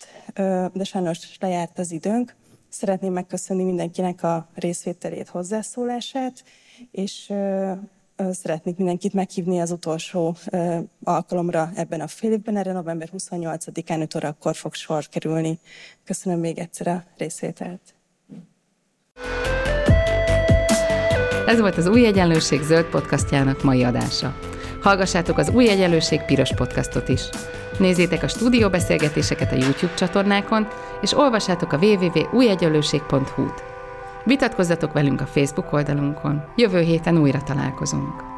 de 0.74 0.84
sajnos 0.84 1.38
lejárt 1.40 1.80
az 1.80 1.92
időnk. 1.92 2.36
Szeretném 2.74 3.14
megköszönni 3.14 3.64
mindenkinek 3.64 4.24
a 4.24 4.48
részvételét, 4.56 5.28
hozzászólását, 5.28 6.44
és 6.92 7.34
szeretnék 8.32 8.78
mindenkit 8.78 9.14
meghívni 9.14 9.60
az 9.60 9.72
utolsó 9.72 10.36
alkalomra 11.04 11.72
ebben 11.76 12.02
a 12.02 12.08
fél 12.08 12.32
évben, 12.32 12.58
erre 12.58 12.72
november 12.72 13.10
28-án 13.18 14.02
5 14.02 14.16
órakor 14.16 14.56
fog 14.56 14.74
sor 14.74 15.08
kerülni. 15.08 15.60
Köszönöm 16.04 16.40
még 16.40 16.58
egyszer 16.58 16.88
a 16.88 17.04
részvételt. 17.18 17.82
Ez 21.48 21.60
volt 21.60 21.78
az 21.78 21.88
Új 21.88 22.06
Egyenlőség 22.06 22.62
zöld 22.62 22.86
podcastjának 22.86 23.64
mai 23.64 23.84
adása. 23.84 24.36
Hallgassátok 24.82 25.38
az 25.38 25.50
Új 25.50 25.70
Egyenlőség 25.70 26.22
piros 26.22 26.54
podcastot 26.54 27.10
is. 27.10 27.22
Nézzétek 27.80 28.24
a 28.24 28.28
stúdióbeszélgetéseket 28.28 29.52
a 29.52 29.56
YouTube 29.56 29.94
csatornákon, 29.94 30.68
és 31.02 31.18
olvassátok 31.18 31.74
a 31.74 31.78
www.újegyenlőség.hu-t. 31.78 33.64
Vitatkozzatok 34.24 34.94
velünk 34.94 35.22
a 35.22 35.26
Facebook 35.26 35.74
oldalunkon. 35.74 36.44
Jövő 36.56 36.80
héten 36.80 37.18
újra 37.18 37.44
találkozunk. 37.44 38.33